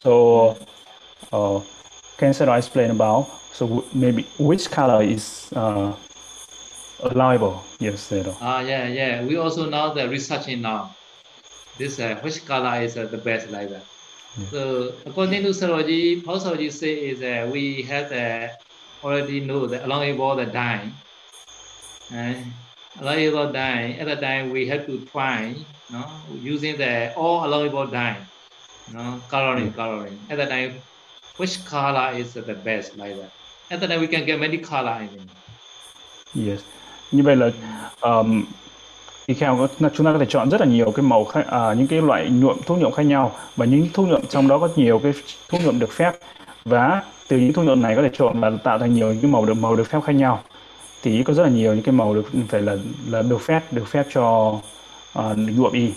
[0.02, 0.56] So,
[1.32, 1.60] uh,
[2.16, 5.92] can Sarah explain about so w- maybe which color is uh,
[7.00, 7.64] allowable?
[7.80, 8.34] Yes, Sarah.
[8.40, 9.24] Ah, yeah, yeah.
[9.24, 10.94] We also know the researching now.
[11.76, 13.86] This uh, which color is uh, the best like that.
[14.52, 18.52] So according to how Saroji say is that we have the
[19.02, 20.92] already know the about the dye.
[22.14, 22.34] Uh,
[23.28, 23.96] about dye.
[23.98, 25.54] At the time we have to try,
[25.90, 28.26] no, using the all about dye,
[28.88, 30.26] no, coloring, coloring.
[30.30, 30.82] At the time,
[31.36, 33.37] which color is the best like that?
[33.68, 35.00] At the time we can get many color.
[35.00, 35.28] I mean.
[36.48, 36.60] Yes.
[37.12, 37.50] Như vậy là
[38.00, 38.44] um,
[39.36, 41.86] kheo có, chúng ta có thể chọn rất là nhiều cái màu khác, à, những
[41.86, 44.98] cái loại nhuộm thuốc nhuộm khác nhau và những thuốc nhuộm trong đó có nhiều
[44.98, 45.12] cái
[45.48, 46.12] thuốc nhuộm được phép
[46.64, 49.30] và từ những thuốc nhuộm này có thể trộn và tạo thành nhiều những cái
[49.30, 50.42] màu được màu được phép khác nhau
[51.02, 52.76] thì có rất là nhiều những cái màu được phải là
[53.08, 54.54] là được phép được phép cho
[55.18, 55.92] uh, nhuộm y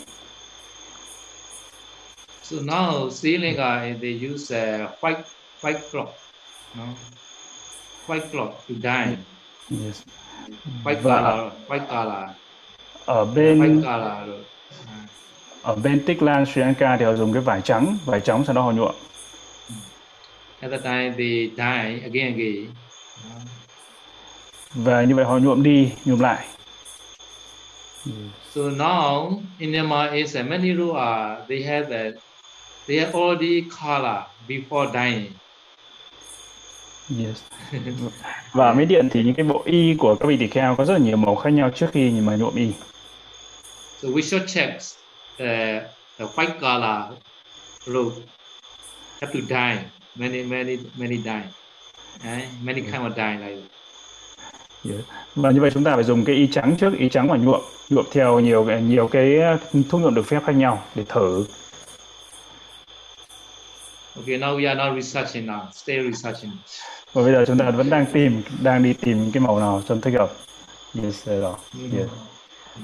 [2.43, 5.23] So now Sri Lanka they use uh, white
[5.61, 6.09] white cloth,
[6.75, 6.83] no,
[8.11, 9.15] white cloth to dye.
[9.85, 10.03] yes.
[10.83, 12.29] White Và- color, white color,
[13.05, 14.27] ở white bên color.
[14.27, 14.39] rồi.
[14.87, 15.05] À.
[15.63, 18.55] ở bên Tích Lan Sri Lanka thì họ dùng cái vải trắng vải trắng sau
[18.55, 18.91] đó họ nhuộm
[20.61, 22.67] At the time they dye again again.
[24.73, 26.45] và như vậy họ nhuộm đi nhuộm lại
[28.55, 32.13] So now in Myanmar is many are they have that
[32.87, 35.31] they have already color before dyeing.
[37.19, 37.43] Yes.
[38.53, 40.93] và Mỹ Điện thì những cái bộ y của các vị tỳ kheo có rất
[40.93, 42.71] là nhiều màu khác nhau trước khi mà nhuộm y
[44.01, 44.81] So we should check
[45.37, 45.81] the
[46.19, 47.19] the white color
[47.85, 48.15] robe
[49.21, 49.77] have to die
[50.15, 51.43] many many many die
[52.23, 53.61] Đấy, many kind of die like
[54.85, 55.01] Yeah.
[55.35, 57.61] Và như vậy chúng ta phải dùng cái y trắng trước, y trắng và nhuộm,
[57.89, 59.39] nhuộm theo nhiều nhiều cái
[59.89, 61.45] thuốc nhuộm được phép khác nhau để thử.
[64.21, 65.69] Okay, now we are not researching now.
[65.73, 66.51] Stay researching.
[67.13, 70.01] Và bây giờ chúng ta vẫn đang tìm, đang đi tìm cái màu nào trong
[70.01, 70.31] thích hợp.
[71.03, 71.55] Yes, rồi.
[71.93, 72.09] Yes.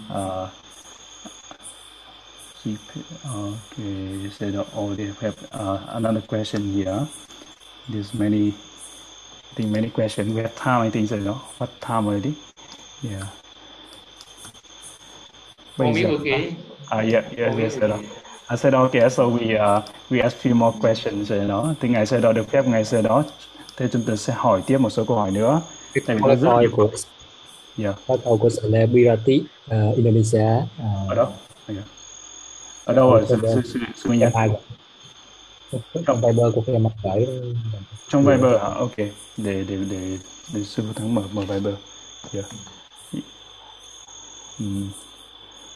[0.10, 0.50] Uh,
[2.64, 2.78] keep,
[3.26, 7.06] okay, you said oh, they have uh, another question here.
[7.90, 10.36] There's many, I think many questions.
[10.36, 11.42] We have time, I think, so, no?
[11.58, 12.34] What time already?
[13.02, 13.28] Yeah.
[15.78, 16.56] For me, okay.
[16.90, 17.92] Ah, yeah, yes, For me, yes, sir.
[17.92, 18.27] okay.
[18.50, 21.74] I said okay, so we uh, we ask few more questions rồi đó.
[21.82, 23.24] Thì ngày sau đó được phép ngày sau đó.
[23.78, 25.62] Thế chúng ta sẽ hỏi tiếp một số câu hỏi nữa.
[26.06, 26.90] Tại vì nó rất nhiều của
[27.80, 27.96] Yeah.
[28.08, 31.28] câu hỏi của celebrity uh, Indonesia uh, Ở đâu?
[31.68, 31.84] Yeah.
[32.86, 33.26] Ở đâu rồi?
[34.06, 34.34] Minh Nhật?
[36.08, 37.28] trong Viber của cái mặt gửi
[38.10, 38.68] Trong Viber hả?
[38.68, 38.98] Ok.
[38.98, 39.14] Để
[39.68, 40.18] để để
[40.54, 41.74] để sư thắng mở mở Viber.
[42.34, 42.46] Yeah.
[44.60, 44.90] Mm.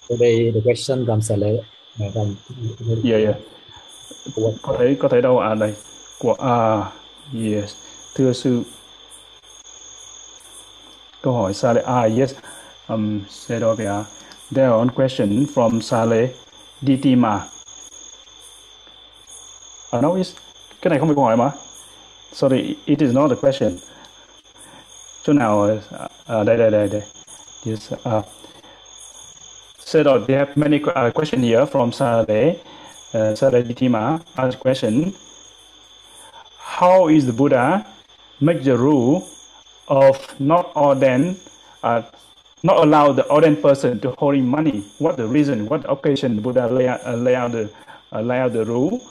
[0.10, 1.64] today the question from from
[2.00, 3.36] Yeah, yeah.
[4.36, 5.74] của Có thấy có thấy đâu à đây.
[6.20, 6.92] Của à
[7.34, 7.74] yes.
[8.16, 8.64] Thưa sư.
[11.22, 11.82] Câu hỏi Sale.
[11.82, 12.34] Ah yes.
[12.88, 14.04] Um Sedovia.
[14.56, 16.28] There one question from Sale
[16.82, 17.40] Ditima.
[19.92, 20.36] À no, is
[20.82, 21.52] cái này không phải câu hỏi mà.
[22.34, 23.78] Sorry, it is not a question.
[25.24, 27.02] Chỗ nào à, à, đây đây đây đây.
[27.66, 27.92] Yes.
[27.94, 28.26] Uh,
[29.96, 32.56] oh, they have many uh, question here from Sale.
[33.14, 35.14] Uh, Sale Ditima asked question.
[36.58, 37.86] How is the Buddha
[38.40, 39.28] make the rule
[39.88, 41.36] of not ordain,
[41.84, 42.02] uh,
[42.64, 44.86] not allow the ordained person to holding money?
[45.00, 45.68] What the reason?
[45.68, 47.70] What occasion Buddha lay, uh, lay out the
[48.14, 49.02] uh, lay out the rule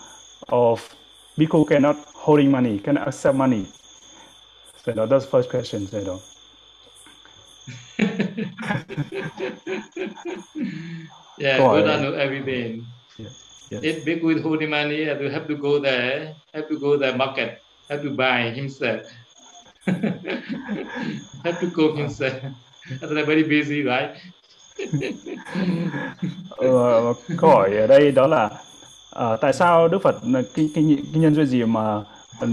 [0.48, 0.82] of
[1.38, 3.66] bhikkhu cannot holding money, cannot accept money?
[4.84, 5.86] So that's first question.
[5.86, 6.29] So no.
[11.38, 12.84] Yeah, hỏi- Buddha know everything.
[13.70, 13.82] Yeah.
[13.84, 17.48] If big with money, you have to go there, have to go the market,
[17.88, 19.00] have to buy himself.
[21.44, 22.32] have to cook himself.
[23.00, 24.10] That's very busy, right?
[26.56, 28.50] Ờ, câu hỏi ở đây đó là
[29.10, 30.16] ờ, tại sao Đức Phật
[30.54, 32.02] cái, cái, cái nhân duyên gì mà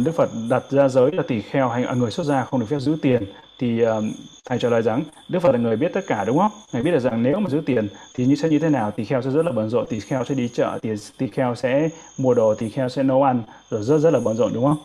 [0.04, 2.80] Đức Phật đặt ra giới là tỳ kheo hay người xuất gia không được phép
[2.80, 3.24] giữ tiền
[3.60, 4.04] thì ờ,
[4.46, 6.52] thầy trả lời rằng Đức Phật là người biết tất cả đúng không?
[6.74, 8.92] Ngài biết được rằng nếu mà giữ tiền thì như sẽ như thế nào?
[8.92, 11.56] Tỳ kheo sẽ rất là bận rộn, tỳ kheo sẽ đi chợ, tỳ, tỳ kheo
[11.56, 14.66] sẽ mua đồ, tỳ kheo sẽ nấu ăn rồi rất rất là bận rộn đúng
[14.66, 14.78] không?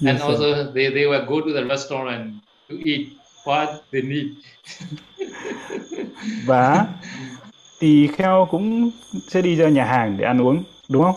[0.06, 0.30] and Yes, sir.
[0.30, 2.30] also they, they will go to the restaurant
[2.70, 3.00] to eat
[3.44, 4.26] what they need.
[6.46, 6.86] Và
[7.78, 8.90] tỳ kheo cũng
[9.28, 11.16] sẽ đi ra nhà hàng để ăn uống đúng không?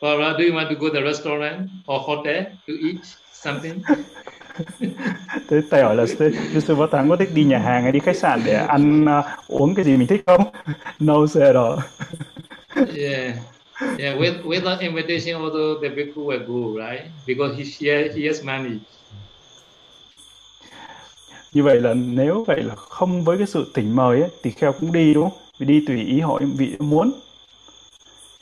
[0.00, 2.96] Or uh, do you want to go to the restaurant or hotel to eat
[3.42, 3.78] something?
[5.48, 6.06] Thế thầy hỏi là
[6.66, 9.36] sư Võ Thắng có thích đi nhà hàng hay đi khách sạn để ăn à,
[9.48, 10.44] uống cái gì mình thích không?
[11.00, 11.78] No sir đó.
[12.76, 13.34] yeah.
[13.98, 17.02] Yeah, with without invitation, although the bhikkhu will go, right?
[17.26, 18.78] Because he share, he has money.
[21.52, 24.72] Như vậy là nếu vậy là không với cái sự thỉnh mời ấy, thì kheo
[24.72, 25.38] cũng đi đúng không?
[25.58, 27.12] Vì đi tùy ý họ vị muốn.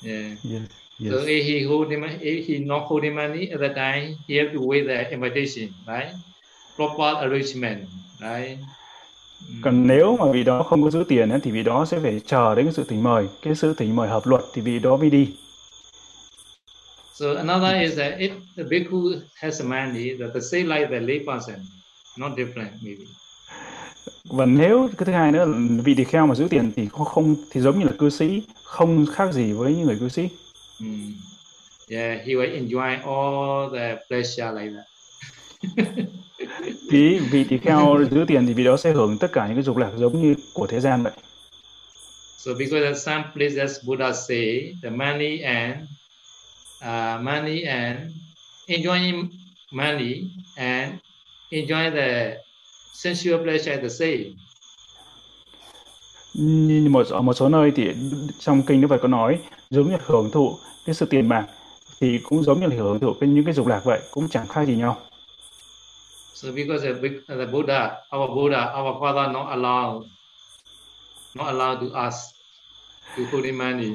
[0.05, 0.63] Yeah.
[0.99, 1.13] Yes.
[1.13, 4.53] So if he holding mon- if he not holding money at that time, he have
[4.55, 6.15] to wait the invitation, right?
[6.77, 7.79] Proper arrangement,
[8.21, 8.59] right?
[9.49, 9.63] Mm.
[9.63, 12.55] Còn nếu mà vị đó không có giữ tiền thì vị đó sẽ phải chờ
[12.55, 13.27] đến cái sự thỉnh mời.
[13.43, 15.29] Cái sự thỉnh mời hợp luật thì vị đó mới đi.
[17.15, 21.19] So another is that if the bhikkhu has money, that the same like the lay
[21.27, 21.57] person,
[22.19, 23.05] not different maybe.
[24.25, 27.05] Và nếu cái thứ hai nữa là vị tỳ kheo mà giữ tiền thì không,
[27.05, 30.29] không thì giống như là cư sĩ, không khác gì với những người cư sĩ.
[30.81, 31.13] Mm.
[31.89, 34.87] Yeah, he will enjoy all the pleasure like that.
[36.91, 39.63] Vì vị tỳ kheo giữ tiền thì vị đó sẽ hưởng tất cả những cái
[39.63, 41.13] dục lạc giống như của thế gian vậy.
[42.39, 45.75] So because at some places Buddha say the money and
[46.81, 47.99] uh, money and
[48.67, 49.29] enjoying
[49.73, 50.93] money and
[51.51, 52.37] enjoy the
[52.93, 54.25] sensual pleasure are the same.
[56.35, 57.89] như một ở một số nơi thì
[58.39, 59.39] trong kinh Đức Phật có nói
[59.71, 61.47] giống như hưởng thụ cái sự tiền bạc
[62.01, 64.49] thì cũng giống như là hưởng thụ cái những cái dục lạc vậy cũng chẳng
[64.49, 64.97] khác gì nhau
[66.35, 70.03] So because the, the Buddha, our Buddha, our father not allow,
[71.35, 72.15] not allowed to us
[73.17, 73.91] to put in money.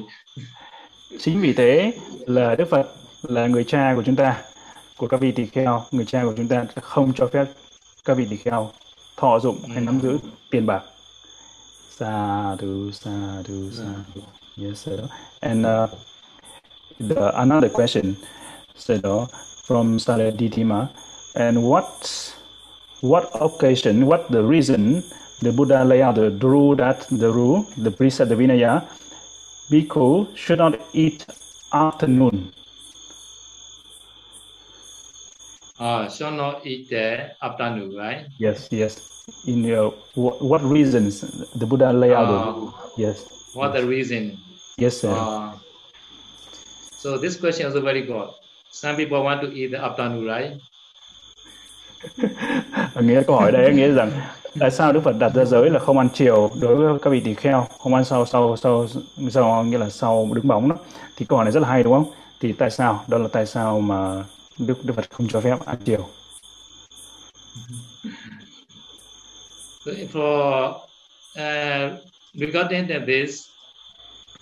[1.18, 1.92] chính vì thế
[2.26, 2.86] là Đức Phật
[3.22, 4.42] là người cha của chúng ta
[4.96, 7.44] của các vị tỳ kheo người cha của chúng ta không cho phép
[8.04, 8.70] các vị tỳ kheo
[9.16, 10.18] thọ dụng hay nắm giữ
[10.50, 10.82] tiền bạc
[11.90, 14.20] Sadhu, sadhu, sadhu.
[14.56, 15.08] Yes, sir.
[15.40, 15.88] And uh,
[17.00, 18.16] the, another question,
[18.74, 19.00] sir,
[19.64, 20.90] from Saraditima.
[21.34, 22.34] And what,
[23.00, 25.02] what occasion, what the reason
[25.40, 28.86] the Buddha lay out the rule that the rule, the precept, the Vinaya,
[29.70, 31.26] bhikkhu should not eat
[31.72, 32.52] afternoon.
[35.80, 38.26] Uh, should not eat the afternoon, right?
[38.38, 39.24] Yes, yes.
[39.46, 41.22] In your what, what reasons
[41.54, 42.28] the Buddha lay out?
[42.28, 43.41] Uh, the, yes.
[43.54, 44.38] What the reason?
[44.78, 45.10] Yes, sir.
[45.10, 45.52] Uh,
[46.96, 48.28] so this question is very good.
[48.70, 50.52] Some people want to eat the afternoon, right?
[53.00, 54.10] nghĩa câu hỏi đây nghĩa rằng
[54.58, 57.20] tại sao Đức Phật đặt ra giới là không ăn chiều đối với các vị
[57.20, 58.86] tỳ kheo không ăn sau sau sau
[59.30, 60.76] sau nghĩa là sau đứng bóng đó
[61.16, 63.46] thì câu hỏi này rất là hay đúng không thì tại sao đó là tại
[63.46, 64.24] sao mà
[64.58, 66.08] Đức Đức Phật không cho phép ăn chiều
[70.12, 70.74] for
[71.38, 73.48] uh, regarding this,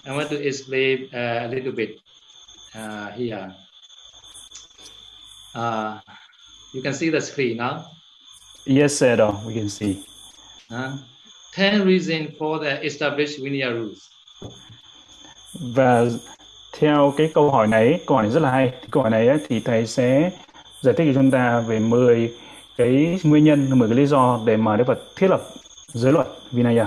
[0.06, 2.00] I want to explain uh, a little bit
[2.74, 3.52] uh, here.
[5.54, 5.98] Uh,
[6.72, 7.84] you can see the screen now.
[8.64, 9.16] Yes, sir.
[9.46, 10.04] We can see.
[10.70, 10.96] Uh,
[11.52, 14.08] ten reasons for the established Vinaya rules.
[15.74, 16.06] Và
[16.78, 18.72] theo cái câu hỏi này, câu hỏi này rất là hay.
[18.90, 20.30] Câu hỏi này ấy, thì thầy sẽ
[20.80, 22.32] giải thích cho chúng ta về 10
[22.76, 25.42] cái nguyên nhân, 10 cái lý do để mà Đức Phật thiết lập
[25.86, 26.86] giới luật Vinaya.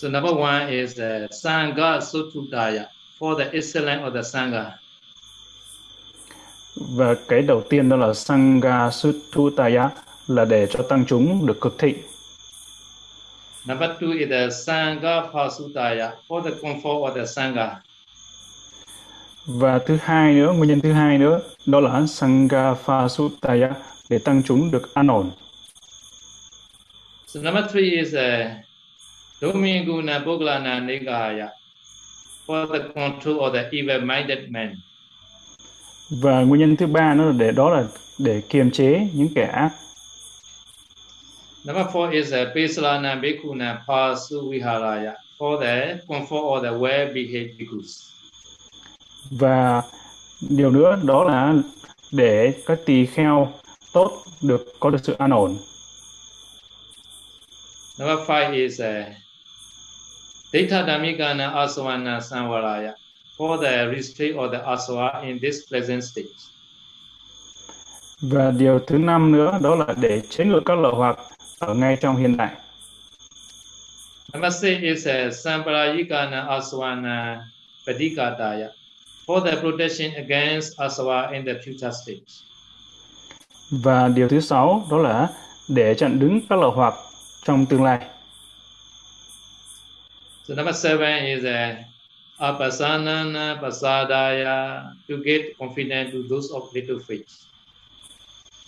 [0.00, 2.86] So number one is uh, Sangha Sutudaya
[3.18, 4.70] for the excellence of the Sangha.
[6.76, 9.90] Và cái đầu tiên đó là Sangha Suttutaya
[10.26, 11.96] là để cho tăng chúng được cực thịnh.
[13.66, 17.74] Number two is the Sangha Pasutaya for the comfort of the Sangha.
[19.46, 23.70] Và thứ hai nữa, nguyên nhân thứ hai nữa, đó là Sangha Phasutaya
[24.08, 25.30] để tăng chúng được an ổn.
[27.26, 28.67] So number three is uh,
[29.40, 31.50] Dominguna Boglana Nigaya
[32.46, 34.74] for the control of the evil-minded man.
[36.10, 37.84] Và nguyên nhân thứ ba nữa là để đó là
[38.18, 39.70] để kiềm chế những kẻ ác.
[41.64, 48.10] Number four is uh, Pesalana Bhikkhuna Pasu Viharaya for the comfort of the well-behaved bhikkhus.
[49.30, 49.82] Và
[50.40, 51.54] điều nữa đó là
[52.12, 53.52] để các tỳ kheo
[53.92, 54.10] tốt
[54.42, 55.56] được có được sự an ổn.
[57.98, 58.86] Number five is uh,
[60.52, 62.94] Dita Dhammikana Asavana Samvaraya
[63.36, 66.34] for the restraint of the asava in this present state.
[68.20, 71.18] Và điều thứ năm nữa đó là để chế ngự các lậu hoặc
[71.58, 72.50] ở ngay trong hiện tại.
[74.32, 77.40] Number six is uh, Samparayikana Asavana
[77.86, 78.68] Padikataya
[79.26, 82.24] for the protection against asava in the future state.
[83.70, 85.28] Và điều thứ sáu đó là
[85.68, 86.94] để chặn đứng các lậu hoặc
[87.44, 87.98] trong tương lai.
[90.48, 91.76] So number seven is uh,
[92.40, 97.26] Apasanana Pasadaya to get confidence to those of little faith.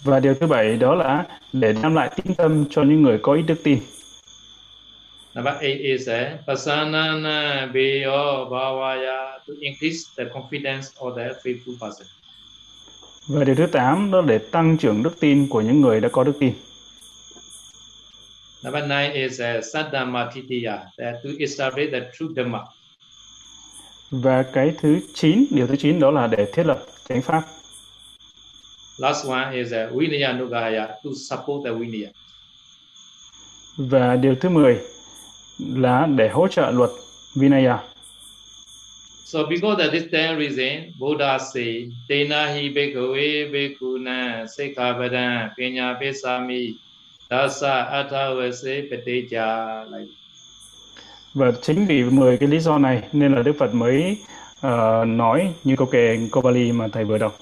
[0.04, 3.34] Và điều thứ bảy đó là để đem lại tín tâm cho những người có
[3.34, 3.78] ít đức tin.
[5.34, 12.06] Number eight is uh, Pasanana Beyo Bhavaya to increase the confidence of the faithful person.
[13.28, 16.08] Và điều thứ tám đó là để tăng trưởng đức tin của những người đã
[16.08, 16.52] có đức tin.
[18.62, 22.60] Number nine is uh, Saddhamma Titiya, that to establish the true Dhamma.
[24.10, 27.42] Và cái thứ chín, điều thứ chín đó là để thiết lập chánh pháp.
[28.98, 32.08] Last one is uh, Vinaya Nugaya to support the Vinaya.
[33.76, 34.78] Và điều thứ 10
[35.58, 36.90] là để hỗ trợ luật
[37.34, 37.78] Vinaya.
[39.24, 45.94] So because of this ten reason, Buddha say, Tena hi bhikkhave bhikkhuna sikkhapadam pinya
[47.30, 49.84] pisami dasa athavase pateja.
[49.90, 50.12] Like
[51.34, 54.18] Và chính vì 10 cái lý do này nên là Đức Phật mới
[54.60, 57.38] ờ, nói như câu kệ câu Bali mà thầy vừa đọc.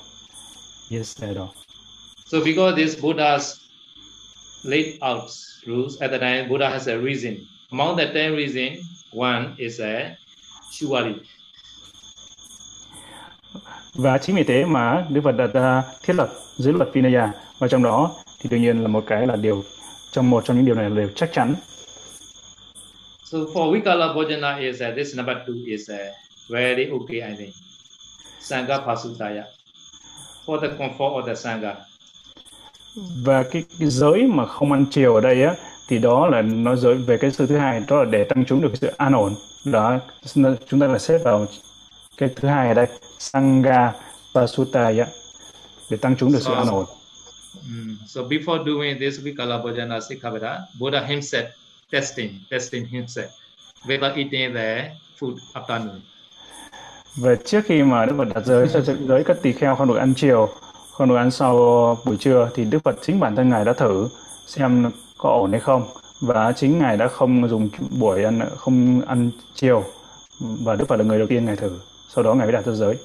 [0.90, 1.48] Yes, thầy đọc.
[2.26, 3.54] So because this Buddha's
[4.64, 5.30] laid out
[5.66, 7.34] rules at the time, Buddha has a reason.
[7.70, 8.78] Among the ten reasons,
[9.12, 10.16] one is a
[10.70, 11.14] Shivali.
[13.94, 17.68] Và chính vì thế mà Đức Phật đặt ra thiết lập giới luật Vinaya và
[17.68, 19.64] trong đó thì đương nhiên là một cái là điều
[20.12, 21.54] trong một trong những điều này là điều chắc chắn.
[23.24, 25.96] So for Vikala Bhojana is uh, this number two is uh,
[26.50, 27.54] very okay, I think.
[28.40, 29.42] Sangha Pasutaya.
[30.46, 31.74] For the comfort of the Sangha.
[33.24, 35.54] Và cái, cái giới mà không ăn chiều ở đây á
[35.88, 38.60] thì đó là nói giới về cái sự thứ hai đó là để tăng chúng
[38.60, 39.34] được sự an ổn.
[39.64, 39.98] Đó
[40.68, 41.46] chúng ta là xếp vào
[42.16, 42.86] cái thứ hai ở đây
[43.18, 43.92] Sangha
[44.34, 45.06] Pasutaya
[45.90, 46.84] để tăng chúng được sự an ổn.
[47.66, 47.96] Mm.
[48.06, 51.46] So before doing this Vikala Bhojana Sikkhavada, Buddha himself
[51.92, 53.28] testing, testing himself
[53.86, 54.90] without eating the
[55.20, 56.00] food afternoon.
[57.16, 59.96] Và trước khi mà Đức Phật đặt giới cho giới các tỳ kheo không được
[59.96, 60.48] ăn chiều,
[60.90, 61.54] không được ăn sau
[62.04, 64.08] buổi trưa thì Đức Phật chính bản thân ngài đã thử
[64.46, 65.86] xem có ổn hay không
[66.20, 69.84] và chính ngài đã không dùng buổi ăn không ăn chiều
[70.40, 71.78] và Đức Phật là người đầu tiên ngài thử.
[72.14, 72.96] Sau đó ngài mới đặt giới.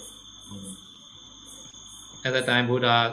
[2.24, 3.12] At that time, Buddha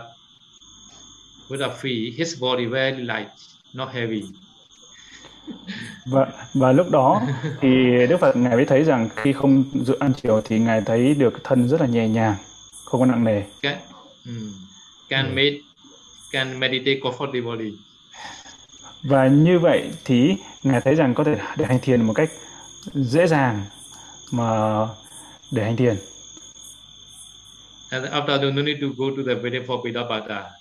[1.51, 3.29] Buddha free his body very light,
[3.75, 4.23] not heavy.
[6.07, 7.23] và và lúc đó
[7.61, 7.69] thì
[8.09, 11.45] Đức Phật ngài mới thấy rằng khi không dự ăn chiều thì ngài thấy được
[11.45, 12.35] thân rất là nhẹ nhàng,
[12.85, 13.43] không có nặng nề.
[13.63, 13.79] Can,
[14.25, 14.53] mm,
[15.09, 15.55] can med,
[16.33, 17.73] can meditate comfortably.
[19.03, 22.31] Và như vậy thì ngài thấy rằng có thể để hành thiền một cách
[22.95, 23.65] dễ dàng
[24.33, 24.79] mà
[25.51, 25.97] để hành thiền.
[27.91, 30.60] And after that, no need to go to the for Pidapada.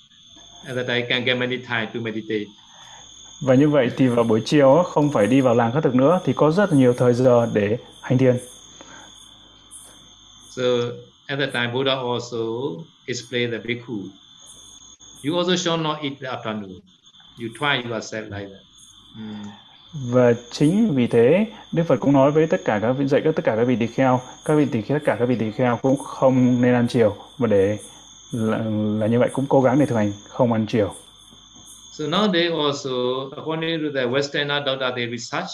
[0.68, 2.46] At that I can get many time to meditate.
[3.42, 6.20] Và như vậy thì vào buổi chiều không phải đi vào làng khất thực nữa
[6.26, 8.38] thì có rất nhiều thời giờ để hành thiền.
[10.50, 10.64] So
[11.26, 12.38] at that time, Buddha also
[13.06, 13.96] explained the bhikkhu.
[15.26, 16.80] You also should not eat the afternoon.
[17.40, 18.64] You try yourself like that.
[19.18, 19.46] Mm.
[19.94, 23.36] Và chính vì thế Đức Phật cũng nói với tất cả các vị dạy các
[23.36, 25.80] tất cả các vị tỳ kheo, các vị tỳ tất cả các vị tỳ kheo
[25.82, 27.78] cũng không nên ăn chiều và để
[28.32, 28.58] là,
[29.00, 30.94] là như vậy cũng cố gắng để thực hành không ăn chiều.
[31.92, 32.92] So nowadays also,
[33.36, 35.50] according to the Western doctor, they research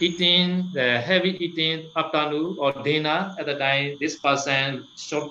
[0.00, 5.24] eating the heavy eating afternoon or dinner at the time this person short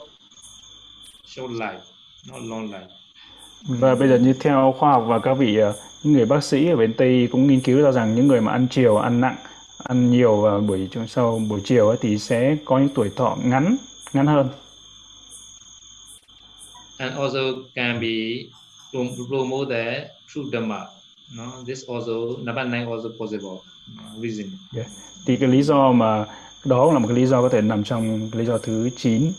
[1.26, 1.80] short life,
[2.32, 2.88] not long life.
[3.68, 5.74] Và bây giờ như theo khoa học và các vị ờ,
[6.04, 8.52] những người bác sĩ ở bên Tây cũng nghiên cứu ra rằng những người mà
[8.52, 9.36] ăn chiều, ăn nặng,
[9.84, 13.78] ăn nhiều vào buổi sau buổi chiều ấy, thì sẽ có những tuổi thọ ngắn
[14.14, 14.50] ngắn hơn.
[17.00, 18.50] And also can be
[18.92, 20.88] prom- promote the true Dhamma.
[21.36, 23.62] No, this also number nine also possible
[24.00, 24.46] uh, reason.
[25.26, 26.26] Thì cái lý do mà
[26.66, 29.32] đó là một cái lý do có thể nằm trong lý do thứ 9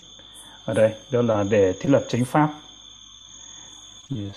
[0.65, 2.49] ở đây, đó là để thiết lập chánh pháp.
[4.11, 4.35] Yes.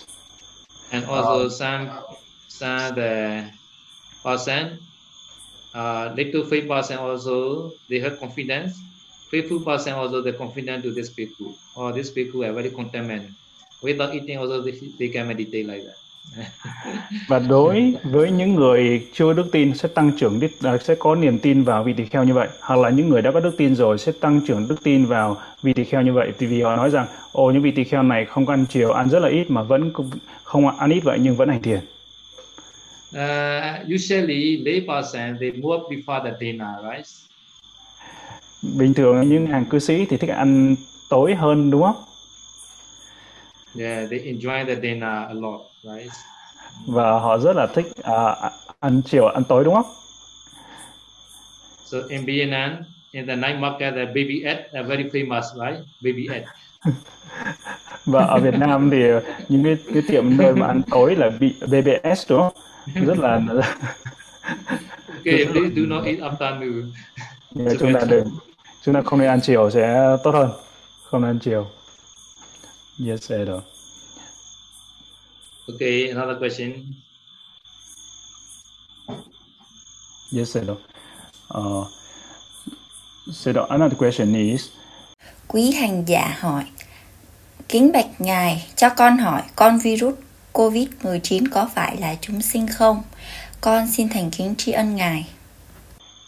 [0.91, 1.89] And also some
[2.47, 3.43] some the
[4.23, 4.77] person
[5.73, 8.71] uh little faith person also they have confidence.
[9.31, 13.21] Faithful person also they confident to this people or this people are very content.
[13.81, 15.95] Without eating also they, they can meditate like that.
[17.27, 21.15] Và đối với những người chưa đức tin sẽ tăng trưởng đức à, sẽ có
[21.15, 23.57] niềm tin vào vị tỳ kheo như vậy, hoặc là những người đã có đức
[23.57, 26.31] tin rồi sẽ tăng trưởng đức tin vào vị tỳ kheo như vậy.
[26.39, 29.09] Thì vì họ nói rằng, ồ những vị tỳ kheo này không ăn chiều, ăn
[29.09, 29.91] rất là ít mà vẫn
[30.43, 31.79] không- ăn ít vậy nhưng vẫn hành thiền.
[33.15, 37.28] Uh, usually lay person they more prefer the dinner, right?
[38.61, 40.75] Bình thường những hàng cư sĩ thì thích ăn
[41.09, 41.95] tối hơn đúng không?
[43.79, 46.11] Yeah, they enjoy the dinner a lot, right?
[46.87, 49.85] Và họ rất là thích à, ăn chiều, ăn tối đúng không?
[51.85, 52.71] So in Vietnam,
[53.11, 55.79] in the night market, the baby egg are very famous, right?
[56.03, 56.43] Baby egg.
[58.05, 58.97] Và ở Việt Nam thì
[59.49, 62.53] những cái cái tiệm nơi mà ăn tối là bị BBS đúng không?
[63.05, 63.41] Rất là
[65.19, 66.91] Okay, please do not eat afternoon.
[67.55, 68.27] Mà chúng ta đừng
[68.85, 70.51] chúng ta không nên ăn chiều sẽ tốt hơn
[71.03, 71.67] không nên ăn chiều
[73.07, 73.61] yes Edo.
[75.67, 76.71] Okay, another question.
[80.37, 80.73] yes Edo.
[81.53, 81.87] Uh,
[83.33, 84.67] so the another question is
[85.47, 86.63] Quý hành giả hỏi
[87.69, 90.15] Kính bạch Ngài, cho con hỏi con virus
[90.53, 93.03] COVID-19 có phải là chúng sinh không?
[93.61, 95.27] Con xin thành kính tri ân Ngài.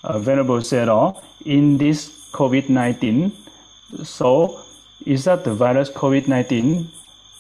[0.08, 1.14] uh, Venerable Zero,
[1.44, 3.32] in this COVID-19,
[4.04, 4.60] so
[5.06, 6.86] is that the virus COVID-19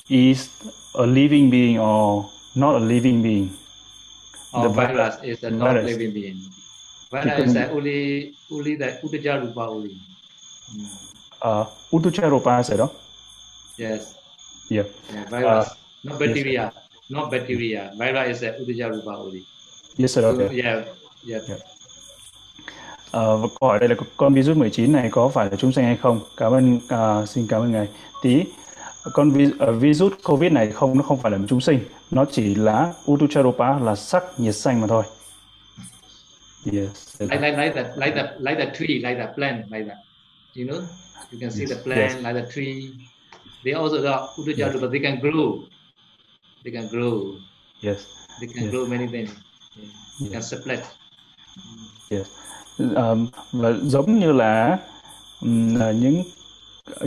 [0.09, 0.49] is
[0.95, 3.55] a living being or not a living being?
[4.53, 6.37] Our The virus is a not living being.
[7.11, 9.95] Virus is only only the Uttaja Rupa only.
[11.41, 12.91] Uh, Utucharopa Zero?
[13.77, 14.15] Yes.
[14.69, 14.83] Yeah.
[15.13, 15.67] Yeah, virus.
[15.67, 16.71] Uh, not bacteria.
[17.09, 17.91] Not bacteria.
[17.95, 19.45] Virus is a Uttaja Rupa only.
[19.97, 20.55] Yes sir, So, okay.
[20.55, 20.85] yeah.
[21.23, 21.39] Yeah.
[23.11, 25.97] Và câu hỏi đây là con virus 19 này có phải là chúng sanh hay
[25.97, 26.19] không?
[26.37, 27.87] Cảm ơn, à, xin cảm ơn ngài.
[28.21, 28.43] Tí,
[29.13, 31.79] con vi, ờ, virus COVID này không nó không phải là một chúng sinh,
[32.11, 35.03] nó chỉ là Utucharopa là sắc nhiệt xanh mà thôi.
[36.65, 37.21] Yes.
[37.21, 39.97] Like, like, like that, like that, like that tree, like that plant, like that.
[40.55, 40.81] You know,
[41.31, 42.23] you can see the Yes, plant, yes.
[42.23, 42.81] like the tree.
[43.63, 44.87] They also are Uttaja Rupa.
[44.87, 45.59] They can grow.
[46.63, 47.21] They can grow.
[47.81, 47.97] Yes.
[48.39, 48.71] They can Yes.
[48.71, 49.29] grow many things.
[49.75, 49.89] Yeah.
[50.19, 50.53] They can Yes.
[50.53, 50.79] split.
[52.09, 52.27] Yes.
[53.51, 54.77] Và giống như là,
[55.77, 56.23] là những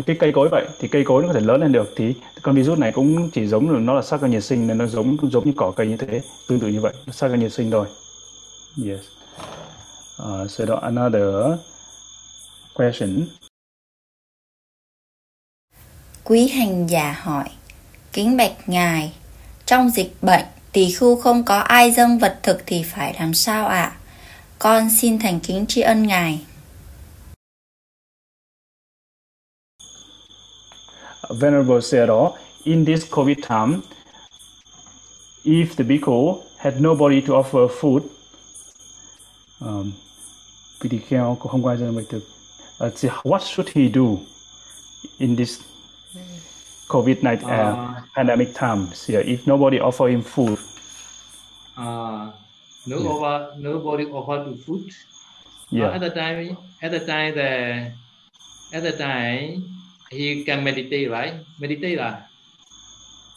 [0.07, 2.55] cái cây cối vậy thì cây cối nó có thể lớn lên được thì con
[2.55, 5.45] virus này cũng chỉ giống là nó là sắc nhiệt sinh nên nó giống giống
[5.45, 7.87] như cỏ cây như thế tương tự như vậy sắc nhiệt sinh thôi
[8.87, 9.01] Yes.
[10.23, 11.59] Uh, so đó another
[12.75, 13.27] question.
[16.25, 17.49] Quý hành giả hỏi,
[18.13, 19.13] kính bạch ngài,
[19.67, 23.67] trong dịch bệnh, tỷ khu không có ai dâng vật thực thì phải làm sao
[23.67, 23.97] ạ?
[24.65, 26.41] Con xin thành kính tri ân ngài.
[31.41, 32.31] Venerable Sayadaw,
[32.65, 33.81] in this COVID time,
[35.45, 38.01] if the bhikkhu had nobody to offer food,
[39.61, 39.93] um,
[40.81, 42.23] vị tỳ kheo cũng không có ai dân bạch thực.
[42.87, 44.17] Uh, so what should he do
[45.19, 45.61] in this
[46.89, 49.11] COVID-19 uh, Uh, pandemic times?
[49.11, 50.59] Yeah, if nobody offer him food,
[51.77, 52.44] uh,
[52.87, 53.11] no Yeah.
[53.11, 54.85] over, nobody offer to food.
[55.73, 57.51] Uh, yeah, at the time, at the time, the
[58.73, 59.65] at the time
[60.11, 61.35] he can meditate, right?
[61.61, 62.15] Meditate lah.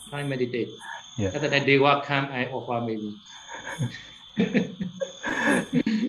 [0.10, 0.70] Try meditate.
[1.18, 1.32] Yeah.
[1.34, 3.12] At the time they will come and offer maybe.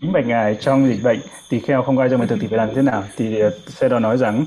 [0.01, 2.47] kính bạch ngài trong dịch bệnh tỳ kheo không có ai dân bạch thực thì
[2.47, 3.05] phải làm thế nào?
[3.17, 4.45] Thì uh, Sayadaw nói rằng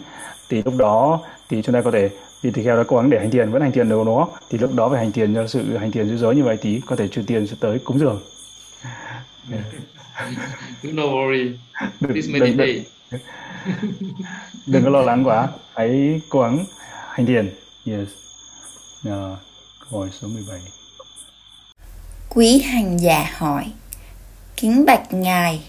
[0.49, 1.19] thì lúc đó
[1.49, 2.09] thì chúng ta có thể
[2.41, 4.57] vì tỳ kheo đã cố gắng để hành thiền vẫn hành thiền được nó thì
[4.57, 6.95] lúc đó phải hành thiền cho sự hành thiền dối dối như vậy thì có
[6.95, 8.21] thể truyền tiền sẽ tới cúng dường
[10.83, 11.57] Do not worry.
[11.99, 12.83] đừng, Please đừng, đừng, meditate.
[14.67, 16.65] đừng có lo lắng quá hãy cố gắng
[17.09, 17.53] hành thiền
[17.85, 18.09] yes
[19.05, 19.37] Ờ,
[19.79, 20.59] câu hỏi số 17
[22.29, 23.71] Quý hành giả hỏi,
[24.57, 25.61] kính bạch ngài,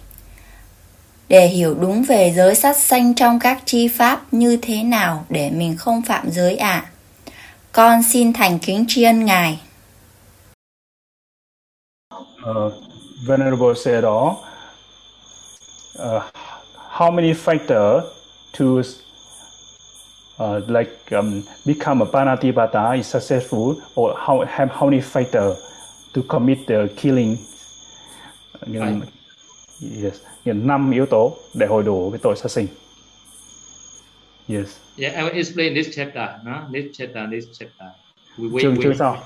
[1.29, 5.51] để hiểu đúng về giới sát sanh trong các chi pháp như thế nào để
[5.51, 6.91] mình không phạm giới ạ?
[7.73, 9.61] Con xin thành kính tri ân ngài.
[12.51, 12.92] uh,
[13.27, 14.45] Venerable said, "Oh,
[15.99, 16.23] uh,
[16.91, 18.05] how many factors
[18.53, 18.83] to
[20.39, 25.57] uh, like um, become a panatipata is successful, or how have how many factors
[26.15, 27.37] to commit the killing?"
[28.67, 29.07] Là-
[29.81, 32.69] yes, là năm yếu tố để hồi đủ cái tội sát sinh.
[34.49, 34.69] Yes.
[34.97, 36.29] Yeah, I will explain this chapter.
[36.45, 37.87] No, this chapter, this chapter.
[38.39, 38.83] We wait, chương wait.
[38.83, 39.17] chương sau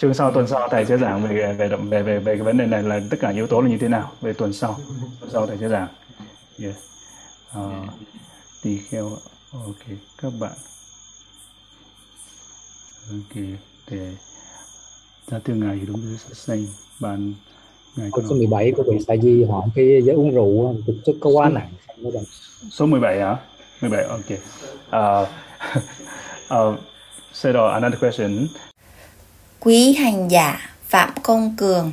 [0.00, 2.66] chương sau tuần sau thầy sẽ giảng về về về về về cái vấn đề
[2.66, 4.76] này là tất cả yếu tố là như thế nào về tuần sau.
[5.20, 5.88] Tuần sau thầy sẽ giảng.
[6.58, 6.76] Yes.
[7.58, 7.64] uh,
[8.62, 9.10] tỳ kheo
[9.52, 10.52] ok các bạn.
[13.10, 13.42] Ok
[13.90, 14.14] để
[15.26, 16.66] ra từ ngài thì đúng với sát sanh
[17.00, 17.34] bạn
[17.96, 20.96] có Câu số nói 17 của vị Sa Di hỏi cái giới uống rượu thực
[21.04, 21.70] chất có quá nặng.
[22.70, 23.36] Số 17 hả?
[23.80, 24.30] 17 ok.
[24.90, 25.28] Uh,
[26.54, 26.80] uh,
[27.32, 28.46] so another question
[29.60, 31.92] Quý hành giả Phạm Công Cường.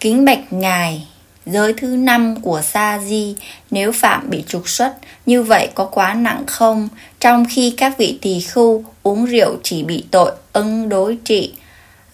[0.00, 1.08] Kính bạch ngài
[1.46, 3.36] Giới thứ năm của Sa Di
[3.70, 4.94] Nếu phạm bị trục xuất
[5.26, 6.88] Như vậy có quá nặng không?
[7.20, 11.54] Trong khi các vị tỳ khưu Uống rượu chỉ bị tội ưng đối trị.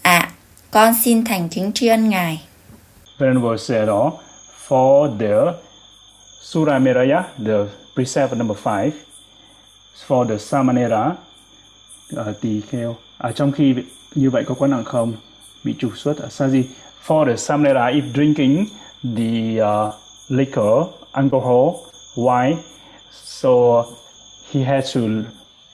[0.03, 0.31] À
[0.71, 2.43] Con xin thành kính tri ân ngài.
[3.19, 4.15] Venerable said, oh,
[4.69, 5.59] for the
[6.43, 8.91] Surah Miraya, the precept number five,
[10.09, 11.11] for the Samanera,
[12.17, 13.75] uh, tỳ kheo, à, trong khi
[14.15, 15.13] như vậy có quá nặng không?
[15.65, 16.65] Bị trục xuất ở Saji.
[17.07, 18.67] For the Samanera, if drinking
[19.03, 19.95] the uh,
[20.29, 21.75] liquor, alcohol,
[22.17, 22.57] wine,
[23.11, 23.85] so
[24.51, 25.01] he has to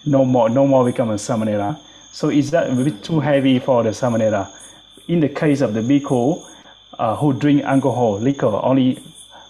[0.07, 1.75] no more, no more become a Samanera.
[2.13, 4.47] So is that a bit too heavy for the Samanera?
[5.09, 6.43] In the case of the bhikkhu,
[6.99, 8.99] uh, who drink alcohol, liquor, only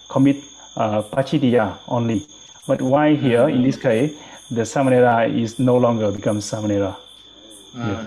[0.09, 0.37] commit
[0.75, 2.25] uh, pachitiya only.
[2.67, 4.13] But why here, in this case,
[4.51, 6.95] the samanera is no longer become samanera?
[7.75, 8.05] Uh, yeah.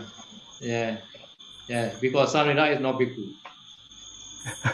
[0.62, 0.96] Yeah,
[2.00, 3.22] because Samrita is not bhikkhu.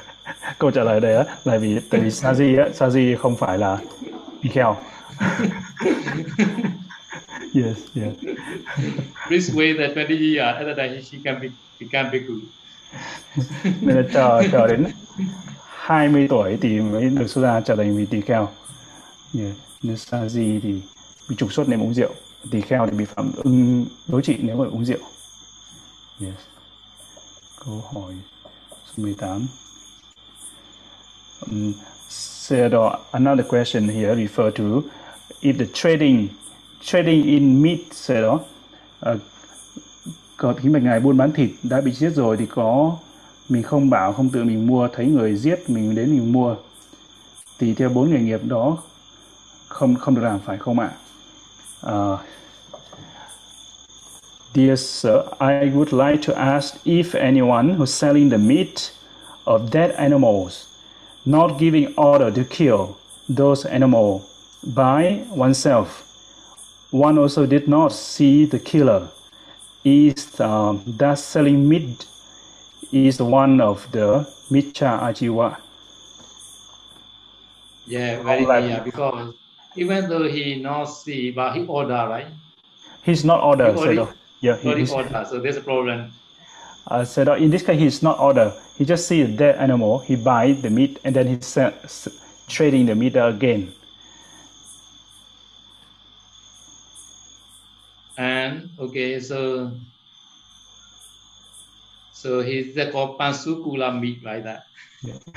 [0.58, 3.78] Câu trả lời đây á, là vì tại vì saji á, saji không phải là
[4.42, 4.76] tỳ kheo.
[7.54, 8.14] yes, yes.
[9.28, 11.48] Please wait that 20 years at the time he- she can be,
[11.80, 12.34] become bhikkhu.
[13.80, 14.84] Nên là chờ chờ đến
[15.68, 18.48] 20 tuổi thì mới được xuất gia trở thành vị tỳ kheo.
[19.38, 19.52] Yeah.
[19.82, 20.74] Nên saji thì
[21.28, 22.10] bị trục xuất nếu uống rượu,
[22.50, 24.98] tỳ kheo thì bị phạm ưng đối trị nếu mà uống rượu.
[26.20, 26.34] Yes.
[27.64, 28.14] Câu hỏi
[28.86, 29.46] số 18.
[31.46, 31.72] Um,
[32.08, 32.72] said
[33.12, 34.82] another question here refer to
[35.40, 36.28] if the trading
[36.80, 38.40] trading in meat said uh,
[39.00, 39.18] ờ,
[40.36, 42.96] có kính bạch ngài buôn bán thịt đã bị giết rồi thì có
[43.48, 46.56] mình không bảo không tự mình mua thấy người giết mình đến mình mua
[47.58, 48.78] thì theo bốn nghề nghiệp đó
[49.68, 50.90] không không được làm phải không ạ
[51.86, 52.20] uh,
[54.54, 58.92] Dear sir, I would like to ask if anyone who's selling the meat
[59.46, 60.66] of dead animals,
[61.26, 62.96] not giving order to kill
[63.28, 64.22] those animals
[64.64, 66.04] by oneself,
[66.90, 69.08] one also did not see the killer,
[69.84, 72.06] is um, that selling meat
[72.90, 75.56] is one of the Micha Ajiwa.
[77.86, 79.34] Yeah, very that- because
[79.76, 82.26] even though he not see, but he order, right?
[83.02, 84.14] He's not order, He already- said.
[84.40, 84.92] Yeah, he is.
[84.92, 86.12] order, so there's a problem.
[86.86, 88.54] Uh, said in this case, he's not order.
[88.78, 89.98] He just see a dead animal.
[89.98, 92.08] He buy the meat and then he's s-
[92.48, 93.74] trading the meat again.
[98.16, 99.72] And okay, so
[102.12, 104.64] so he's the called pansukula meat like that.
[105.02, 105.18] Yeah.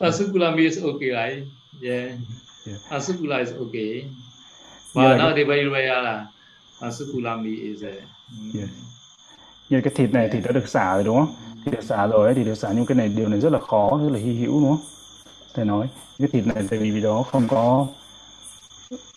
[0.00, 1.44] pansukula meat is okay, right?
[1.80, 2.16] Yeah.
[2.66, 2.76] Yeah.
[2.90, 4.08] Pansukula is okay.
[4.94, 6.26] Now they very rare lah.
[6.80, 7.94] Pansukula meat is a.
[9.68, 11.34] Như cái thịt này thì đã được xả rồi đúng không?
[11.64, 13.58] Thì được xả rồi ấy, thì được xả nhưng cái này điều này rất là
[13.58, 14.86] khó, rất là hy hữu đúng không?
[15.54, 15.88] Thầy nói
[16.18, 17.86] cái thịt này tại vì vì đó không có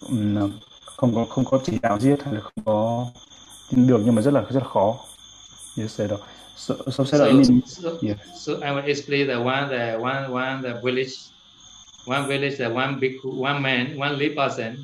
[0.10, 0.52] ừm,
[0.86, 3.06] không có không có chỉ đạo giết hay là không có
[3.72, 4.96] được nhưng mà rất là rất là khó.
[5.78, 6.12] Yes, said
[6.56, 8.18] so so said so, I mean so, yeah.
[8.36, 11.14] so I will explain the one the one one the village
[12.06, 14.76] one village the one big one man one lay person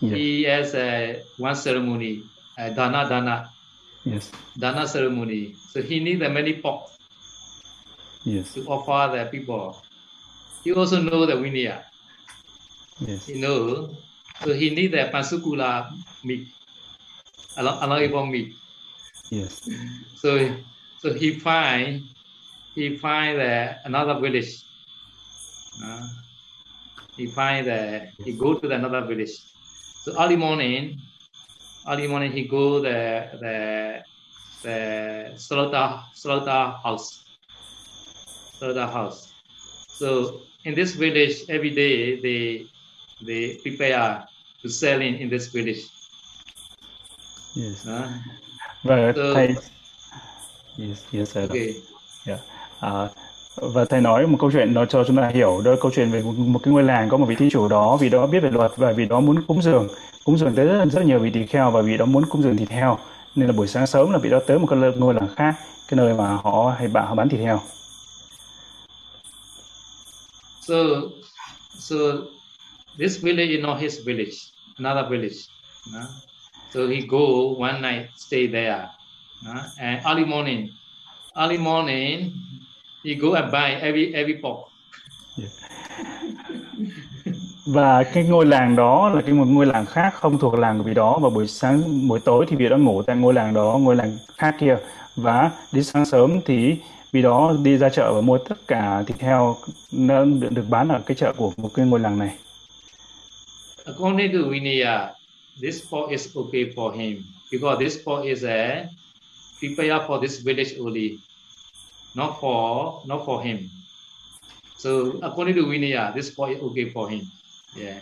[0.00, 3.50] He has a one ceremony a dana dana
[4.04, 4.30] Yes.
[4.56, 6.92] dana ceremony so he need the many pork
[8.24, 8.54] Yes.
[8.54, 9.82] to offer the people
[10.62, 11.84] he also know the vinaya
[13.00, 13.26] Yes.
[13.26, 13.96] he know
[14.44, 15.90] so he need the pansukula
[16.22, 16.48] meat
[17.56, 18.54] along meat
[19.30, 19.62] Yes.
[20.16, 20.38] So
[20.98, 22.02] so he find
[22.74, 24.62] he find the another village.
[25.82, 26.06] Uh,
[27.16, 29.34] he find the he go to the another village.
[30.04, 31.00] So early morning,
[31.88, 34.02] early morning he go the the
[34.62, 34.78] the
[35.36, 37.24] slaughter slaughter house.
[38.58, 39.32] Slaughter house.
[39.98, 42.66] So in this village every day they
[43.26, 44.26] they prepare
[44.62, 45.82] to sell in, in this village.
[47.54, 47.86] Yes.
[47.86, 48.08] Uh,
[48.84, 49.34] Và So-
[50.76, 51.42] Yes, yes, sir.
[51.44, 51.74] okay.
[52.26, 52.38] Yeah.
[52.80, 53.10] À,
[53.56, 56.10] và thầy nói một câu chuyện nó cho chúng ta hiểu đó là câu chuyện
[56.10, 58.40] về một, một cái ngôi làng có một vị thí chủ đó vì đó biết
[58.40, 59.88] về luật và vì đó muốn cúng dường
[60.24, 62.56] cúng dường tới rất, rất nhiều vị tỳ kheo và vì đó muốn cúng dường
[62.56, 62.98] thịt heo
[63.34, 65.54] nên là buổi sáng sớm là vị đó tới một cái ngôi làng khác
[65.88, 67.60] cái nơi mà họ hay bạn họ bán thịt heo
[70.60, 70.74] So,
[71.78, 71.94] so
[72.98, 74.36] this village is not his village,
[74.78, 75.36] another village.
[75.92, 76.00] no?
[76.72, 78.88] So he go one night, stay there,
[79.44, 79.60] no?
[79.78, 80.68] and early morning,
[81.36, 82.32] early morning,
[83.04, 84.70] he go and buy every every pork.
[87.66, 90.84] và cái ngôi làng đó là cái một ngôi làng khác không thuộc làng của
[90.84, 91.18] vị đó.
[91.22, 94.18] Và buổi sáng buổi tối thì vị đó ngủ tại ngôi làng đó ngôi làng
[94.38, 94.76] khác kia.
[95.16, 96.76] Và đến sáng sớm thì
[97.12, 99.56] vị đó đi ra chợ và mua tất cả thịt heo
[99.92, 102.30] nó được, được bán ở cái chợ của một cái ngôi làng này.
[103.86, 105.12] According to Vinaya,
[105.62, 107.22] this pork is okay for him.
[107.52, 108.84] Because this pork is a
[109.60, 111.18] prepare for this village only,
[112.14, 113.58] not for not for him.
[114.78, 114.90] So
[115.22, 117.20] according to Vinaya, this pork is okay for him.
[117.76, 117.96] Yeah.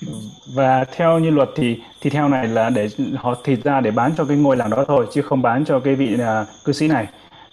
[0.54, 4.14] và theo như luật thì thịt heo này là để họ thịt ra để bán
[4.16, 6.88] cho cái ngôi làng đó thôi chứ không bán cho cái vị à, cư sĩ
[6.88, 7.06] này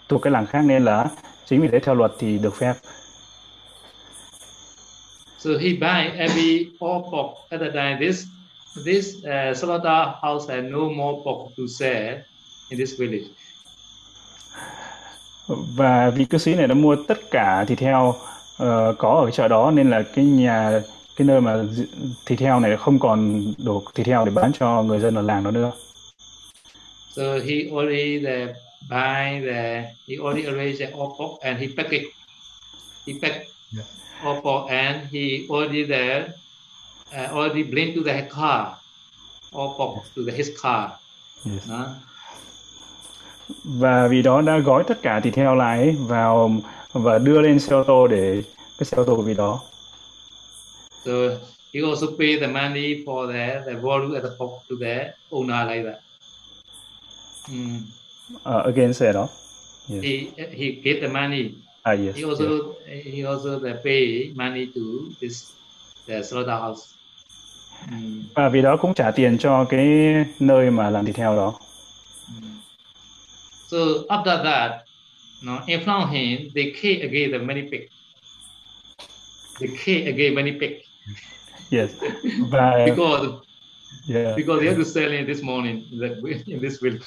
[0.09, 1.09] thuộc cái làng khác nên là
[1.45, 2.73] chính vì thế theo luật thì được phép
[5.45, 7.97] So he buy every all pork at the time.
[7.99, 8.25] This
[8.85, 12.17] this uh, slaughter house had no more pork to sell
[12.69, 13.27] in this village.
[15.47, 18.15] Và vị cư sĩ này đã mua tất cả thịt heo
[18.57, 20.81] ờ, có ở chợ đó nên là cái nhà
[21.15, 21.63] cái nơi mà
[22.25, 25.43] thịt heo này không còn đủ thịt heo để bán cho người dân ở làng
[25.43, 25.71] đó nữa
[27.15, 28.53] So he already the
[28.89, 32.03] buy the he already arranged the all pork and he pack it.
[33.07, 33.47] He pack
[34.23, 36.27] all pork and he already the
[37.15, 38.75] uh, already blend to the car.
[39.53, 40.91] All pork to the his car.
[41.45, 41.67] Yes.
[41.67, 41.95] no?
[43.63, 46.51] Và vì đó đã gói tất cả thịt heo lại vào
[46.93, 48.43] và đưa lên xe ô tô để
[48.77, 49.61] cái xe ô tô của vị đó
[51.05, 51.11] So
[51.73, 55.67] he also pay the money for the the value of the pork to the owner
[55.67, 55.99] like that.
[57.49, 57.77] Mm.
[58.33, 59.27] uh, again xe đó
[59.89, 60.03] yes.
[60.03, 61.51] he he get the money.
[61.83, 63.05] à yes, He also yes.
[63.13, 64.81] he also the pay money to
[65.21, 65.51] this
[66.07, 66.81] the slaughterhouse.
[67.91, 68.23] Mm.
[68.35, 69.87] và vì đó cũng trả tiền cho cái
[70.39, 71.53] nơi mà làm thịt heo đó
[73.67, 74.85] So after that,
[75.43, 77.89] no, in front of him, they kill again the many pig.
[79.59, 80.85] They kill again many pig
[81.69, 81.89] yes
[82.49, 83.27] và because
[84.07, 84.35] yeah.
[84.35, 87.05] because they have to sell in this morning in, that, in this village.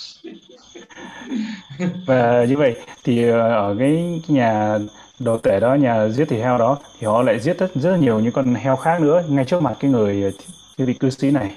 [2.07, 4.79] và như vậy thì ờ, ở cái nhà
[5.19, 8.21] đồ tể đó nhà giết thịt heo đó thì họ lại giết rất rất nhiều
[8.21, 10.33] những con heo khác nữa ngay trước mặt cái người
[10.79, 11.51] cái vị cư sĩ này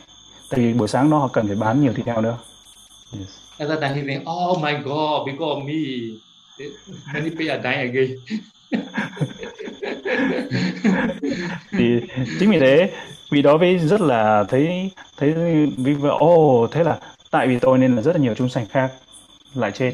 [0.50, 2.38] tại vì buổi sáng đó họ cần phải bán nhiều thịt heo nữa
[3.20, 3.41] yes.
[3.62, 6.20] At that time, he think, oh my God, because of me,
[7.14, 8.18] many people are dying again.
[11.72, 12.02] thì
[12.40, 12.92] chính vì thế
[13.30, 15.34] vì đó với rất là thấy thấy
[15.78, 17.00] vì ồ oh, thế là
[17.32, 18.92] tại vì tôi nên là rất là nhiều chúng sanh khác
[19.56, 19.94] lại chết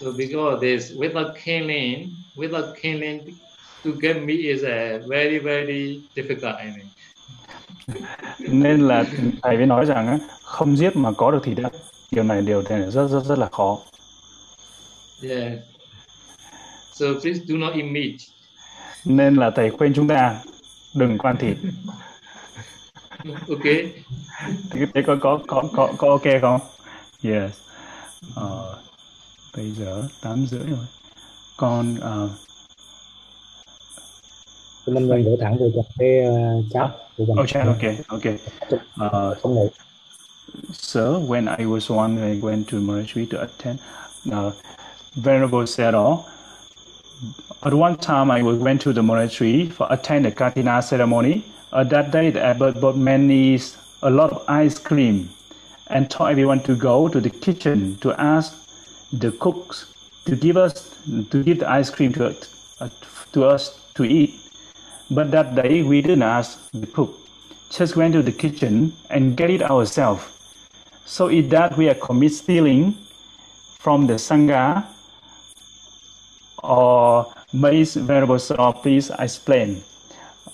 [0.00, 3.20] So because this without killing, without killing
[3.84, 6.54] to get me is a very very difficult.
[6.54, 6.88] I mean.
[8.38, 9.04] nên là
[9.42, 11.72] thầy mới nói rằng không giết mà có được thì đất
[12.10, 13.78] điều này điều này rất rất rất là khó.
[15.22, 15.52] Yeah.
[16.92, 18.14] So please do not eat meat
[19.04, 20.36] nên là thầy khuyên chúng ta
[20.94, 21.56] đừng quan thịt
[23.48, 23.64] ok.
[24.70, 26.60] Thì thế có có có có có ok không?
[27.22, 27.52] Yes.
[28.34, 28.78] Ờ,
[29.56, 30.86] bây giờ tám rưỡi rồi.
[31.56, 32.30] Con uh,
[34.88, 37.38] Tụi mình mình đổ thẳng về cho cái uh, chat của mình.
[37.38, 38.38] Oh, okay, okay.
[39.00, 39.70] Uh.
[40.72, 43.78] Sir, when I was one, I went to monastery to attend.
[44.32, 44.52] Uh,
[45.14, 46.20] Venerable said, "Oh,
[47.60, 51.42] at one time I went to the monastery for attend the Katina ceremony.
[51.72, 53.60] At that day, the abbot bought many,
[54.02, 55.28] a lot of ice cream,
[55.90, 58.54] and told everyone to go to the kitchen to ask
[59.12, 59.86] the cooks
[60.24, 60.96] to give us
[61.30, 62.34] to give the ice cream to
[62.80, 62.88] uh,
[63.32, 64.47] to us to eat.
[65.10, 67.14] But that day we didn't ask the cook,
[67.70, 70.22] just went to the kitchen and get it ourselves.
[71.06, 72.92] So in that we are commit stealing
[73.80, 74.84] from the sangha
[76.62, 79.80] or Mace Venerable Sir, please explain.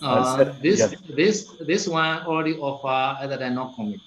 [0.01, 0.95] Uh, said, this yes.
[1.09, 1.37] this
[1.67, 4.03] this one already offer other than not commit.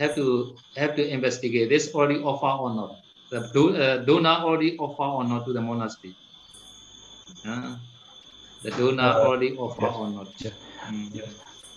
[0.00, 2.98] Have to have to investigate this already offer or not.
[3.30, 6.16] The do, uh, donor already offer or not to the monastery.
[7.46, 7.76] Uh,
[8.66, 9.96] the donor uh, already offer yes.
[9.98, 10.26] or not.
[10.90, 11.08] Mm.
[11.14, 11.28] Yes.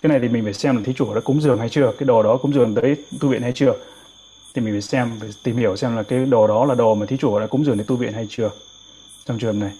[0.02, 2.06] Cái này thì mình phải xem là thí chủ đã cúng dường hay chưa, cái
[2.06, 3.74] đồ đó cúng dường tới tu viện hay chưa.
[4.54, 7.06] Thì mình phải xem, phải tìm hiểu xem là cái đồ đó là đồ mà
[7.06, 8.50] thí chủ đã cúng dường đến tu viện hay chưa.
[9.26, 9.72] Trong trường này.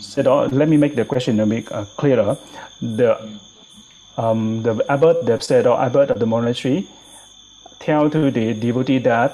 [0.00, 2.36] So đó, let me make the question a bit uh, clearer.
[2.98, 3.14] The
[4.16, 6.82] um, the abbot, the said or abbot of the monastery,
[7.86, 9.32] tell to the devotee that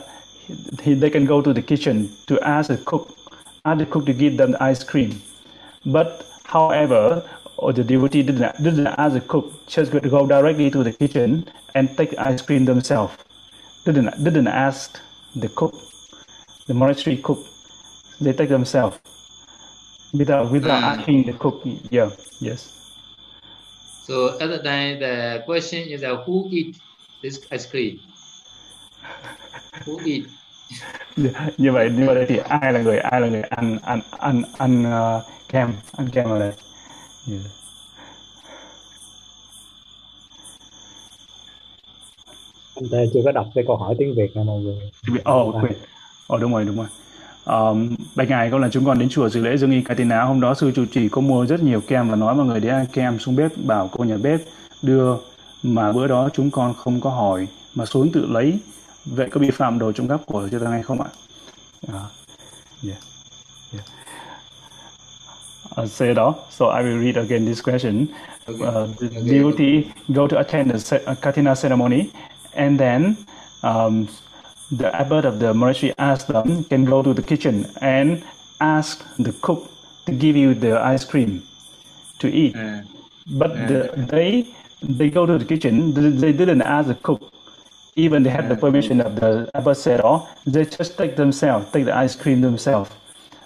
[0.82, 3.08] he, they can go to the kitchen to ask the cook,
[3.64, 5.10] ask the cook to give them the ice cream.
[5.86, 7.22] But however,
[7.56, 11.44] or the devotee didn't, didn't ask the cook, just go directly to the kitchen
[11.74, 13.14] and take ice cream themselves.
[13.84, 14.98] Didn't, didn't ask
[15.36, 15.74] the cook,
[16.66, 17.44] the monastery cook.
[18.20, 18.98] They take themselves
[20.12, 20.98] without without Mm.
[20.98, 21.60] asking the cook.
[21.90, 22.70] Yeah, yes.
[24.06, 26.76] So at the time, the question is uh, who eat
[27.22, 28.00] this ice cream?
[29.84, 30.26] Who eat?
[31.56, 34.84] như vậy như vậy thì ai là người ai là người ăn ăn ăn ăn
[34.86, 35.22] uh,
[36.12, 36.52] kem ở đây
[37.30, 37.42] yeah.
[42.74, 44.90] Anh ta chưa có đọc cái câu hỏi tiếng Việt nha mọi người.
[45.24, 45.72] Ồ, oh, quên.
[46.26, 46.86] Ồ, đúng rồi, đúng rồi.
[47.44, 50.40] Um, bạch ngài có lần chúng con đến chùa dự lễ dương y Katina hôm
[50.40, 52.86] đó sư trụ trì có mua rất nhiều kem và nói mọi người đi ăn
[52.92, 54.40] kem xuống bếp bảo cô nhà bếp
[54.82, 55.16] đưa
[55.62, 58.58] mà bữa đó chúng con không có hỏi mà xuống tự lấy
[59.04, 61.08] vậy có bị phạm đồ trộm cắp của chư tăng hay không ạ?
[61.86, 61.94] Uh,
[62.86, 62.98] yeah.
[63.72, 63.84] yeah.
[65.76, 66.34] Uh, say đó.
[66.50, 68.08] So I will read again this question.
[68.48, 68.64] Okay.
[68.64, 69.28] Uh, the Okay.
[69.30, 72.10] devotee go to attend the uh, Katina ceremony,
[72.54, 73.16] and then
[73.62, 74.08] um,
[74.70, 78.22] the abbot of the monastery asked them can go to the kitchen and
[78.60, 79.66] ask the cook
[80.06, 81.42] to give you the ice cream
[82.18, 82.54] to eat.
[82.56, 82.82] Uh,
[83.26, 84.46] But the, they
[84.82, 85.94] they go to the kitchen.
[85.94, 87.32] They, they didn't ask the cook.
[87.96, 91.86] Even they had the permission of the abbot said, "Oh, they just take themselves, take
[91.86, 92.90] the ice cream themselves."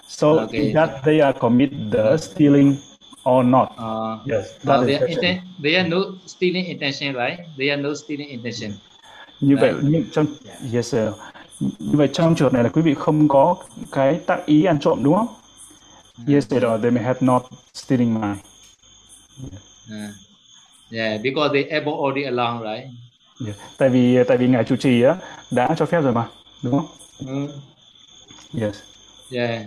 [0.09, 0.73] So Okay.
[0.73, 2.75] that they are commit the stealing
[3.23, 3.69] or not.
[3.77, 7.39] uh, Yes, uh, that is they, inten- they are no stealing intention, right?
[7.57, 8.71] They are no stealing intention.
[9.41, 9.81] như vậy Đấy.
[9.83, 10.25] như trong
[10.73, 11.09] yes sir.
[11.59, 13.55] như vậy trong trường này là quý vị không có
[13.91, 15.27] cái tác ý ăn trộm đúng không
[16.27, 18.37] yes sir they may have not stealing mind
[19.91, 20.11] Uh,
[20.91, 22.85] yeah, because they able already along, right?
[23.45, 23.57] yeah.
[23.77, 25.15] tại vì tại vì ngài chủ trì á
[25.51, 26.27] đã cho phép rồi mà
[26.63, 26.87] đúng không
[27.25, 27.47] Mm.
[28.61, 28.75] yes
[29.31, 29.61] Yeah,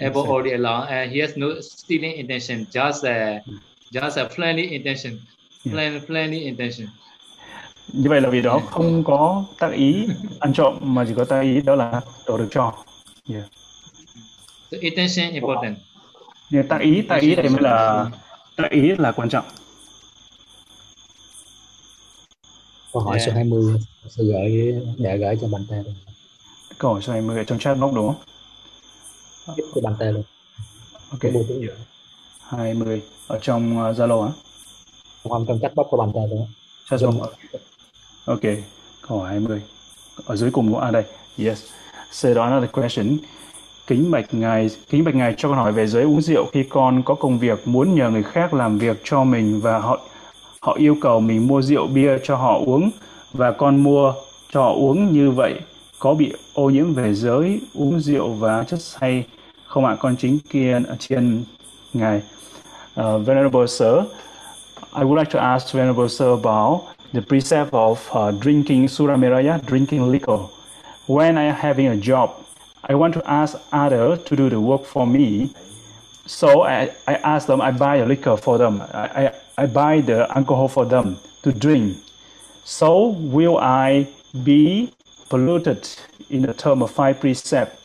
[0.00, 3.40] able Yes, already along, and he has no stealing intention, just a
[3.92, 5.12] just a friendly intention,
[5.64, 5.74] Yeah.
[5.74, 6.88] friend, friendly intention.
[7.92, 10.06] như vậy là vì đó không có tác ý
[10.40, 12.72] ăn trộm mà chỉ có tác ý đó là đồ được cho
[13.28, 13.44] yeah.
[14.70, 15.76] So intention important.
[16.50, 18.06] nhưng tác ý tác ý đây mới là
[18.56, 19.44] tác ý là quan trọng
[22.92, 23.26] Câu hỏi Yeah.
[23.26, 23.76] số 20
[24.08, 25.76] sẽ gửi để gửi cho bạn ta
[26.78, 28.22] câu hỏi số 20 ở trong chat box đúng không
[29.56, 30.22] Tiếp của bạn ta luôn.
[31.10, 31.74] ok bộ tiếng Việt.
[32.48, 34.30] 20 ở trong uh, Zalo á
[35.28, 36.46] Không trong chat box của bạn ta luôn.
[36.90, 37.28] Chat box
[38.24, 38.40] ok
[39.08, 39.62] câu hỏi 20
[40.26, 41.04] ở dưới cùng của à đây
[41.38, 41.64] yes
[42.10, 43.16] said another question.
[43.86, 47.02] Kính bạch ngài, kính bạch ngài cho con hỏi về giới uống rượu khi con
[47.02, 50.00] có công việc muốn nhờ người khác làm việc cho mình và họ
[50.60, 52.90] họ yêu cầu mình mua rượu bia cho họ uống
[53.32, 54.14] và con mua
[54.52, 55.54] cho họ uống như vậy
[55.98, 59.24] có bị ô nhiễm về giới uống rượu và chất say
[59.70, 61.44] không ạ con chính kiên trên
[61.92, 62.22] ngài.
[63.00, 63.94] Uh, venerable sir
[64.92, 66.80] I would like to ask venerable sir about
[67.12, 70.38] the precept of uh, drinking suramiraya drinking liquor.
[71.06, 72.30] When I am having a job
[72.82, 75.50] I want to ask others to do the work for me.
[76.26, 78.82] So I, I ask them I buy a liquor for them.
[78.92, 81.96] I, I, I buy the alcohol for them to drink.
[82.64, 84.06] So will I
[84.44, 84.92] be
[85.28, 85.88] polluted
[86.28, 87.79] in the term of five precept.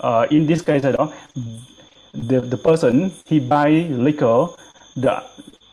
[0.00, 1.12] Uh, in this case, know,
[2.14, 4.46] the, the person, he buy liquor,
[4.96, 5.22] the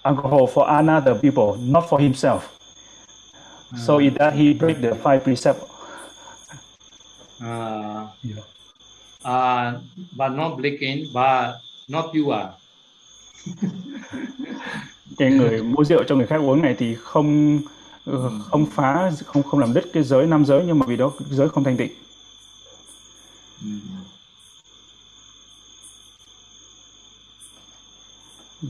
[0.03, 2.51] alcohol for another people, not for himself.
[3.77, 5.59] So in that he break the five precept.
[7.43, 8.41] Uh, Yeah.
[9.25, 9.81] uh,
[10.15, 11.59] but not breaking, but
[11.89, 12.49] not pure.
[15.17, 17.59] Cái người mua rượu cho người khác uống này thì không
[18.05, 21.11] ờ, không phá không không làm đứt cái giới năm giới nhưng mà vì đó
[21.29, 21.91] giới không thanh tịnh.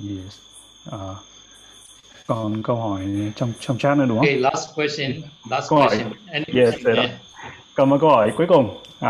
[0.03, 0.34] Yes.
[0.85, 1.15] Ờ,
[2.27, 3.05] còn câu hỏi
[3.35, 4.26] trong trong chat nữa đúng không?
[4.27, 5.11] Okay, last question.
[5.49, 5.88] Last Câu hỏi.
[5.89, 6.11] question.
[6.31, 6.95] Any Yes, question?
[6.95, 7.11] sir.
[7.76, 8.77] Còn một câu hỏi cuối cùng.
[8.99, 9.09] À,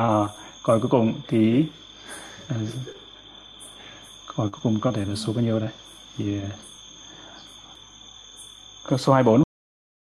[0.64, 1.64] câu hỏi cuối cùng thì
[2.48, 2.56] à,
[4.28, 5.70] câu hỏi cuối cùng có thể là số bao nhiêu đây?
[6.20, 6.52] Yeah.
[8.90, 9.44] Câu số 24.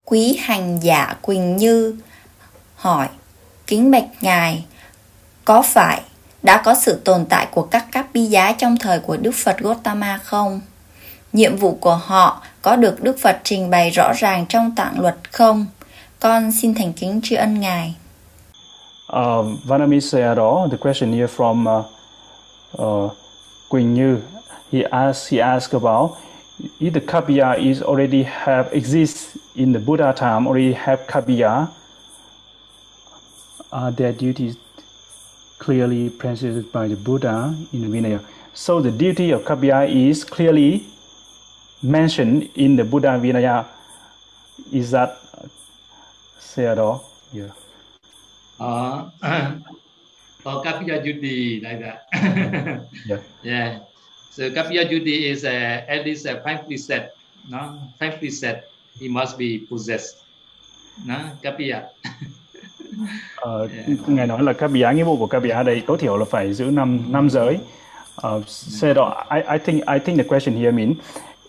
[0.06, 1.96] Quý hành giả Quỳnh Như
[2.76, 3.08] hỏi
[3.68, 4.66] Kính bạch Ngài
[5.46, 6.02] Có phải
[6.44, 9.58] đã có sự tồn tại của các các bi giá trong thời của Đức Phật
[9.58, 10.62] Gautama không?
[11.34, 15.32] Nhiệm vụ của họ có được Đức Phật trình bày rõ ràng trong tạng luật
[15.32, 15.66] không?
[16.20, 17.96] Con xin thành kính tri ân Ngài.
[19.08, 21.86] Ờ, uh, Vanami Sayadaw, the question here from uh,
[22.82, 23.12] uh,
[23.70, 24.18] Quỳnh Như,
[24.72, 26.12] he asked, he asked about
[26.80, 31.68] if the kapiya is already have exists in the Buddha time, already have kapiya,
[33.72, 34.56] are their duties
[35.60, 38.20] clearly presented by the Buddha in Vinaya?
[38.54, 40.84] So the duty of kapiya is clearly
[41.84, 43.66] mentioned in the Buddha Vinaya.
[44.72, 45.48] Is that uh,
[46.40, 47.02] Sayadaw?
[47.34, 47.52] Yeah.
[48.60, 49.10] Uh,
[50.46, 52.06] or Kapiya duty like that.
[53.06, 53.20] Yeah.
[53.44, 53.80] yeah.
[54.30, 57.18] So Kapiya duty is uh, at least a five precept.
[57.50, 58.70] No, five precept.
[59.00, 60.24] He must be possessed.
[61.06, 61.90] No, Kapiya.
[63.36, 63.68] Ờ,
[64.08, 66.26] ngài nói là các bìa nghĩa vụ của các bìa ở đây tối thiểu là
[66.26, 67.60] phải giữ năm năm giới.
[68.28, 70.94] Uh, said, uh, I, I think I think the question here mean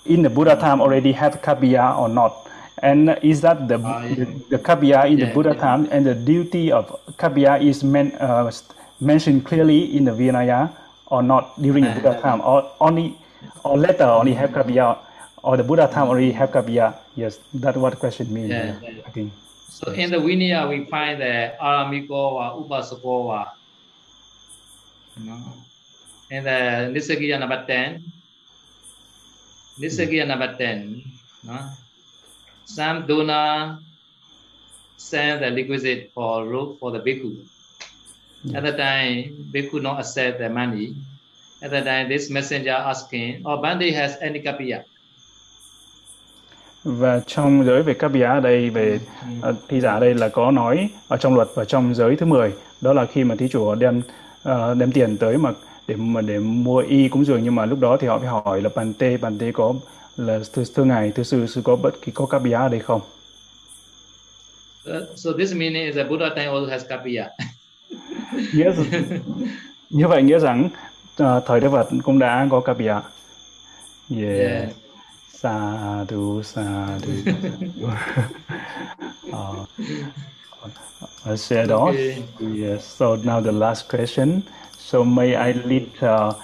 [0.07, 2.49] in the Buddha time already have kabiya or not,
[2.83, 4.15] and is that the Ah, yeah.
[4.15, 5.61] the, the kabiya in the Buddha yeah.
[5.61, 8.51] time and the duty of kabiya is men, uh,
[9.01, 10.71] mentioned clearly in the Vinaya
[11.07, 11.91] or not during the.
[11.95, 13.17] Buddha time or only
[13.65, 14.99] or later only have kabiya
[15.43, 16.95] or the Buddha time already have kabiya?
[17.15, 18.51] Yes, that's what question means.
[18.51, 19.03] Yeah, yeah, yeah.
[19.07, 19.33] I think.
[19.69, 23.47] So in the Vinaya, we find the Aramiko or Upasako or
[25.19, 25.39] no.
[26.31, 28.03] in the Nisagiya number 10,
[29.79, 31.03] Nisagiya number 10,
[31.45, 31.59] no.
[32.65, 33.79] some donor
[34.97, 37.37] send the requisite for rope for the bhikkhu.
[38.55, 40.95] At the time, bhikkhu not accept the money.
[41.63, 44.85] At the time, this messenger asking, oh, Bandi has any kapiya?
[46.85, 48.99] Và trong giới về các bìa ở đây về
[49.49, 52.27] uh, thi giả ở đây là có nói ở trong luật và trong giới thứ
[52.27, 54.03] 10 đó là khi mà thí chủ đem
[54.43, 55.51] ờ, đem tiền tới mà
[55.89, 58.63] để mà để mua y cúng dường nhưng mà lúc đó thì họ phải hỏi
[58.63, 59.75] là bàn tê bàn tê có
[60.17, 63.01] là thưa, thưa ngài thưa sư sư có bất kỳ có bìa ở đây không
[64.85, 67.31] So, so this meaning is that Buddha time also has kapiya.
[68.55, 68.73] nghĩa
[69.91, 70.69] như vậy nghĩa rằng
[71.17, 73.01] ờ, thời Đức Phật cũng đã có bìa
[74.11, 74.39] yeah.
[74.39, 74.69] Yeah.
[75.43, 77.11] sa du sa du
[79.33, 79.67] uh,
[81.25, 81.89] I said off.
[81.89, 82.23] Okay.
[82.41, 82.85] Yes.
[82.85, 84.43] So now the last question.
[84.89, 86.35] So may I lead uh,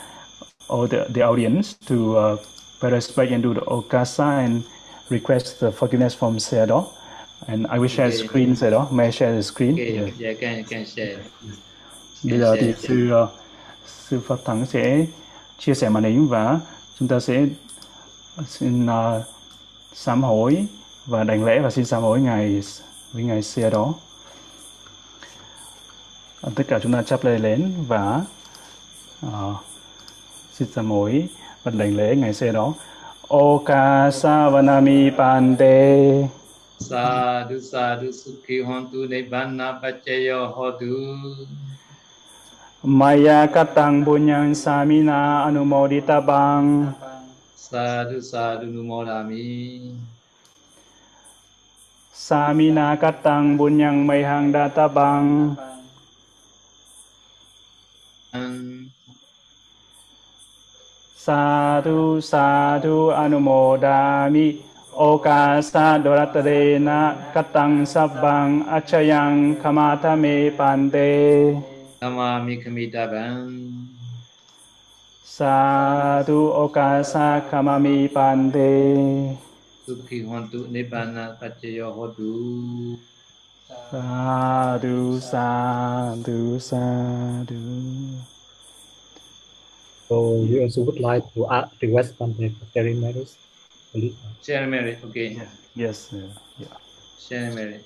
[0.69, 2.37] all the, the audience to uh,
[2.81, 4.63] participate and do the okasa and
[5.11, 6.87] request the forgiveness from Sedo.
[7.49, 8.17] And I will share Okay.
[8.27, 8.91] screen Sedo.
[8.93, 9.73] May I share the screen?
[9.75, 10.21] Okay, Yes.
[10.21, 11.17] yeah, can can share.
[12.25, 12.89] Bây giờ thì share.
[12.89, 13.29] sư uh,
[13.87, 15.07] sư Pháp Thắng sẽ
[15.59, 16.61] chia sẻ màn hình và
[16.99, 17.47] chúng ta sẽ
[18.47, 19.23] xin uh,
[19.95, 20.67] sám hối
[21.07, 22.63] và đảnh lễ và xin sám hối ngài
[23.13, 23.95] với ngài xe đó.
[26.41, 28.21] Ờ, Tất cả chúng ta chắp tay lên và
[29.27, 29.57] uh,
[30.53, 31.29] xin sám hối
[31.63, 32.75] và đảnh lễ ngài xe đó.
[33.29, 36.29] Oka savanami pante
[36.79, 40.95] Sadhu sadhu sukhi hontu nibbana paccaya hotu.
[42.83, 46.87] Maya katang bunyang samina anumoditabang.
[47.57, 49.91] Sadhu sadhu numodami.
[52.15, 54.53] Samina katang bunyang mayhang
[61.27, 61.45] สา
[61.87, 62.01] ธุ
[62.31, 62.49] สา
[62.85, 63.49] ธุอนุโม
[63.85, 64.01] ดา
[64.35, 64.47] มิ
[64.99, 66.51] โอกาสะดรัตเร
[66.89, 67.03] นะ
[67.35, 69.33] กตังสับบังอัจฉยัง
[69.63, 70.25] ขมาทเม
[70.59, 70.97] ปันเต
[72.03, 73.39] นามามิขมิตาบัง
[75.37, 75.59] สา
[76.29, 78.57] ธุโอกาสะขมามิปันเต
[79.85, 82.33] สุขิหันตุนิบานะปัจเจยโหตุ
[83.69, 87.61] Sadhu, sadhu, sadhu.
[90.09, 91.45] So you also would like to
[91.83, 93.37] request something for sharing matters?
[93.93, 94.17] Please.
[94.43, 95.37] Share merit, okay.
[95.77, 96.77] Yes, uh, yeah.
[97.21, 97.85] Share merit.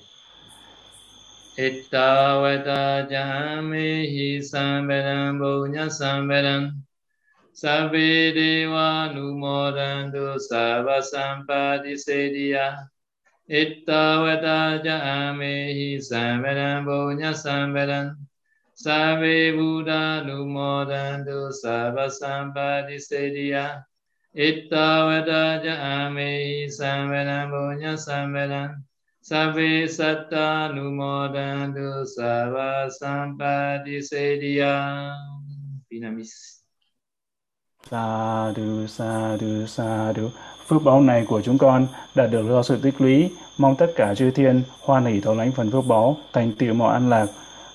[1.59, 6.79] Ittavata jamehi sambaram bunya sambaram
[7.53, 12.89] Sabbe deva numodantu sabba sampadi sediya
[13.49, 18.15] Ittavata jamehi sambaram bunya sambaram
[18.73, 23.83] Sabbe buddha numodantu sabba sampadi sediya.
[24.33, 28.81] Ittavata jamehi sambaram bunya sambaram
[29.21, 35.15] Sabbe satta numodantu sabba sampadi sediya.
[35.91, 36.63] Pinamis.
[37.83, 40.31] Sadhu, sadhu, sadhu.
[40.67, 44.15] Phước báu này của chúng con đã được do sự tích lũy, mong tất cả
[44.15, 47.27] chư thiên hoan hỷ thọ lãnh phần phước báu, thành tựu mọi an lạc.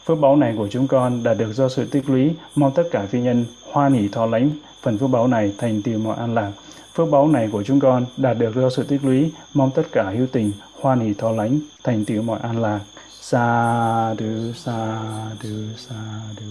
[0.05, 3.07] Phước báu này của chúng con đã được do sự tích lũy, mong tất cả
[3.11, 4.51] phi nhân hoan hỷ thọ lãnh
[4.83, 6.53] phần phước báu này, thành tựu mọi an lạc.
[6.95, 10.11] Phước báu này của chúng con đã được do sự tích lũy, mong tất cả
[10.11, 12.81] hữu tình hoan hỷ thọ lãnh, thành tựu mọi an lạc.
[13.21, 15.01] Sadhu, sa
[15.77, 16.47] sadhu.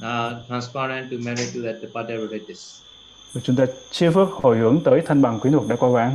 [0.00, 2.80] Now transparent to merit to that the Padaroditis.
[3.32, 6.14] Và chúng ta chia phước hồi hướng tới thân bằng quyến thuộc đã qua vãng.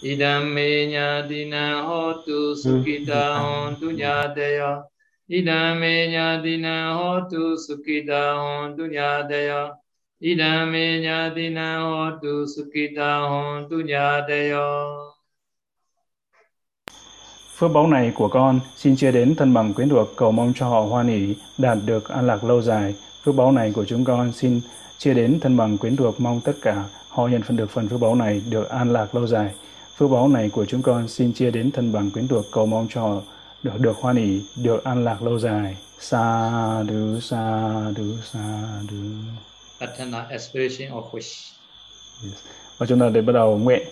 [0.00, 4.82] Idam me nyadina hotu sukita hontu nyadeya.
[5.28, 9.68] Idam me nyadina hotu sukita hontu nyadeya.
[10.20, 14.66] Idam me nyadina hotu sukita hontu nyadeya.
[17.56, 20.68] Phước báu này của con xin chia đến thân bằng quyến thuộc cầu mong cho
[20.68, 22.94] họ hoan hỷ đạt được an lạc lâu dài.
[23.24, 24.60] Phước báu này của chúng con xin
[24.98, 28.00] chia đến thân bằng quyến thuộc mong tất cả họ nhận phần được phần phước
[28.00, 29.50] báu này được an lạc lâu dài.
[29.96, 32.86] Phước báu này của chúng con xin chia đến thân bằng quyến thuộc cầu mong
[32.90, 33.20] cho họ
[33.62, 35.76] được được hoan hỷ, được an lạc lâu dài.
[35.98, 38.96] Sa du sa du sa du.
[39.78, 41.52] Atana aspiration or wish.
[42.78, 43.88] Và chúng ta để bắt đầu nguyện.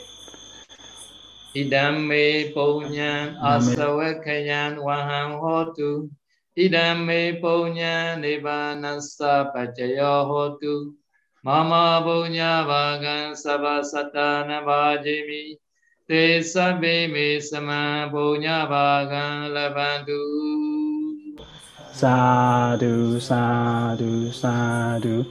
[1.52, 6.08] Idam me punyan asawakayan waham hotu.
[6.56, 10.94] Idam me nibbana nibanasa pacayo hotu.
[11.42, 15.58] Mama punya bagan sabha satana vajimi.
[16.06, 20.22] Te sabbe me sama punya bagan labantu.
[21.92, 25.24] Sa du sa du sa du.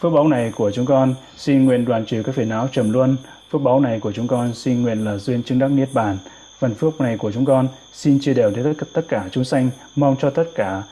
[0.00, 3.16] Phước báo này của chúng con xin nguyện đoàn trừ các phiền não trầm luân.
[3.50, 6.18] Phước báo này của chúng con xin nguyện là duyên chứng đắc niết bàn.
[6.58, 10.16] Phần phước này của chúng con xin chia đều đến tất, cả chúng sanh, mong
[10.18, 10.82] cho tất cả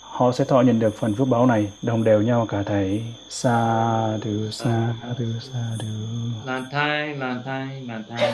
[0.00, 3.02] họ sẽ thọ nhận được phần phước báu này đồng đều nhau cả thảy.
[3.28, 5.86] Sa du sa du sa du.
[6.44, 8.32] Lan thai, lan thai, lan thai.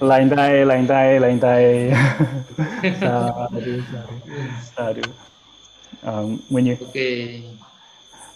[0.00, 1.92] Lành tay, lành tay, lành tay.
[3.00, 4.32] sa du sa du.
[4.76, 5.02] Sa du.
[6.02, 6.76] Ờ, Nguyên Như.
[6.80, 7.42] Okay.